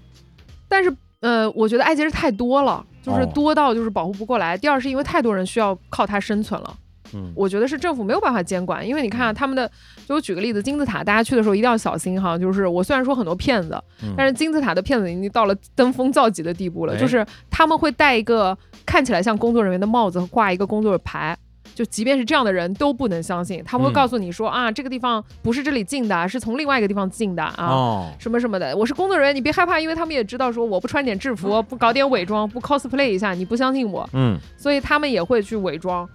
[0.68, 4.58] 但是呃，我觉得埃及人太多了，就是哦多到就是保护不过来。
[4.58, 6.76] 第二是因为太多人需要靠它生存了。
[7.14, 9.70] 嗯，我觉得是政府没有办法监管，因为你看啊他们的，
[10.08, 12.38] 就我举个例子，金字塔，大家去的时候一定要小心哈。
[12.38, 21.38] 就是我虽然说很多骗子，嗯但是金字塔的骗子已经到了登峰造极的地步了，哎就是他们会戴一个看起来像工作人员的帽子和挂一个工作牌。
[21.76, 27.68] 就即便是这样的人都不能相信，他们会嗯告诉你说、啊，这个地方不是这里进的，是从另外一个地方进的啊。
[27.68, 36.10] 哦，什么什么的，我是工作人员，你别害怕，因为他们也知道说我不穿点制服，不搞点伪装，不 cosplay 一下，你不相信我，嗯，所以他们也会去伪装。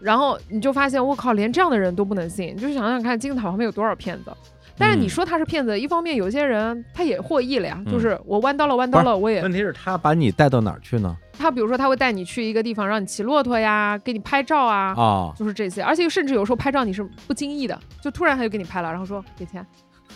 [0.00, 4.32] 然后你就发现，我靠，连这样的人都不能信，你就想想看，金字塔旁边有多少骗子。
[4.78, 11.14] 但是你嗯说他是骗子，一方面有些人他也获益了呀，嗯就是我弯刀了，弯刀了，我也问题是他把你带到哪儿去呢？
[11.38, 15.82] 他比如说他会带你去一个地方，让你骑骆驼呀，给你拍照啊，哦，就是这些。
[15.82, 19.64] 而且甚至有时候拍照你是不经意的，就突然他就给你拍了，然后说给钱。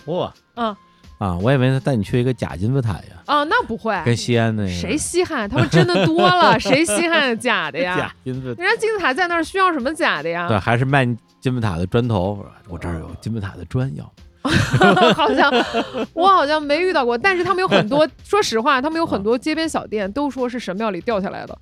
[0.07, 0.75] 哇，嗯
[1.19, 5.49] 啊，我以为他带你去一个假金字塔呀，啊，那不会，跟西安那个谁稀罕？
[5.49, 7.97] 他们真的多了， 谁稀罕假的呀？
[7.97, 8.63] 假金字塔？
[8.63, 10.49] 人家金字塔在那儿需要什么假的呀？
[10.49, 11.05] 对，还是卖
[11.41, 12.45] 金字塔的砖头。
[12.69, 14.11] 我这儿有金字塔的砖要吗？
[15.15, 15.51] 好像
[16.13, 21.57] 我好像没遇到过，但是他们有很多，说实话，他们有很多街边小店都说是神庙里掉下来的，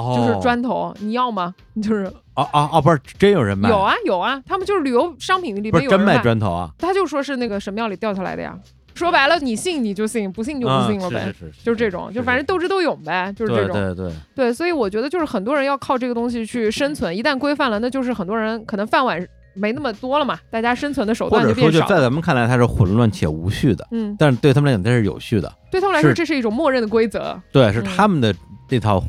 [0.00, 1.54] 哦，就是砖头，你要吗？
[1.82, 2.04] 就是
[2.34, 8.58] 哦哦哦，不是真有人卖，有，啊有啊，他们就是旅游商品里不是真卖面有人卖，砖头啊，他就说是那个神庙里掉下来的呀。
[8.92, 11.20] 说白了，你信你就信，不信你就不信了呗。
[11.20, 13.72] 啊是是是就是这种，就反正斗智斗勇呗，就是这种。
[13.72, 19.24] 对对对，对，所以我觉得就是很多人要靠这个东西去生存，一旦规范了，那就是很多人可能饭碗
[19.54, 22.02] 没那么多了嘛，大家生存的手或段者说就在变少了。
[22.02, 27.40] 咱们看来它是混乱且无序的，嗯，但是对他们来讲它是有序的，对他们来说这是一种默认的规则。
[27.52, 28.34] 对，是嗯他们的
[28.68, 29.02] 这套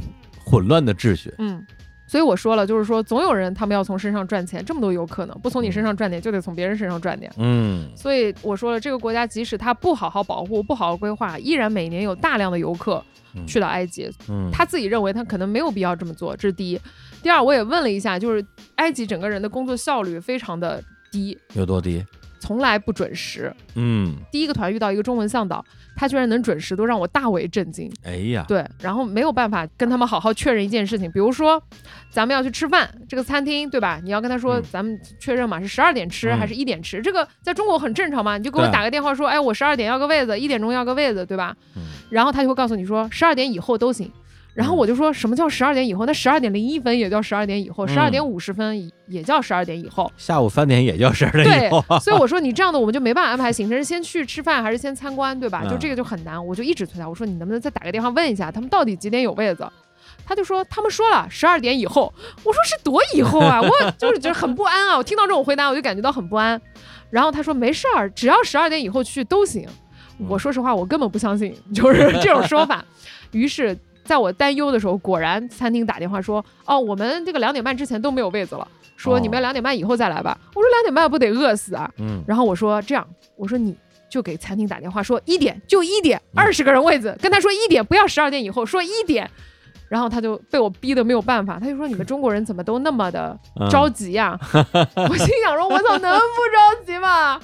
[0.51, 1.33] 混乱的秩序。
[1.37, 1.65] 嗯，
[2.05, 7.31] 所以我说了，就是说总有人他们要从身上赚钱，这么多游客呢，不从你身上赚点，就得从别人身上赚点。
[7.37, 13.01] 嗯，所以我说了，这个国家即使他不好好保护、不好好规划，依然每年有大量的游客
[13.33, 14.09] 嗯去到埃及。
[14.27, 16.79] 嗯，他自己认为他可能没有必要这么做，这是第一。
[17.23, 18.45] 第二，我也问了一下，就是
[18.75, 22.03] 埃及整个人的工作效率非常的低，有多低？
[22.39, 23.55] 从来不准时。
[23.75, 25.63] 嗯，第一个团遇到一个中文向导，
[26.01, 27.87] 他居然能准时，都让我大为震惊。
[28.03, 31.61] 哎呀，对，然后没有办法跟他们好好确认一件事情，比如说
[32.09, 34.01] 咱们要去吃饭，这个餐厅对吧？
[34.03, 36.99] 你要跟他说，嗯咱们确认嘛，是十二点吃嗯还是一点吃？
[37.03, 41.55] 这个在中国很正常嘛，你就给我打个电话说，哎，我十二点要个位子，一点钟要个位子，对吧？
[41.75, 44.11] 嗯然后他就会告诉你说，十二点以后都行。
[44.53, 46.05] 然后嗯我就说什么叫十二点以后？
[46.05, 50.11] 那十二点零一分也叫十二点以后，十二嗯点五十分也叫十二点以后。
[50.17, 51.99] 下午三点也叫十二点对以后对。
[51.99, 55.63] 所以我说你这样的我们就没办法安排行程，是先去吃饭还是先参观，对吧？
[55.63, 59.65] 就嗯这个就很难，我就一直催他，我说你能不能再打个电话问一下他们到底几点有位子？
[60.25, 62.13] 他就说他们说了十二点以后，
[62.43, 66.61] 我说是多以后啊，我 就是觉得很不安啊，我听到这种回答我就感觉到很不安。
[67.09, 69.67] 然后他说没事儿，只要十二点以后去都行。
[70.27, 72.85] 我说实话，我根本不相信，就是这种说法。
[73.31, 73.77] 于是，
[74.11, 78.67] 在我担忧的时候，果然餐厅打电话说，哦，我们这个两点半之前都没有位子了，
[78.97, 80.37] 说你们哦两点半以后再来吧。
[80.53, 81.89] 我说两点半不得饿死啊？
[81.97, 83.07] 嗯，然后我说这样，
[83.37, 83.73] 我说你
[84.09, 89.31] 就给餐厅打电话说一点就一点，二十个人位子，跟他说一点，不要十二点以后，说一点。
[89.87, 97.39] 然后他就被我逼得没有办法，他就说你们中国人怎么都那么的 嗯着急呀、 我心想说，我操，能不着急吗？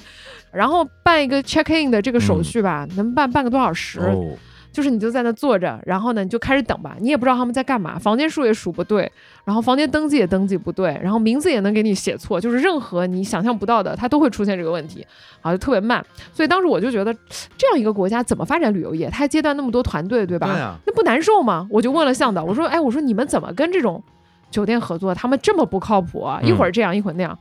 [0.52, 4.00] 然后办一个 check in 的这个手续吧，能办半个多小时。
[4.00, 4.36] 哦，
[4.70, 9.10] 就是你就在那坐着，然后呢你就开始等吧，你也不知道他们在干嘛，房间数也数不对，
[9.44, 15.04] 然后房间登记也登记不对，然后名字也能给你写错，就是任何你想象不到的，它都会出现这个问题，
[15.40, 16.04] 啊，就特别慢。
[16.32, 17.12] 所以当时我就觉得，
[17.56, 19.08] 这样一个国家怎么发展旅游业？
[19.10, 20.46] 它还接待那么多团队，对吧？
[20.46, 21.66] 对啊那不难受吗？
[21.70, 24.02] 我就问了向导，我说，哎，我说你们怎么跟这种
[24.50, 25.14] 酒店合作？
[25.14, 27.36] 他们这么不靠谱一会儿这样，一会儿那样。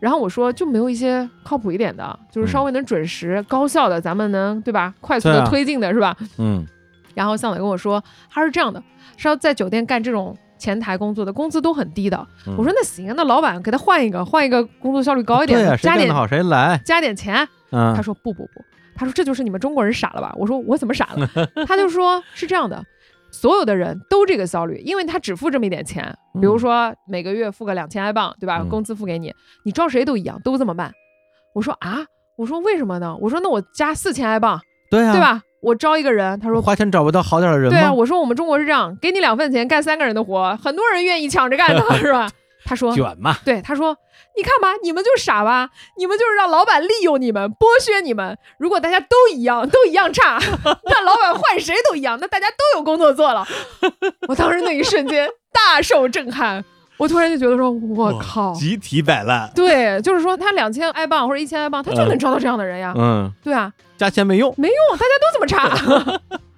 [0.00, 4.92] 然后我说就没有一些靠谱一点的，就是稍微能准时、高效的，咱们能对吧？
[5.00, 6.16] 快速的推进的是吧？
[6.38, 6.66] 嗯
[7.14, 8.82] 然后向导跟我说，他是这样的，
[9.16, 12.26] 是要在酒店干这种前台工作的，工资都很低的。
[12.46, 16.80] 嗯我说那行啊，那老板给他换一个，换一个工作效率高一点加点好谁来。
[16.84, 17.46] 加点钱。
[17.72, 18.64] 嗯他说不不不，
[18.94, 20.32] 他说这就是你们中国人傻了吧？
[20.36, 21.28] 我说我怎么傻了？
[21.66, 22.82] 他就说是这样的。
[23.32, 26.04] 所有的人都这个效率，因为他只付这么一点钱，
[26.40, 28.58] 比如说每个月付个两千埃镑，对吧？
[28.60, 29.32] 嗯工资付给你，
[29.64, 30.92] 你招谁都一样，都这么慢。
[31.54, 32.04] 我说啊，
[32.36, 33.16] 我说为什么呢？
[33.20, 35.20] 我说那我加四千埃镑，对啊，对？
[35.20, 35.42] 吧？
[35.62, 42.30] 我招一个人，他说花钱找不到好点的人对啊，我说我们中国是这样，给你两份钱干三个人的活，很多人愿意抢着干的， 是吧？
[42.70, 43.96] 他说，卷嘛，对，他说，
[44.36, 45.68] 你看吧，你们就傻吧，
[45.98, 48.38] 你们就是让老板利用你们，剥削你们。
[48.60, 50.38] 如果大家都一样，都一样差，
[50.84, 53.44] 那老板换谁都一样，那大家都有工作做了。
[54.28, 56.64] 我当时那一瞬间大受震撼，
[56.96, 58.52] 我突然就觉得说，我靠。
[58.52, 59.50] 集体摆烂。
[59.52, 62.94] 对，就是说他两千埃镑或者一千埃镑，他就能招到这样的人呀。
[62.96, 66.30] 嗯，对啊，加钱没用没用，大家都这么差，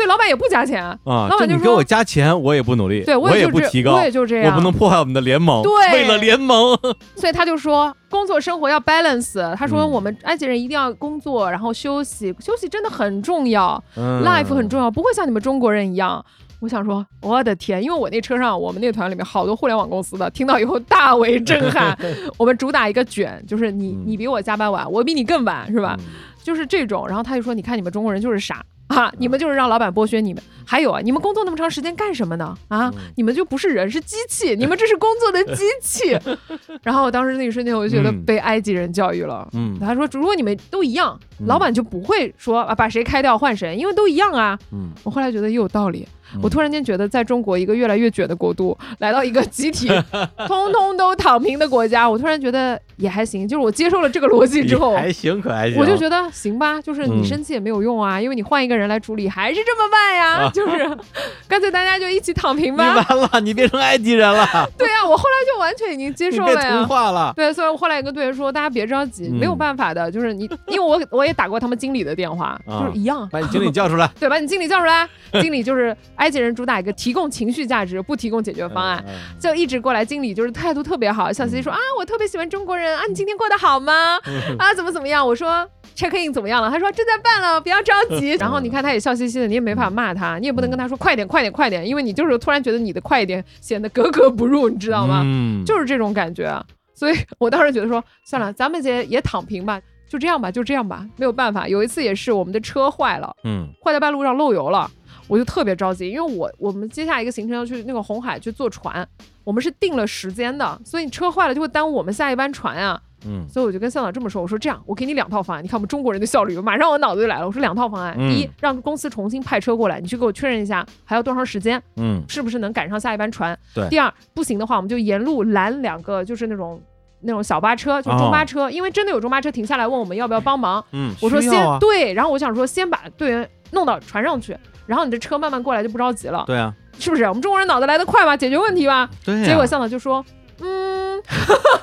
[0.00, 0.82] 所以老板也不加钱。
[0.82, 0.96] 啊！
[1.04, 5.62] 老板就说你给我加钱，我也不努力，对我也不提高，我也就这样，我不能破坏我们的联盟。
[5.62, 6.74] 对为了联盟，
[7.16, 9.54] 所以他就说工作生活要 balance。
[9.56, 16.24] 他说嗯我们埃及人一定要工作，然后休息，休息真的很重要、嗯 l i f e 很重要，不会像你们中国人一样。
[16.60, 17.82] 我想说，我的天！
[17.82, 21.96] 因为我那车上，我们那个团里面好多互联网公司的，听到以后大为震撼。
[22.36, 25.96] 我们主打一个卷，就是你嗯你比我加班晚，我比你更晚，是吧？
[25.98, 26.04] 嗯
[26.42, 27.06] 就是这种。
[27.06, 28.62] 然后他就说，你看你们中国人就是傻。
[28.90, 29.12] 啊！
[29.18, 32.56] 你们就是让老板剥削你们，还有啊，你们工作那么长时间干什么呢？
[32.68, 36.18] 啊，嗯你们就不是人，是机器，你们这是工作的机器。
[36.82, 39.48] 然后我当时那一瞬间，我就觉得嗯被埃及人教育了。
[39.52, 44.58] 嗯他说，如果你们都一样，嗯老板就不会说啊把谁开掉换谁，因为都一样啊。
[44.72, 46.06] 嗯，我后来觉得也有道理。
[46.34, 49.88] 嗯我突然间觉得，在中国一个越来越卷的国度，来到一个集体
[50.46, 53.46] 通通都躺平的国家，我突然觉得也还行。
[53.48, 55.78] 就是我接受了这个逻辑之后，还行，可还行。
[55.80, 60.96] 我就觉得行吧，就是你嗯生气也没有用啊，因为你换一个人来处理还是这么慢呀，啊就是
[61.48, 63.04] 干脆大家就一起躺平你吧。
[63.08, 64.46] 完了，你变成埃及人了，
[64.78, 66.86] 对啊，我后来就完全已经接受了呀同。
[66.88, 67.32] 化了。
[67.36, 75.08] 对，所以我后来也跟队员说，大家别着急，嗯没有办法的，就是你，因为我我也打过他们经理的电话，啊就是一样，把你经理叫出来，对，把你经理叫出来，
[75.40, 79.02] 经理就是埃及人主打一个提供情绪价值，不提供解决方案。
[79.08, 79.14] 嗯。
[79.40, 84.18] 就一直过来，经理就是态度特别好，笑嘻嘻说啊，我特别喜欢中国人啊，你今天过得好吗？
[84.26, 85.26] 嗯 啊，怎么怎么样？
[85.26, 85.66] 我说
[85.96, 86.70] check in 怎么样了？
[86.70, 88.32] 他说正在办了，不要着急。
[88.34, 95.22] 然后你看他也笑嘻嘻的，你也没法骂他，你也不能跟他说快点快点快点，因为你就是突然觉得你的快一点显得格格不入，你知道吗？
[95.24, 96.64] 嗯，就是这种感觉啊。
[96.94, 101.66] 所以我当时觉得说，算了，咱们也也躺平吧，就这样吧，就这样吧，没有办法。
[101.66, 104.90] 有一次也是我们的车坏了，嗯坏在半路上漏油了，
[105.30, 109.06] 我就特别着急，因为我我们接下来一个行程要去那个红海去坐船，
[109.44, 113.00] 我们是定了时间的，所以你车坏了就会耽误我们下一班船啊。
[113.26, 117.46] 嗯所以我就跟向导这么说，我说这样，我给你两套方案，你看我们中国人的效率，马上我脑子就来了。
[117.46, 123.56] 我说两套方案，嗯第一，让公司重新派车过来，你去给我确认一下还要多长时间，嗯是不是能赶上下一班船？
[123.74, 126.80] 对第二，不行的话，我们就沿路拦两个，就是那种
[127.20, 130.82] 那种小巴车，就中巴车，因为真的有中巴车停下来问我们要不要帮忙。
[130.92, 134.56] 嗯，我说先、对，然后我想说先把队员弄到船上去，
[134.90, 137.22] 然后你的车慢慢过来就不着急了，对啊，是不是？
[137.22, 139.08] 我们中国人脑子来得快吧，解决问题吧。
[139.24, 139.44] 对呀。
[139.44, 140.24] 结果向导就说。
[140.62, 141.18] 嗯，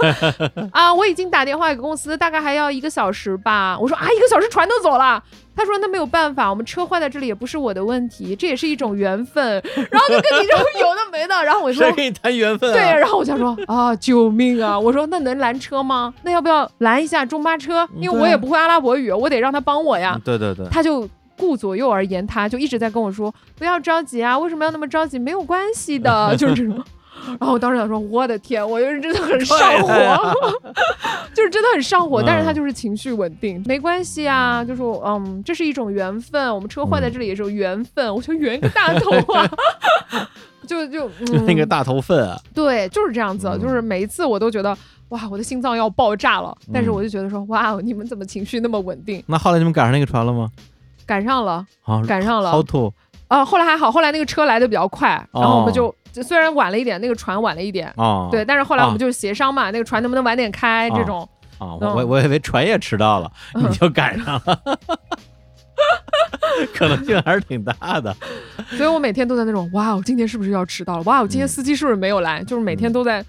[0.72, 3.76] 啊，我已经打电话给公司，大概还要一个小时吧。
[3.80, 5.24] 我说啊，一个小时船都走了。
[5.56, 9.44] 他说那没有办法，我们车坏在这里也不是我的问题，这也是一种缘分。
[9.90, 12.74] 然后就跟你这种有的没的，然后我说谁跟你谈缘分啊？
[12.74, 14.80] 对，然后我就说啊，救命啊！
[14.80, 16.14] 我说那能拦车吗？
[16.22, 17.90] 那要不要拦一下中巴车？
[17.96, 20.22] 因为我也不会阿拉伯语，我得让他帮我呀嗯。
[20.24, 25.20] 对对对，他就顾左右而言他，就一直在跟我说不要着急啊，为什么要那么着急？
[25.20, 26.84] 没有关系的， 就是这种。
[27.40, 29.90] 然后我当时想说，我的天，我就是真的很上火，
[31.34, 32.22] 就是真的很上火。
[32.22, 38.14] 嗯但是他就是情绪稳定，没关系啊，就说嗯，这是一种缘分，我们车坏在这里也是有缘分。
[38.16, 39.50] 我说圆个大头啊，
[40.68, 44.78] 就就、嗯、那个大头粪啊，对，就是这样子，嗯就是每一次我都觉得
[45.10, 46.56] 哇，我的心脏要爆炸了。
[46.72, 49.22] 但是嗯我就觉得说哇，你们怎么情绪那么稳定？
[49.26, 50.50] 那后来你们赶上那个船了吗？
[51.08, 52.62] 赶上了，好，赶上了好。
[52.62, 52.94] 吐，
[53.30, 61.30] 啊，后来还好，后来那个车来的比较快，然后我哦们就、就虽然晚了一点，那个船晚了一点，哦，对，但是后来我啊们就协商嘛，那个船能不能晚点开、这哦种。
[61.58, 64.60] 啊，我嗯我我以为船也迟到了，嗯你就赶上了，
[66.76, 68.16] 可能性还是挺大的。
[68.78, 71.04] 所以我每天都在那种哇，我今天是不是要迟到了？
[71.04, 72.44] 哇，我今天嗯司机是不是没有来？
[72.44, 73.26] 就是每天都在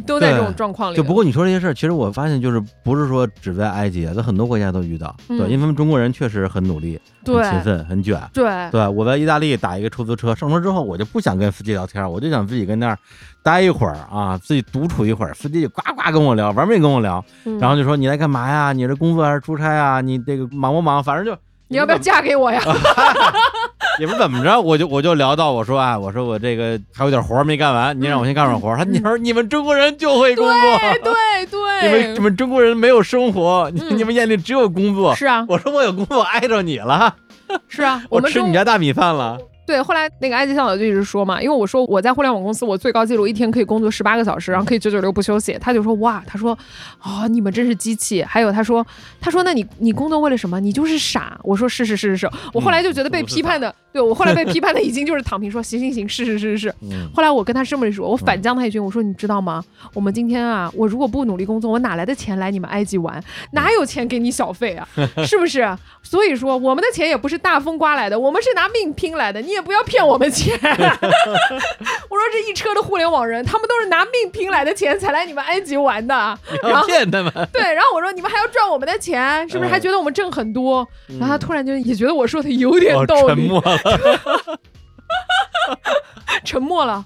[0.00, 0.96] 都在这对种状况里。
[0.96, 5.14] 就不过你说这些事儿，其实我发现就是不是说只在埃及，在很多国家都遇到。
[5.28, 8.20] 嗯对，因为他们中国人确实很努力、很对勤奋、很卷。
[8.32, 12.98] 对对，我在意大利打一个出租车，上车之后我就不想跟司机聊天，我就想自己跟那儿
[13.42, 15.34] 待一会儿啊，自己独处一会儿。
[15.34, 18.72] 司机就呱呱跟我聊，玩命跟我聊，嗯然后就说你来干嘛呀？
[18.72, 20.00] 你是工作还是出差啊？
[20.00, 21.02] 你这个忙不忙？
[21.02, 21.36] 反正就
[21.68, 22.60] 你要不要嫁给我呀？
[23.98, 28.76] 也不怎么着，我就我就聊到我说啊，我说我这个还有点活儿没干完，你让我先干会儿活儿。
[28.76, 35.14] 他你说你们中国人就会工作，对对 你们你，们中国人没有生活，你们眼里只有工作。
[35.14, 37.14] 是啊我说我有工作挨着你了，
[37.68, 39.38] 是啊， 我吃你家大米饭了。
[39.68, 45.58] 对，后来那个埃及向导就一直说嘛，因为我说我在互联网公司，我最高记录一天可以工作十八个小时，然后可以九九六不休息。
[45.60, 46.56] 他就说哇，他说
[47.00, 48.22] 啊、你们真是机器。
[48.22, 48.84] 还有他说，
[49.20, 50.58] 他说那你你工作为了什么？
[50.58, 51.38] 你就是傻。
[51.42, 52.30] 我说是是是是是。
[52.54, 56.74] 我后来就觉得被批判的，对我后来被批判的已经就是躺平说行行行，是是是是是。
[56.80, 59.62] 嗯，后来我跟他这么一说，我反将他一军，我说你知道吗？
[59.92, 63.22] 我们今天啊，我如果不努力工作，我哪来的钱来你们埃及玩？
[63.52, 64.88] 哪有钱给你小费啊？
[65.26, 65.76] 是不是？
[66.02, 70.56] 所以说我们的钱也不是大风刮来的，我们是拿命拼来的，你也不要骗我们钱。
[70.62, 76.38] 我说这一车的互联网人，他们都是拿命拼来的钱才来你们埃及玩的。
[76.62, 77.32] 你要骗他们。
[77.52, 79.70] 对，然后我说你们还要赚我们的钱，是不是？
[79.70, 80.86] 还觉得我们挣很多？
[81.18, 83.78] 然后他突然就也觉得我说的有点哦，道理，沉默了。
[86.44, 87.04] 沉默了。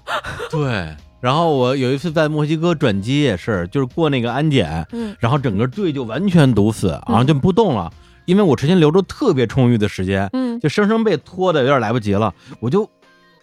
[0.49, 0.95] 对。
[1.19, 7.89] 然后我有一次在墨西哥转机也是，就是过那个安检，嗯然后整个队就完全堵死，然后就不动了，
[8.25, 10.59] 因为我之前留着特别充裕的时间，嗯。
[10.59, 12.89] 就生生被拖的有点来不及了，我就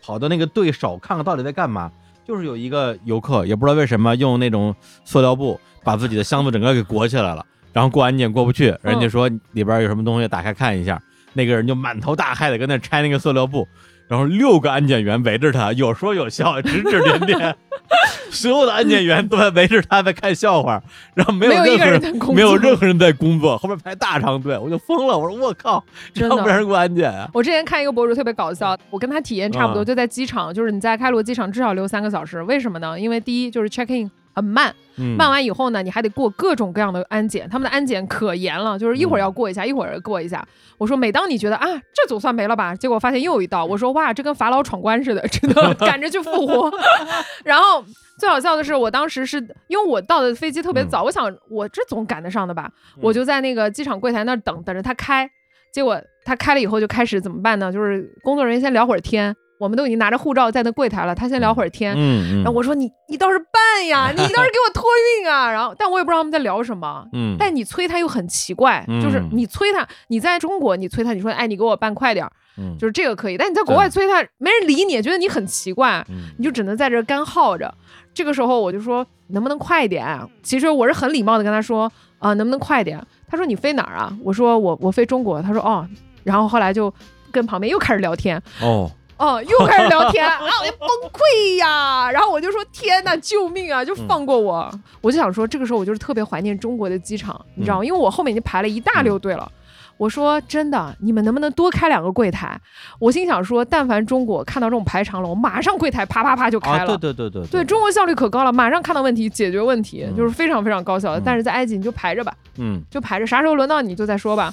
[0.03, 1.91] 跑到那个对手看看到底在干嘛。
[2.27, 4.73] 就是有一个游客，也不知道为什么用那种
[5.05, 11.03] 塑料布把自己的箱子整个给裹起来了，然后过安检过不去，人家说里边有什么东西，打开看一下，
[11.33, 13.67] 那个人就满头大汗的跟那拆那个塑料布，
[14.11, 17.57] 然后六个安检员围着他，有说有笑，指指点点，
[18.33, 20.83] 所有的安检员都在围着他在看笑话，
[21.15, 26.35] 然后没有任何人没有任何人在工作，后面排大长队，我就疯了，我说我靠，真的。
[26.35, 27.29] 要不然人给我安检啊？
[27.33, 29.85] 我之前看一个博主特别搞笑，我跟他体验差不多，啊。
[29.85, 32.99] 就在机场，就是你在开罗机场至少留三个小时，为什么呢？
[32.99, 34.11] 因为第一就是 check in
[34.41, 40.43] 很慢，嗯，慢完以后呢，你还得过各种各样的安检，他们的安检可严了，就是一会儿要过一下，一会儿过一下。
[40.79, 46.73] 我说每当你觉得啊这总算没了吧，结果发现又一道，我说哇这跟法老闯关似的，真的 赶着去复活。
[47.45, 47.85] 然后
[48.19, 49.37] 最好笑的是，我当时是
[49.69, 52.71] 因为我到的飞机特别早，我想我这总赶得上的吧，
[53.03, 55.31] 我就在那个机场柜台那儿等等着他开。
[55.73, 57.71] 结果他开了以后就开始怎么办呢？
[57.73, 61.95] 就是工作人员先聊会儿天，我们都已经拿着护照在那柜台了，他先聊会儿天。
[61.95, 61.99] 嗯
[62.33, 64.85] 嗯，然后我说你你倒是办呀，你倒是给我托
[65.21, 65.53] 运啊。
[65.53, 67.07] 然后但我也不知道他们在聊什么。
[67.13, 77.73] 嗯，但你催他又很奇怪，就是嗯你催他，你在中国你催他，你说哎你给我办快点儿，嗯就是这个可以，但你在国外催他，没人理你，觉得你很奇怪，嗯你就只能在这儿干耗着。
[78.15, 80.05] 这个时候我就说能不能快一点？
[80.05, 82.99] 啊其实我是很礼貌的跟他说啊、能不能快点？
[83.29, 84.17] 他说你飞哪儿啊？
[84.23, 85.41] 我说我我飞中国。
[85.43, 85.87] 他说哦，
[86.25, 86.93] 然后后来就
[87.31, 88.91] 跟旁边又开始聊天，哦，
[89.21, 94.71] 哦，又开始聊天，然 后我就崩溃呀，然后我就说天呐，救命啊，就放过我。
[95.03, 97.85] 我就想说，这个时候我就是特别怀念中国的机场，你知道吗？
[97.85, 99.51] 因为我后面已经排了一大溜队了。
[99.99, 102.59] 我说真的，你们能不能多开两个柜台？
[102.99, 106.97] 我心想说，但凡中国看到这种排长龙，马上柜台啪啪啪就开啊，了。
[106.97, 111.19] 对对对对对中国效率可高了，马上看到问题解决问题，嗯就是非常非常高效的。
[111.21, 114.51] 嗯但是在埃及你就排着吧，嗯，就排着，啥时候轮到你就再说吧。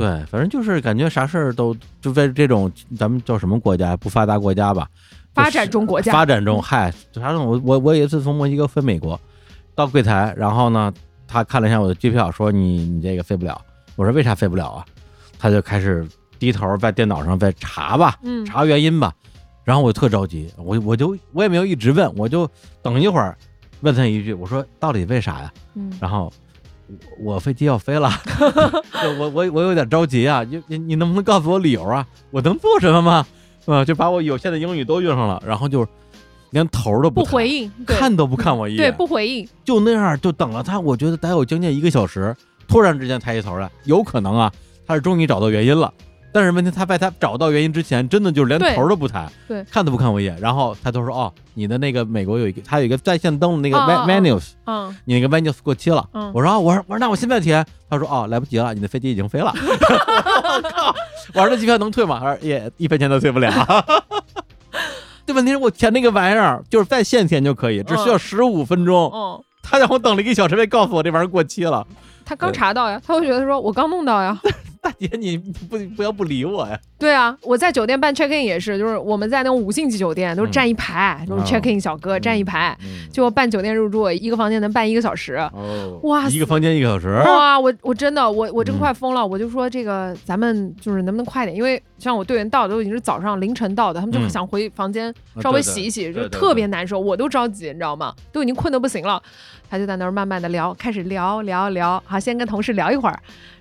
[0.00, 4.88] 对，反正就是感觉啥事儿都就在这种咱们叫什么国家不发达国家吧，
[5.34, 9.20] 发展中国家，发展中，嗨，就啥种我我我有一次从墨西哥飞美国，
[9.74, 10.90] 到柜台，然后呢，
[11.28, 13.60] 他看了一下我的机票，说你你这个飞不了。
[13.94, 14.86] 我说为啥飞不了啊？
[15.38, 16.08] 他就开始
[16.38, 19.12] 低头在电脑上在查吧，嗯，查原因吧。
[19.64, 22.50] 然后我特着急，我我就我也没有一直问，我就
[22.80, 23.36] 等一会儿，
[23.82, 25.52] 问他一句，我说到底为啥呀？
[25.74, 26.32] 嗯然后
[27.22, 28.10] 我我飞机要飞了，
[29.02, 32.06] 就我我我有点着急啊，你你你能不能告诉我理由啊？
[32.30, 33.26] 我能做什么吗？
[33.66, 35.86] 啊，就把我有限的英语都用上了，然后就
[36.50, 42.34] 连头都不不回应，看都不看我一眼对眼，不回应，就那样就等了他，我觉得得有将近一个小时，
[42.66, 44.52] 突然之间抬起头来，有可能啊，
[44.86, 45.92] 他是终于找到原因了。
[46.32, 50.36] 但是问题，他在他找到原因之前，真的就是连头都不抬，对看都不看我一眼。
[50.40, 56.08] 然后他都说：“哦，你的那个美国有一个，他有一个在线登录那个啊啊啊 menus，嗯你那个 Venus 过期了。
[56.12, 59.52] 嗯我说：“啊，我说我说那我现在填。”他说：“哦，来不及了，你的飞机已经飞了。
[59.58, 60.94] ”我靠！
[61.34, 62.18] 我说这机票能退吗？
[62.20, 63.50] 他说：“也一分钱都退不了。
[65.26, 69.10] ”这问题是我填那个玩意儿，就是在线填就可以，只需要嗯十五分钟。
[69.14, 71.84] 嗯，他让我等了一个小时，没告诉我这玩意儿过期了。
[72.24, 74.38] 他刚查到呀，他会觉得说我刚弄到呀，
[74.82, 76.78] 大姐你不不要不理我呀？
[76.98, 85.34] 对啊，我在酒店办 check in 也是，就是我们在那种五星级酒店都是站一排，就 check in 小哥站一排，嗯，就办酒店入住，一个房间能办一个小时。
[85.52, 88.78] 哦，哇一个房间一个小时，哇，我我真的我我真嗯。
[88.78, 94.30] 快疯了，我就说这个咱们就是能不能快点，因为像我队员到的都已经是早上凌晨到的，他们就嗯。
[94.30, 98.14] 想回房间啊稍微洗一洗，就特别难受，我都着急，你知道吗？
[98.32, 99.22] 都已经困得不行了，
[99.68, 103.20] 他就在那儿慢慢的聊，开始聊聊聊，好，先跟同事聊一会儿，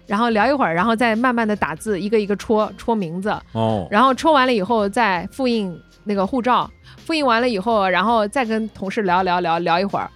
[0.10, 6.70] 然后聊一会儿，然后再慢慢的打字，一个一个戳戳名字，哦，然后戳完了以后再复印那个护照，
[7.06, 10.10] 复印完了以后，然后再跟同事聊聊聊聊一会儿，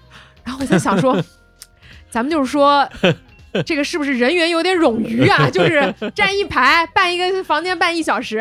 [0.43, 1.15] 然后我在想说，
[2.09, 2.87] 咱们就是说。
[3.67, 5.47] 这个是不是人员有点冗余啊？
[5.47, 8.39] 就是站一排办一个房间办一小时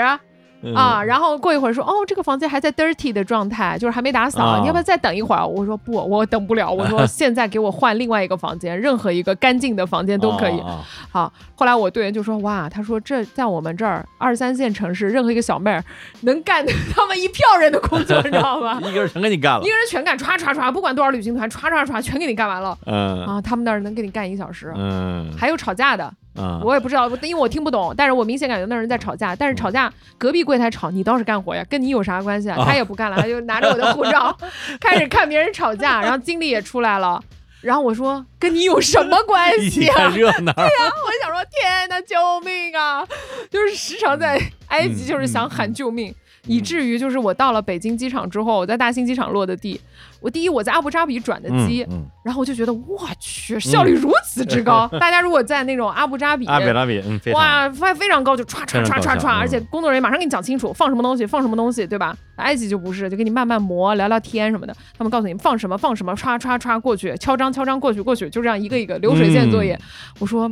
[0.62, 5.47] 嗯啊，然后过一会儿说哦，这个房间还在 dirty 的状态，就是还没打扫，啊你要不要再等一会儿？
[5.47, 6.70] 我说不，我等不了。
[6.70, 10.62] 我说 现在给我换另外一个房间，任何一个干净的房间都可以。
[11.10, 15.82] 好，后来我队员就说：“哇，他说这在我们这儿二三线城市，任何一个小妹儿
[16.22, 16.64] 能干
[16.94, 18.89] 他们一票人的工作， 你知道吗哦？
[18.89, 23.40] 一个人全给你干了一，个人全干，歘歘歘，不管多少旅行团，歘歘歘，全给你干完了嗯啊！
[23.40, 32.59] 他们那儿能给你干一个小时，嗯还有吵架的，啊，我也不知道，因为我听不懂，但是我明显感觉那人在吵架，但是吵架隔壁柜台吵，你倒是干活呀，跟你有啥关系啊？
[32.60, 34.36] 啊他也不干了，他就拿着我的护照
[34.80, 37.22] 开始看别人吵架，然后经理也出来了。
[37.60, 39.94] 然后我说跟你有什么关系啊？
[39.94, 43.06] 看热闹，我想说，天呐，救命啊！
[43.48, 44.36] 就是时常在
[44.66, 46.12] 埃及，就是想喊救命，
[46.48, 49.81] 以至于就是我到了北京机场之后，我在大兴机场落的地，
[50.20, 54.89] 我第一我在阿布扎比转的机，嗯，然后我就觉得我去，效率如此之高。
[54.98, 56.44] 大家如果在那种阿布扎比。
[56.47, 62.16] 阿布扎比，嗯，非常哇，非非常高，就歘歘歘歘歘，嗯而且工作人员马上给你讲清楚放什么东西，放什么东西，对吧？
[62.36, 64.74] 埃及就不是，就给你慢慢磨，聊聊天什么的。
[64.98, 69.74] 他们告诉你放什么放什么，歘歘歘过去，敲章敲章过去过去，就这样一个一个流水线作业。
[69.74, 69.86] 嗯
[70.19, 70.51] 我说。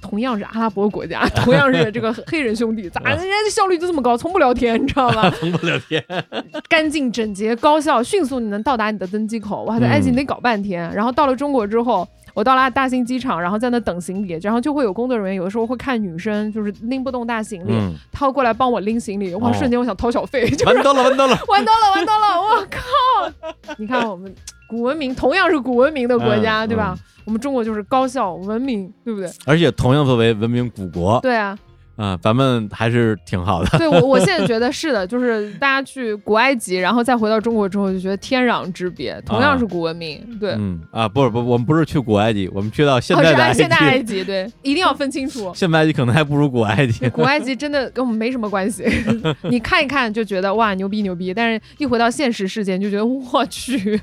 [0.00, 4.16] 同样是阿拉伯国家， 同样是这个黑人兄弟， 咋人家的效率就这么高？
[4.16, 5.30] 从不聊天，你知道吧？
[5.38, 6.02] 从不聊天，
[6.68, 9.64] 干净、整洁、高效，迅速你能到达你的登机口。
[9.64, 10.92] 哇，在埃及得搞半天。
[10.94, 19.34] 然后到了中国之后，我到了大兴机场，然后在那等行李，然后就会有工作人员，有的时候会看女生就是拎不动大行李，嗯，他会过来帮我拎行李。
[19.36, 22.40] 哇，哦瞬间我想掏小费， 就是完到了，完到了，完蛋了，完蛋了！
[22.40, 23.74] 我靠！
[23.78, 24.32] 你看我们
[24.68, 26.96] 古文明，同样是古文明的国家，嗯对吧？
[27.24, 29.30] 我们中国就是高效文明，对不对？
[29.44, 31.56] 而且同样作为文明古国，对啊，
[31.98, 39.20] 啊，咱们还是挺好的，对我我现在觉得是的，就是大家去古埃及，然后再回到中国之后，就觉得天壤之别。
[39.26, 40.52] 同样是古文明，对。
[40.52, 45.52] 嗯啊，不是不，我们不是去古埃及，我们去到现哦，是在的埃及，按现代埃及，对，一定要分清楚。
[45.56, 48.84] 现代埃及可能还不如古埃及，古埃及真的跟我们没什么关系，
[49.50, 54.00] 你看一看就觉得哇牛逼牛逼，但是一回到现实世界，你就觉得我去，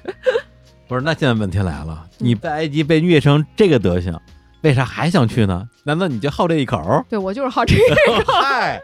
[0.89, 4.13] 不是，那现在问题来了，你在埃及被虐成这个德行，
[4.65, 5.69] 为啥还想去呢？
[5.83, 6.81] 难道你就好这一口？
[7.07, 8.25] 对我就是好这个。
[8.41, 8.81] 嗨，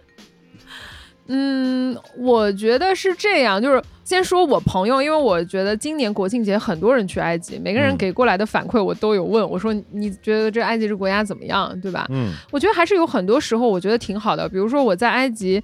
[1.25, 12.05] 嗯，我觉得是这样，就是先说我朋友，因为我觉得今年国庆节很多人去埃及，每个人嗯给过来的反馈我都有问，我说你觉得这埃及这国家怎么样，对吧？
[12.11, 15.59] 嗯我觉得还是有很多时候我觉得挺好的，比如说我在埃及，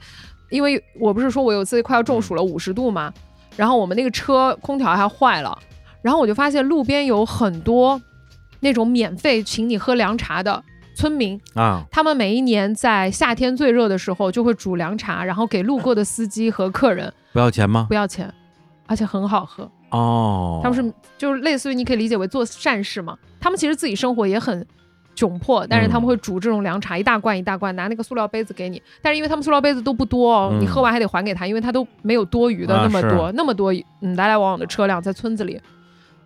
[0.50, 3.14] 因为我不是说我有次快要中暑了五十度嘛，
[3.56, 5.56] 然后我们那个车空调还坏了，
[6.02, 8.02] 然后我就发现路边有很多
[8.60, 10.64] 那种免费请你喝凉茶的
[10.96, 17.86] 村民，啊，他们每一年在夏天最热的时候就会煮凉茶，然后给路过的司机和客人不要钱吗？
[17.88, 18.34] 不要钱，
[18.88, 19.70] 而且很好喝。
[19.92, 23.18] 哦，他们是就是类似于你可以理解为做善事嘛。
[23.40, 24.66] 他们其实自己生活也很
[25.16, 28.82] 窘迫，但是他们会煮这种凉茶，一大罐一大罐，拿那个塑料杯子给你。
[29.02, 33.72] 但是因为他们塑料杯子都不多哦，嗯你喝完还得还给他，因为他都没有多余的啊那么多、是那么多
[34.02, 35.62] 嗯来来往往的车辆在村子里，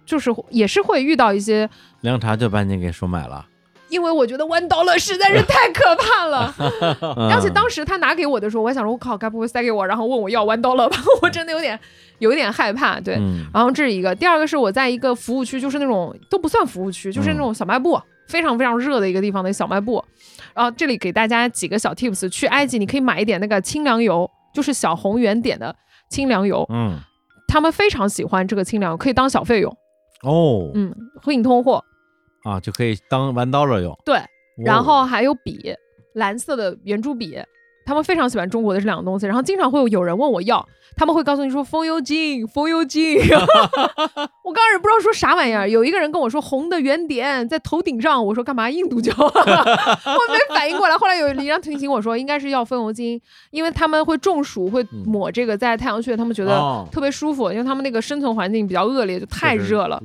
[0.05, 1.69] 就是也是会遇到一些。
[2.01, 3.45] 凉茶就把你给收买了，
[3.89, 6.53] 因为我觉得弯刀了实在是太可怕了，
[7.29, 10.97] 而且嗯当时他拿给我的时候，我还想说，我靠，该不会塞给我，然后问我要弯刀了吧？
[11.21, 11.79] 我真的有点
[12.19, 13.15] 有一点害怕，对。
[13.15, 20.03] 嗯然后这是一个，第二个是我在一个服务区，就是那种都不算服务区，就是那种小卖部，非常非常热的一个地方的小卖部。
[20.53, 25.75] 然后这里给大家几个小 tips，去埃及你可以买一点那个清凉油，就是小红圆点的
[26.09, 26.97] 清凉油，嗯
[27.47, 29.77] 他们非常喜欢这个清凉油，可以当小费用，
[30.23, 31.83] 哦嗯，会影通货。
[32.43, 33.95] 啊，就可以当弯刀了用。
[34.03, 34.19] 对，
[34.57, 35.75] 然哦后还有笔，
[36.13, 37.37] 蓝色的圆珠笔，
[37.85, 43.19] 他们非常喜欢中国的这两个东西，然后经常会有有人问我要，他们会告诉你说风油精，风油精。
[44.43, 49.13] 我刚开始不知道说啥玩意儿，有一个人跟我说红的圆点在头顶上，我说干嘛印度教？
[49.17, 53.19] 我没反应过来，后来有一人提醒我说应该是要风油精，
[53.51, 56.87] 因为他们会中暑，会抹这个在太阳穴，他们觉得哦。
[56.91, 60.01] 特别舒服，因为他们那个生存环境比较恶劣，就太热了。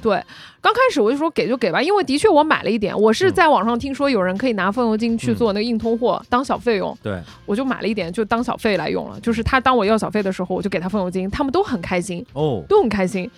[0.00, 0.22] 对，
[0.60, 9.18] 刚开始我就说给就给吧，因为的确我买了一点，我是在网上听说有人可以拿风油精去做那个硬通货、当小费用，对，我就买了一点，就当小费来用了。
[9.20, 13.30] 就是他当我要小费的时候，我就给他风油精，他们都很开心，哦，都很开心。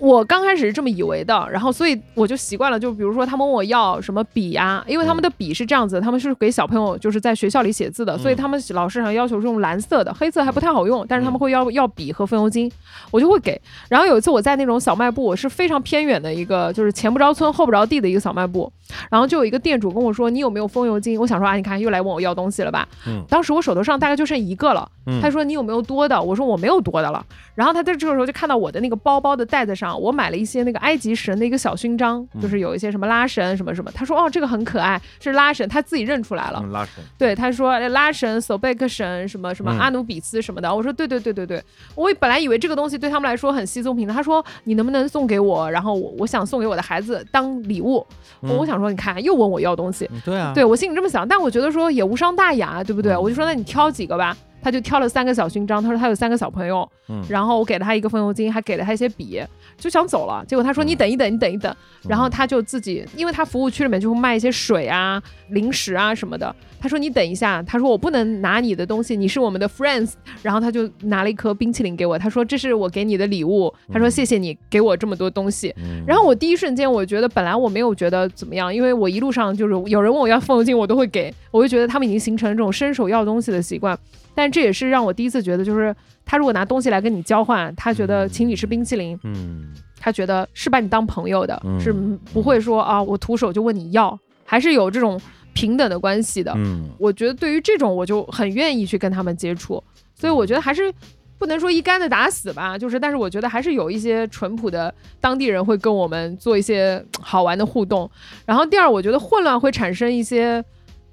[0.00, 12.70] 我刚开始是这么以为的，然后所以我就习惯了，就比如说他们问我要什么笔呀、因为他们的笔是这样子，他们是给小朋友就是在学校里写字的，所以他们老师上要求是用蓝色的，黑色还不太好用，但是他们会要要笔和风油精，
[13.10, 13.60] 我就会给。
[13.90, 18.72] 然后有一次我在那种小卖部，我是非常偏远的一个，就是前不着村后不着地的一个小卖部，
[19.10, 21.20] 然后就有一个店主跟我说你有没有风油精？
[21.20, 22.88] 我想说啊，你看又来问我要东西了吧？
[23.06, 26.20] 嗯当时我手头上大概就剩一个了，嗯他说你有没有多的？
[26.22, 27.24] 我说我没有多的了。
[27.54, 33.90] 然后他在这个时候就看到我的那个包包的袋子上，我买了一些那个埃及神的一个小勋章，嗯就是有一些什么拉神什么什么。
[33.92, 36.60] 他说哦，这个很可爱，是拉神，他自己认出来了。
[36.62, 40.74] 嗯拉神，对，他说哎拉神、索贝克神什么什么嗯阿努比斯什么的。
[40.74, 41.62] 我说对对对对对，
[41.94, 44.16] 我本来以为这个东西对他们来说很稀松平常。
[44.16, 45.70] 他说你能不能送给我？
[45.70, 48.06] 然后我我想送给我的孩子当礼物。
[48.42, 53.12] 嗯我想说你看又问我要东西，嗯对啊，对我心里这么想，但我觉得说也无伤大雅，对不对？
[53.12, 54.36] 嗯我就说那你挑几个吧。
[54.62, 59.42] 他就挑了三个小勋章，他说他有三个小朋友，嗯然后我给了他一个风油精，还给了他一些笔，
[59.80, 60.44] 就想走了。
[60.46, 61.74] 结果他说嗯你等一等，你等一等，
[62.08, 66.54] 然后嗯他就自己，因为他服务区里面就会卖一些水啊、零食啊什么的。
[66.78, 70.12] 他说你等一下，他说我不能拿你的东西，你是我们的 friends。
[70.42, 75.74] 然后他就拿了一颗冰淇淋给我，他说这是我给你的礼物，他说嗯谢谢你给我这么多东西。
[75.78, 83.98] 嗯然后我第一瞬间，我觉得本来我没有觉得怎么样，因为我一路上就是有人问我要风油精，我都会给，我就觉得他们已经形成了这种伸手要东西的习惯。
[84.34, 85.94] 但这也是让我第一次觉得，就是
[86.24, 91.92] 他如果拿东西来跟你交换，他觉得请你吃冰淇淋，嗯他觉得是把你当朋友的，嗯是
[92.32, 95.20] 不会说啊我徒手就问你要，还是有这种
[95.52, 96.52] 平等的关系的。
[96.56, 99.82] 嗯我觉得对于这种，我就很愿意去跟他们接触，
[100.14, 100.90] 所以我觉得还是
[101.36, 108.10] 不能说一竿子打死吧，就是但是我觉得还是有一些淳朴的当地人会跟我们做一些好玩的互动。
[108.46, 110.64] 然后第二，我觉得混乱会产生一些。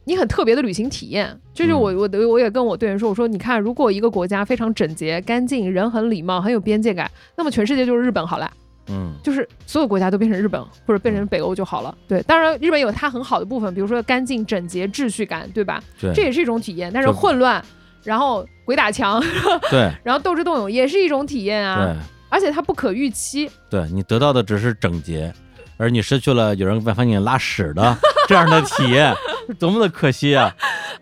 [0.08, 8.50] 你很特别的旅行体验，就是我我的我也跟我队员说，我说你看，如果一个国家非常整洁、干净，人很礼貌，很有边界感，那么全世界就是日本好了。
[8.90, 11.94] 嗯就是所有国家都变成日本或者变成北欧就好了。
[12.08, 15.84] 对，当然日本有它很好的部分，比如说干净、整洁、秩序感，对吧？
[16.00, 16.90] 对这也是一种体验。
[16.94, 17.62] 但是混乱，
[18.06, 19.22] 然后鬼打墙，
[19.70, 21.84] 对然后斗智斗勇也是一种体验啊。
[21.84, 21.96] 对
[22.30, 23.50] 而且它不可预期。
[23.70, 25.34] 对，你得到的只是整洁，
[25.78, 27.98] 而你失去了有人把你拉屎的
[28.28, 29.14] 这样的体验，
[29.60, 30.54] 多么的可惜啊！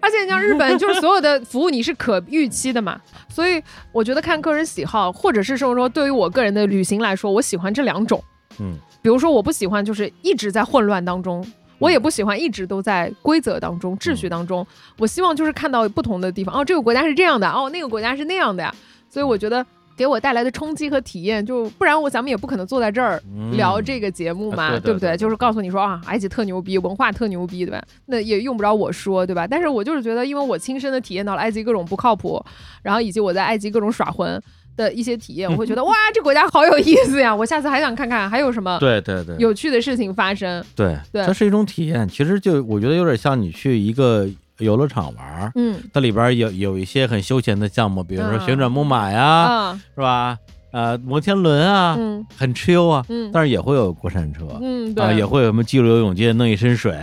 [0.01, 2.99] 而且你像日本，就是所有的服务你是可预期的嘛，
[3.29, 3.61] 所以
[3.91, 8.23] 我觉得看个人喜好，或者是说说对于我个人的旅行来说，我喜欢这两种。
[8.59, 11.45] 嗯，比如说我不喜欢就是一直在混乱当中，
[11.79, 14.65] 我也不喜欢一直都在规则当中、秩序当中。
[14.97, 18.73] 我希望就是看到不同的地方，哦，这个国家是这样的，哦，那个国家是那样的呀。
[19.09, 19.65] 所以我觉得
[19.97, 25.11] 给我带来的冲击和体验，就不然我咱们也不可能坐在这儿嗯聊这个节目嘛，啊对对不对？
[25.11, 27.83] 对就是告诉你说啊，埃及特牛逼，文化特牛逼，对吧？
[28.07, 29.47] 那也用不着我说，对吧？
[29.47, 32.43] 但是我就是觉得，因为我亲身的体验到了埃及各种不靠谱，
[32.83, 34.41] 然后以及我在埃及各种耍混
[34.75, 37.33] 的一些体验， 我会觉得哇，这国家好有意思呀！
[37.33, 40.61] 我下次还想看看还有什么对对对，有趣的事情发生。
[40.75, 42.05] 对，对它是一种体验。
[42.07, 44.27] 其实就我觉得有点像你去一个
[44.59, 45.81] 游乐场玩儿，嗯。
[45.93, 48.45] 它里边有有一些很休闲的项目，比如说嗯。
[48.45, 49.81] 旋转木马呀，嗯。
[49.95, 50.37] 是吧？
[50.71, 52.25] 呃，摩天轮啊，嗯。
[52.37, 53.29] 很 chill 啊，嗯。
[53.33, 56.97] 但是也会有过山车，嗯，啊，对，也会有什么激流游泳界弄一身水。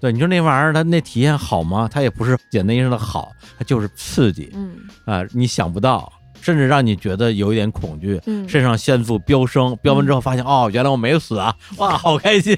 [0.00, 1.88] 对，你说那玩意儿它那体验好吗？
[1.92, 4.50] 它也不是简单意义上的好，它就是刺激。
[4.54, 4.72] 嗯。
[5.04, 6.10] 啊、你想不到，
[6.42, 12.56] 甚至让你觉得有一点恐惧，嗯，肾上腺素飙升，飙完之后发现、哦，原来我没死啊， 哇，好开心。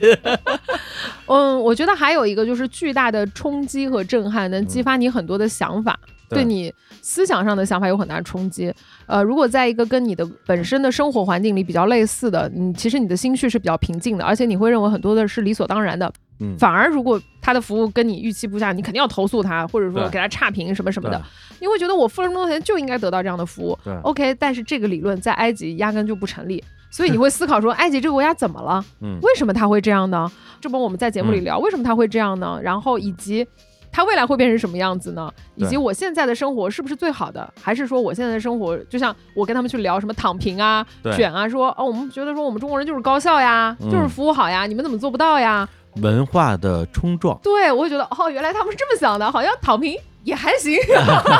[1.26, 6.72] 嗯，我觉得还有一个就是巨大的冲击和震撼，能激发你很多的想法，嗯对对你
[7.02, 8.72] 思想上的想法有很大冲击。
[9.06, 16.10] 呃，如果在一个跟你的本身的生活环境里比较类似的，你其实你的心绪是比较平静的，而且你会认为很多的是理所当然的。
[16.40, 21.22] 嗯反而如果他的服务跟你预期不下，你肯定要投诉他，或者说给他差评什么什么的。
[21.60, 23.78] 你会觉得我付了这么多钱就应该得到这样的服务。
[23.84, 28.84] 对 OK，但是这个理论在埃及压根就不成立，所以你会思考说， 埃及这个国家怎么了？
[29.00, 30.30] 嗯为什么他会这样呢？
[30.60, 32.58] 这不我们在节目里嗯聊，为什么他会这样呢？
[32.60, 33.46] 然后以及
[33.94, 35.32] 他未来会变成什么样子呢？
[35.54, 37.48] 以及我现在的生活是不是最好的？
[37.62, 40.84] 还是说我现在的生活就像我跟他们去聊什么躺平啊、
[41.16, 45.68] 卷啊，说哦，我们觉得说我们中国人就是高效呀，嗯就是服务好呀，你们怎么做不到呀？
[46.02, 50.76] 文化的冲撞，对我会觉得哦，原来他们是这么想的，好像躺平也还行，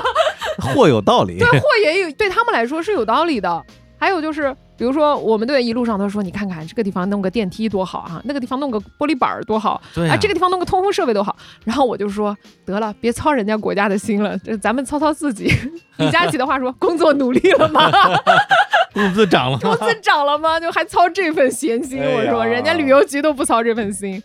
[0.62, 1.38] 或有道理。
[1.40, 3.64] 对，或也有对他们来说是有道理的。
[3.98, 11.36] 还有就是，比如说我们队一路上都说，你看看这个地方弄个电梯多好啊，那个地方弄个玻璃板儿多好对啊，这个地方弄个通风设备多好。
[11.64, 12.36] 然后我就说，
[12.66, 15.52] 得了，别操人家国家的心了， 这咱们操操自己。
[15.98, 17.90] 李佳琦的话说，工作努力了吗？
[18.92, 20.58] 工资涨了， 工资涨了吗？
[20.58, 24.22] 就还操这份闲心，哎我说人家旅游局都不操这份心。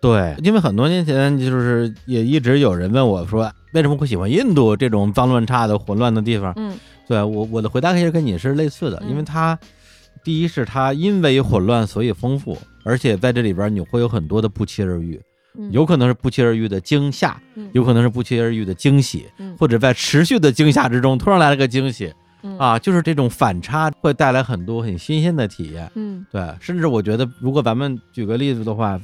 [0.00, 6.52] 对，因为很多年前就是也一直有人问我说，为什么会喜欢印度这种脏乱差的混乱的地方？
[6.56, 6.76] 嗯
[7.08, 9.58] 对我我的回答其实跟你是类似的，嗯因为它
[10.24, 15.20] 第一是它因为混乱所以丰富，而且在这里边你会有很多的不期而遇，
[15.58, 15.70] 嗯。
[15.72, 17.68] 有可能是不期而遇的惊吓，嗯。
[17.72, 19.56] 有可能是不期而遇的惊喜，嗯。
[19.58, 22.12] 或者在持续的惊吓之中突然来了个惊喜。
[22.42, 22.58] 嗯。
[22.58, 25.90] 啊，就是这种反差会带来很多很新鲜的体验。
[25.94, 26.24] 嗯。
[26.30, 29.00] 对，甚至我觉得，如果咱们举个例子的话，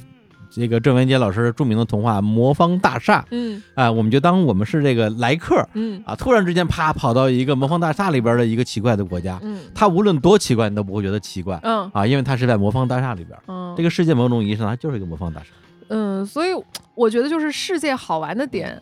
[0.51, 13.37] 这个郑文杰老师著名的童话《魔方大厦》嗯啊，我们就当我们是这个来客嗯啊，突然之间啪跑到一个魔方大厦里边的一个奇怪的国家，嗯它无论多奇怪，你都不会觉得奇怪嗯啊，因为它是在魔方大厦里边。
[13.47, 15.47] 嗯，这个世界某种意义上它就是一个魔方大厦。
[15.89, 16.49] 嗯，所以
[16.95, 18.81] 我觉得就是世界好玩的点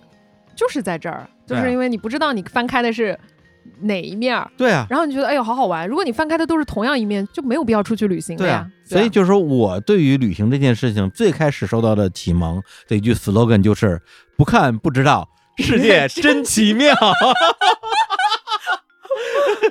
[0.56, 3.18] 就是在这儿，就是因为你不知道你翻开的是
[3.82, 5.88] 哪一面儿，对啊，然后你觉得哎呦好好玩。
[5.88, 14.02] 如果你翻开的都是同样一面，就没有必要出去旅行了呀对啊。，所以就是说我对于旅行这件事情最开始受到的启蒙的一句 slogan 就是
[14.38, 15.28] 不看不知道，
[15.58, 16.96] 世界真奇妙。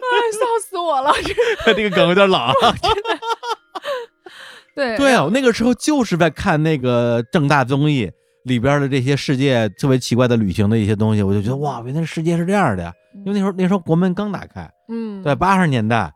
[0.06, 0.38] 哎笑
[0.68, 1.12] 死我了。
[1.64, 2.52] 这个梗有点老啊。
[4.74, 8.10] 对对啊，我那个时候就是在看那个正大综艺
[8.44, 12.92] 里边的这些世界特别奇怪的旅行的一些东西，我就觉得哇，原来世界是这样的呀。
[13.24, 16.12] 因为那时候那时候国门刚打开，嗯，对，八十年代，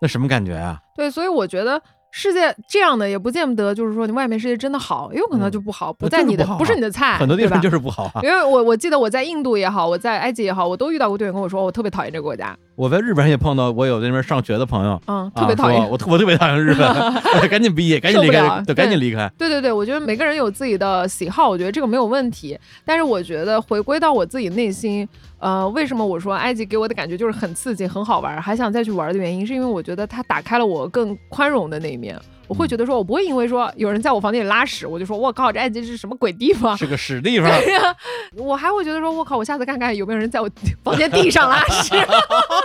[0.00, 0.78] 那什么感觉啊？
[0.96, 1.80] 对，所以我觉得
[2.10, 8.20] 世界这样的也不见得就是说你外面世界真的好，也有可能就不好，不在你的就是不是你的菜，很多地方就是不好啊。
[8.22, 15.80] 因为我我记得我在印度也好，我在埃及也好，我都遇到过队员跟我说，我特别讨厌这个国家，我在日本也碰到我有在那边上学的朋友，嗯，特别讨厌。
[15.80, 16.88] 啊我特我特别讨厌日本，
[17.40, 19.30] 哎赶紧毕业，赶紧离开，对，赶紧离开。
[19.36, 22.58] 对对对，我觉得每个人有自己的喜好，我觉得这个没有问题。
[22.84, 25.06] 但是我觉得回归到我自己内心，
[25.38, 32.18] 呃，为什么我说埃及给我的感觉就是很刺激、很好玩，还想再去玩的原因，是因为我觉得它打开了我更宽容的那一面。
[32.48, 36.76] 我会觉得说，我不会因为说有人在我房间里拉屎，我就说我靠，这埃及是什么鬼地方？
[36.76, 37.80] 是个屎地方，对呀，
[38.36, 40.50] 我还会觉得说，我靠，我下次看看有没有人在我
[40.84, 41.94] 房间地上拉屎。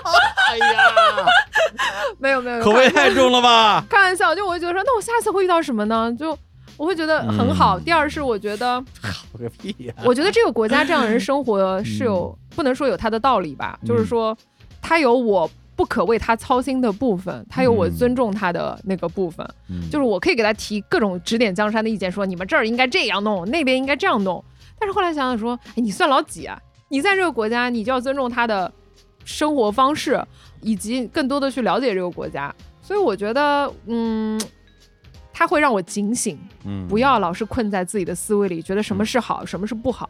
[0.49, 1.26] 哎呀，
[2.19, 3.84] 没有没有，口味太重了吧？
[3.90, 6.14] 开玩笑，就我会觉得说，那我下次会遇到什么呢？
[6.18, 6.38] 就
[6.78, 7.80] 我会觉得很好。
[7.80, 9.94] 嗯第二是我觉得，好个屁呀！
[10.06, 14.38] 我觉得这个国家这样的人生活是有、不能说有他的道理吧，就是说
[14.82, 24.44] 他有我不可为他操心的部分，他有我尊重他的那个部分，嗯就是我可以给他提各种指点江山的意见，说你们这儿应该这样弄，那边应该这样弄。
[24.80, 26.60] 但是后来想想说，哎，你算老几啊？
[26.90, 28.72] 你在这个国家，你就要尊重他的
[29.27, 30.23] 生活方式，
[30.61, 32.53] 以及更多的去了解这个国家。
[32.81, 34.41] 所以我觉得，嗯，
[35.33, 40.09] 它会让我警醒，嗯不要老是困在自己的思维里，觉得什么是好，什么是不好。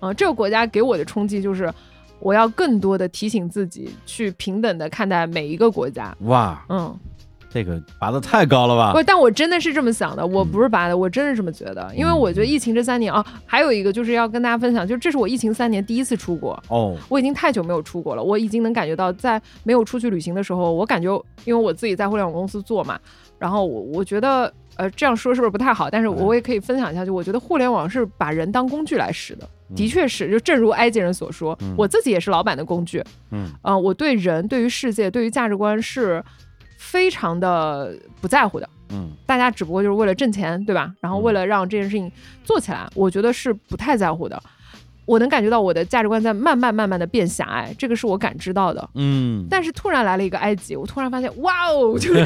[0.00, 1.72] 嗯、这个国家给我的冲击就是，
[2.18, 6.12] 我要更多的提醒自己，去平等的看待每一个国家。
[6.22, 6.98] 哇，嗯，
[7.52, 8.92] 这个拔的太高了吧？
[8.92, 9.02] 不，？
[9.02, 11.92] 但我真的是这么想的，我不是拔的，我真是这么觉得。
[11.96, 21.08] 因为我觉得疫情这三年啊，还有一个就是要跟大家分享，就是这是我疫情三年第一次出国，哦，我已经太久没有出国了，我已经能感觉到，在没有出去旅行的时候，我感觉，
[21.44, 22.98] 因为我自己在互联网公司做嘛，
[23.38, 25.90] 然后我我觉得，呃，这样说是不是不太好？
[25.90, 31.74] 但是我也可以分享一下，就我觉得互联网是把人当工具来使的，的确是，就正如埃及人所说，嗯。
[31.76, 33.02] 我自己也是老板的工具，
[33.32, 33.48] 嗯。
[33.62, 36.22] 呃，我对人、对于世界、对于价值观是
[36.80, 38.66] 非常的不在乎的。
[38.88, 40.92] 嗯大家只不过就是为了挣钱，对吧？
[41.00, 42.10] 然后为了让这件事情
[42.42, 44.42] 做起来，我觉得是不太在乎的。
[45.04, 48.88] 我能感觉到我的价值观在慢慢慢慢的变狭隘，这个是我感知到的。
[48.94, 52.24] 嗯，但是突然来了一个埃及，我突然发现，哇哦， 就是，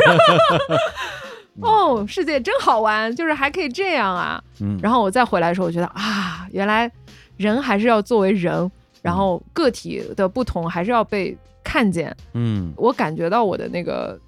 [1.61, 4.43] 哦，世界真好玩，就是还可以这样啊。
[4.61, 6.91] 嗯然后我再回来的时候，我觉得啊，原来
[7.37, 8.71] 人还是要作为人，
[9.03, 12.15] 然后个体的不同还是要被看见。
[12.35, 14.19] 嗯我感觉到我的那个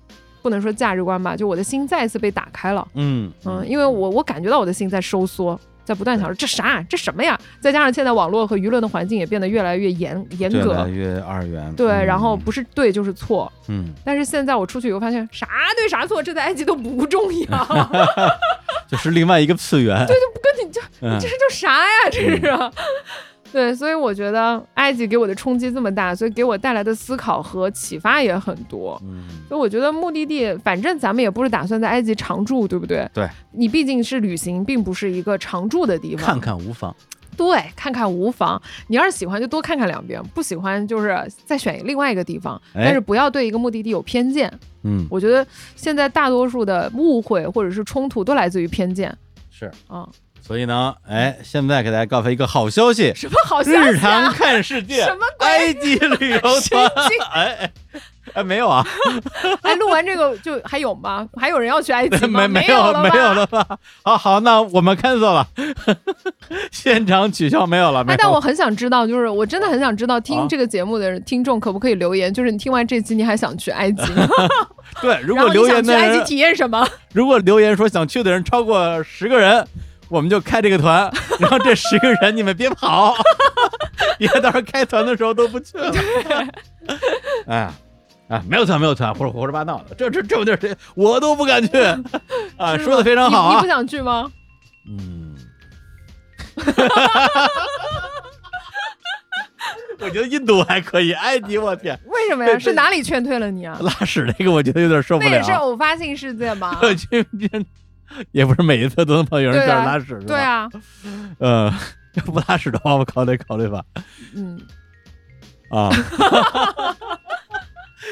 [0.46, 2.86] 不能说价值观吧，就我的心再一次被打开了。
[2.94, 7.36] 嗯嗯，因为我我感觉到我的心在收缩，在不断想说这啥这什么呀？
[7.60, 13.52] 再加上现在网络和舆论的环境也变得越来越严严越来格，越二元，对，嗯然后不是对就是错。
[13.66, 17.90] 嗯，但是现在我出去以后发现，啥对啥错，这在埃及都不重要，
[18.86, 22.08] 就是另外一个次元，对，不跟你就嗯这是叫啥呀？
[22.08, 22.40] 这是。
[23.52, 29.00] 对，所以我觉得埃及给我的冲击这么大，所以给我带来的思考和启发也很多。
[29.04, 33.08] 嗯所以我觉得目的地，反正咱们也不是打算在埃及常住，对不对？
[33.14, 36.26] 对，你毕竟是旅行，并不是一个常住的地方。
[36.26, 36.94] 看看无妨，
[37.36, 38.60] 对，看看无妨。
[38.88, 42.60] 你要是喜欢，就多看看两遍；不喜欢，就是再选另外一个地方。
[42.74, 44.52] 哎但是不要对一个目的地有偏见。
[44.82, 45.46] 嗯，我觉得
[45.76, 49.16] 现在大多数的误会或者是冲突都来自于偏见。
[49.50, 49.70] 是。
[49.86, 50.08] 啊、
[50.46, 54.32] 所以呢，哎，现在给大家告诉一个好消息，什么好消息啊常？
[54.32, 56.86] 看世界，什么鬼埃及旅游团
[57.32, 57.72] 哎哎
[58.34, 58.86] 哎，没有啊，
[59.62, 61.26] 哎，录完这个就还有吗？
[61.36, 62.46] 还有人要去埃及吗？
[62.46, 63.66] 没没有没有了吧？
[64.02, 65.46] 啊好，那我们 cancel 了，
[66.70, 68.16] 现场取消没有了，没哎。
[68.16, 72.32] 但我很想知道，就是我真的很想知道，啊听这个节目的人听众可不可以留言？
[72.32, 74.28] 就是你听完这期，你还想去埃及吗？
[75.02, 76.86] 对，如然后你果留想去埃及言的人，体验什么？
[77.12, 79.66] 如果留言说想去的人超过十个人，
[80.08, 81.10] 我们就开这个团，
[81.40, 83.14] 然后这十个人你们别跑，
[84.18, 85.92] 别到时候开团的时候都不去了。
[87.48, 87.72] 哎
[88.48, 91.78] 没有团，没有团，胡说胡说八道的，这这这么地儿谁我都不敢去
[92.58, 92.76] 啊！
[92.78, 94.30] 说的非常好啊你你不，想去吗？
[94.88, 95.36] 嗯，
[100.00, 102.50] 我觉得印度还可以，埃及我天，为什么呀？
[102.50, 103.78] 对对是哪里劝退了你啊？
[103.80, 105.30] 拉屎那个我觉得有点受不了。
[105.30, 106.80] 那也是偶发性事件吧？
[108.32, 110.24] 也不是每一次都能碰到有人对啊这样拉屎，是吧？
[110.26, 110.68] 对，啊，
[111.40, 111.72] 嗯，
[112.14, 113.84] 要不拉屎的话， 我考虑考虑吧。
[114.34, 114.60] 嗯，
[115.70, 115.90] 啊，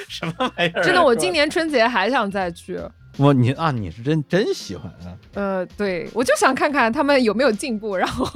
[0.09, 0.85] 什么玩意儿啊？
[0.85, 2.81] 真的，我今年春节还想再去。
[3.17, 5.15] 我你啊，你是真真喜欢啊？
[5.35, 8.27] 呃，对，我就想看看他们有没有进步，然后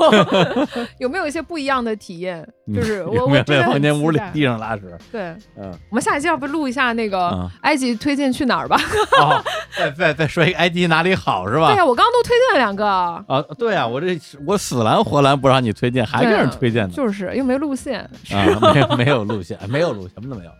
[0.99, 2.47] 有没有一些不一样的体验。
[2.75, 4.83] 就是我有没有在房间屋里地上拉屎？
[5.11, 5.23] 对，
[5.57, 8.79] 嗯，我们下一期要不录一下那个嗯埃及推荐去哪儿吧？
[9.19, 9.43] 哦，
[9.77, 11.69] 再再再说一个埃及哪里好是吧？
[11.73, 16.93] 对呀，我刚刚都推荐了两个，啊，对啊，我这我死拦活拦不让你推荐，还给人推荐呢。
[16.95, 18.01] 就是又没路线。
[18.33, 18.45] 啊，
[18.75, 20.51] 没有没有路线，没有路，什么都没有。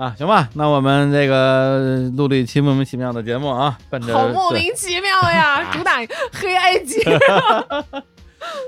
[0.00, 5.70] 啊，行吧，那我们这个录了一期莫名其妙的节目啊，奔着好莫名其妙呀！
[5.70, 5.98] 主打
[6.32, 7.02] 黑埃及，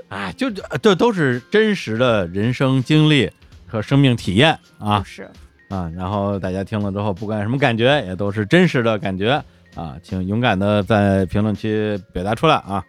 [0.09, 3.31] 啊， 就这都是真实的人生经历
[3.65, 5.01] 和生命体验啊。
[5.03, 5.27] 是。
[5.69, 9.43] 啊，然后大家听了之后，不管什么感觉，也都是真实的感觉。
[9.73, 12.85] 啊，请勇敢的在评论区表达出来啊，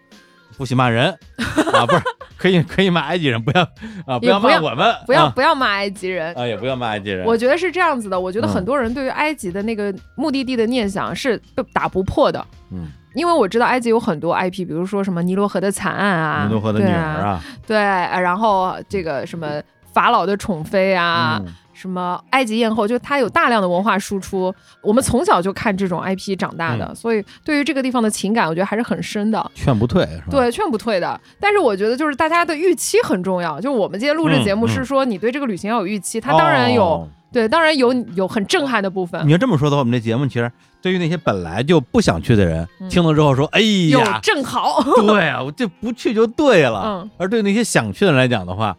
[0.57, 1.17] 不许骂人。
[1.73, 2.03] 啊，不是
[2.37, 3.63] 可以可以骂埃及人，不要
[4.07, 5.33] 啊，不要骂我们，不要啊。
[5.35, 6.33] 不要骂埃及人。
[6.35, 8.51] 啊，也不要骂埃及人，我觉得是这样子的，我觉得嗯。
[8.51, 11.41] 很多人对于埃及的那个目的地的念想是
[11.73, 12.45] 打不破的。
[12.71, 19.61] 嗯，因为我知道埃及有很多 IP，比如说什么尼罗河的惨案啊，尼罗河的女儿对啊，啊，对，呃然后这个什么
[19.93, 21.53] 法老的宠妃啊，嗯
[21.85, 24.51] 什么埃及艳后，就它有大量的文化输出。
[24.81, 29.51] 我们从小就看这种 IP 长大的，嗯所以对于这个地方的情感，我觉得还是很深的。
[29.55, 30.29] 劝不退是吧？
[30.31, 31.21] 对，劝不退的。
[31.39, 33.61] 但是我觉得就是大家的预期很重要。
[33.61, 40.51] 就我们今天录这节目是说，你对这个旅行要有预期，它当然有，哦对，当然有有很震撼的部分你，要这么说的话，我们这节目其实
[40.81, 46.83] 对于那些本来就不想去的人，嗯听了之后说：“哎有呀，正好， 对啊，我这不去就对了。
[46.87, 48.75] 嗯，而对那些想去的人来讲的话，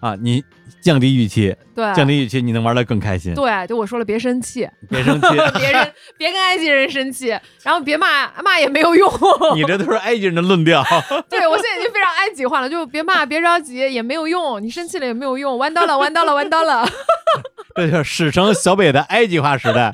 [0.00, 0.42] 啊，你
[0.80, 3.34] 降低预期，对，降低预期，你能玩的更开心。
[3.34, 5.28] 对，就我说了，别生气， 别生气，
[5.58, 7.28] 别人别跟埃及人生气，
[7.62, 9.12] 然后别骂骂也没有用。
[9.54, 10.82] 你这都是埃及人的论调。
[11.28, 16.88] 对我现在已经非常埃及化了，就别骂，别着急，也没有用，你生气了也没有用，弯刀了，弯刀了，弯刀了。
[17.76, 19.92] 这就是史称小北的埃及化时代。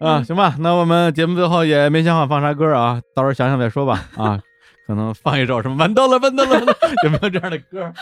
[0.00, 4.04] 啊，行吧，那我们节目最后也没想好放啥歌啊，到时候想想再说吧。
[4.16, 4.40] 啊，
[4.86, 6.60] 可能放一首什么完蛋了，完蛋了，
[7.04, 7.92] 有没有这样的歌？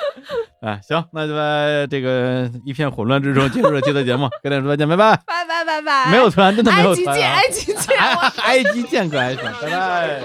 [0.60, 5.16] 哎，行，那就在这个一片混乱之中结束这期的节目， 跟大家说再见，拜拜。
[5.24, 7.36] 拜拜拜拜，没有团，真的没有团啊。
[7.36, 10.20] 埃及见， 我埃及见，可还行，拜拜。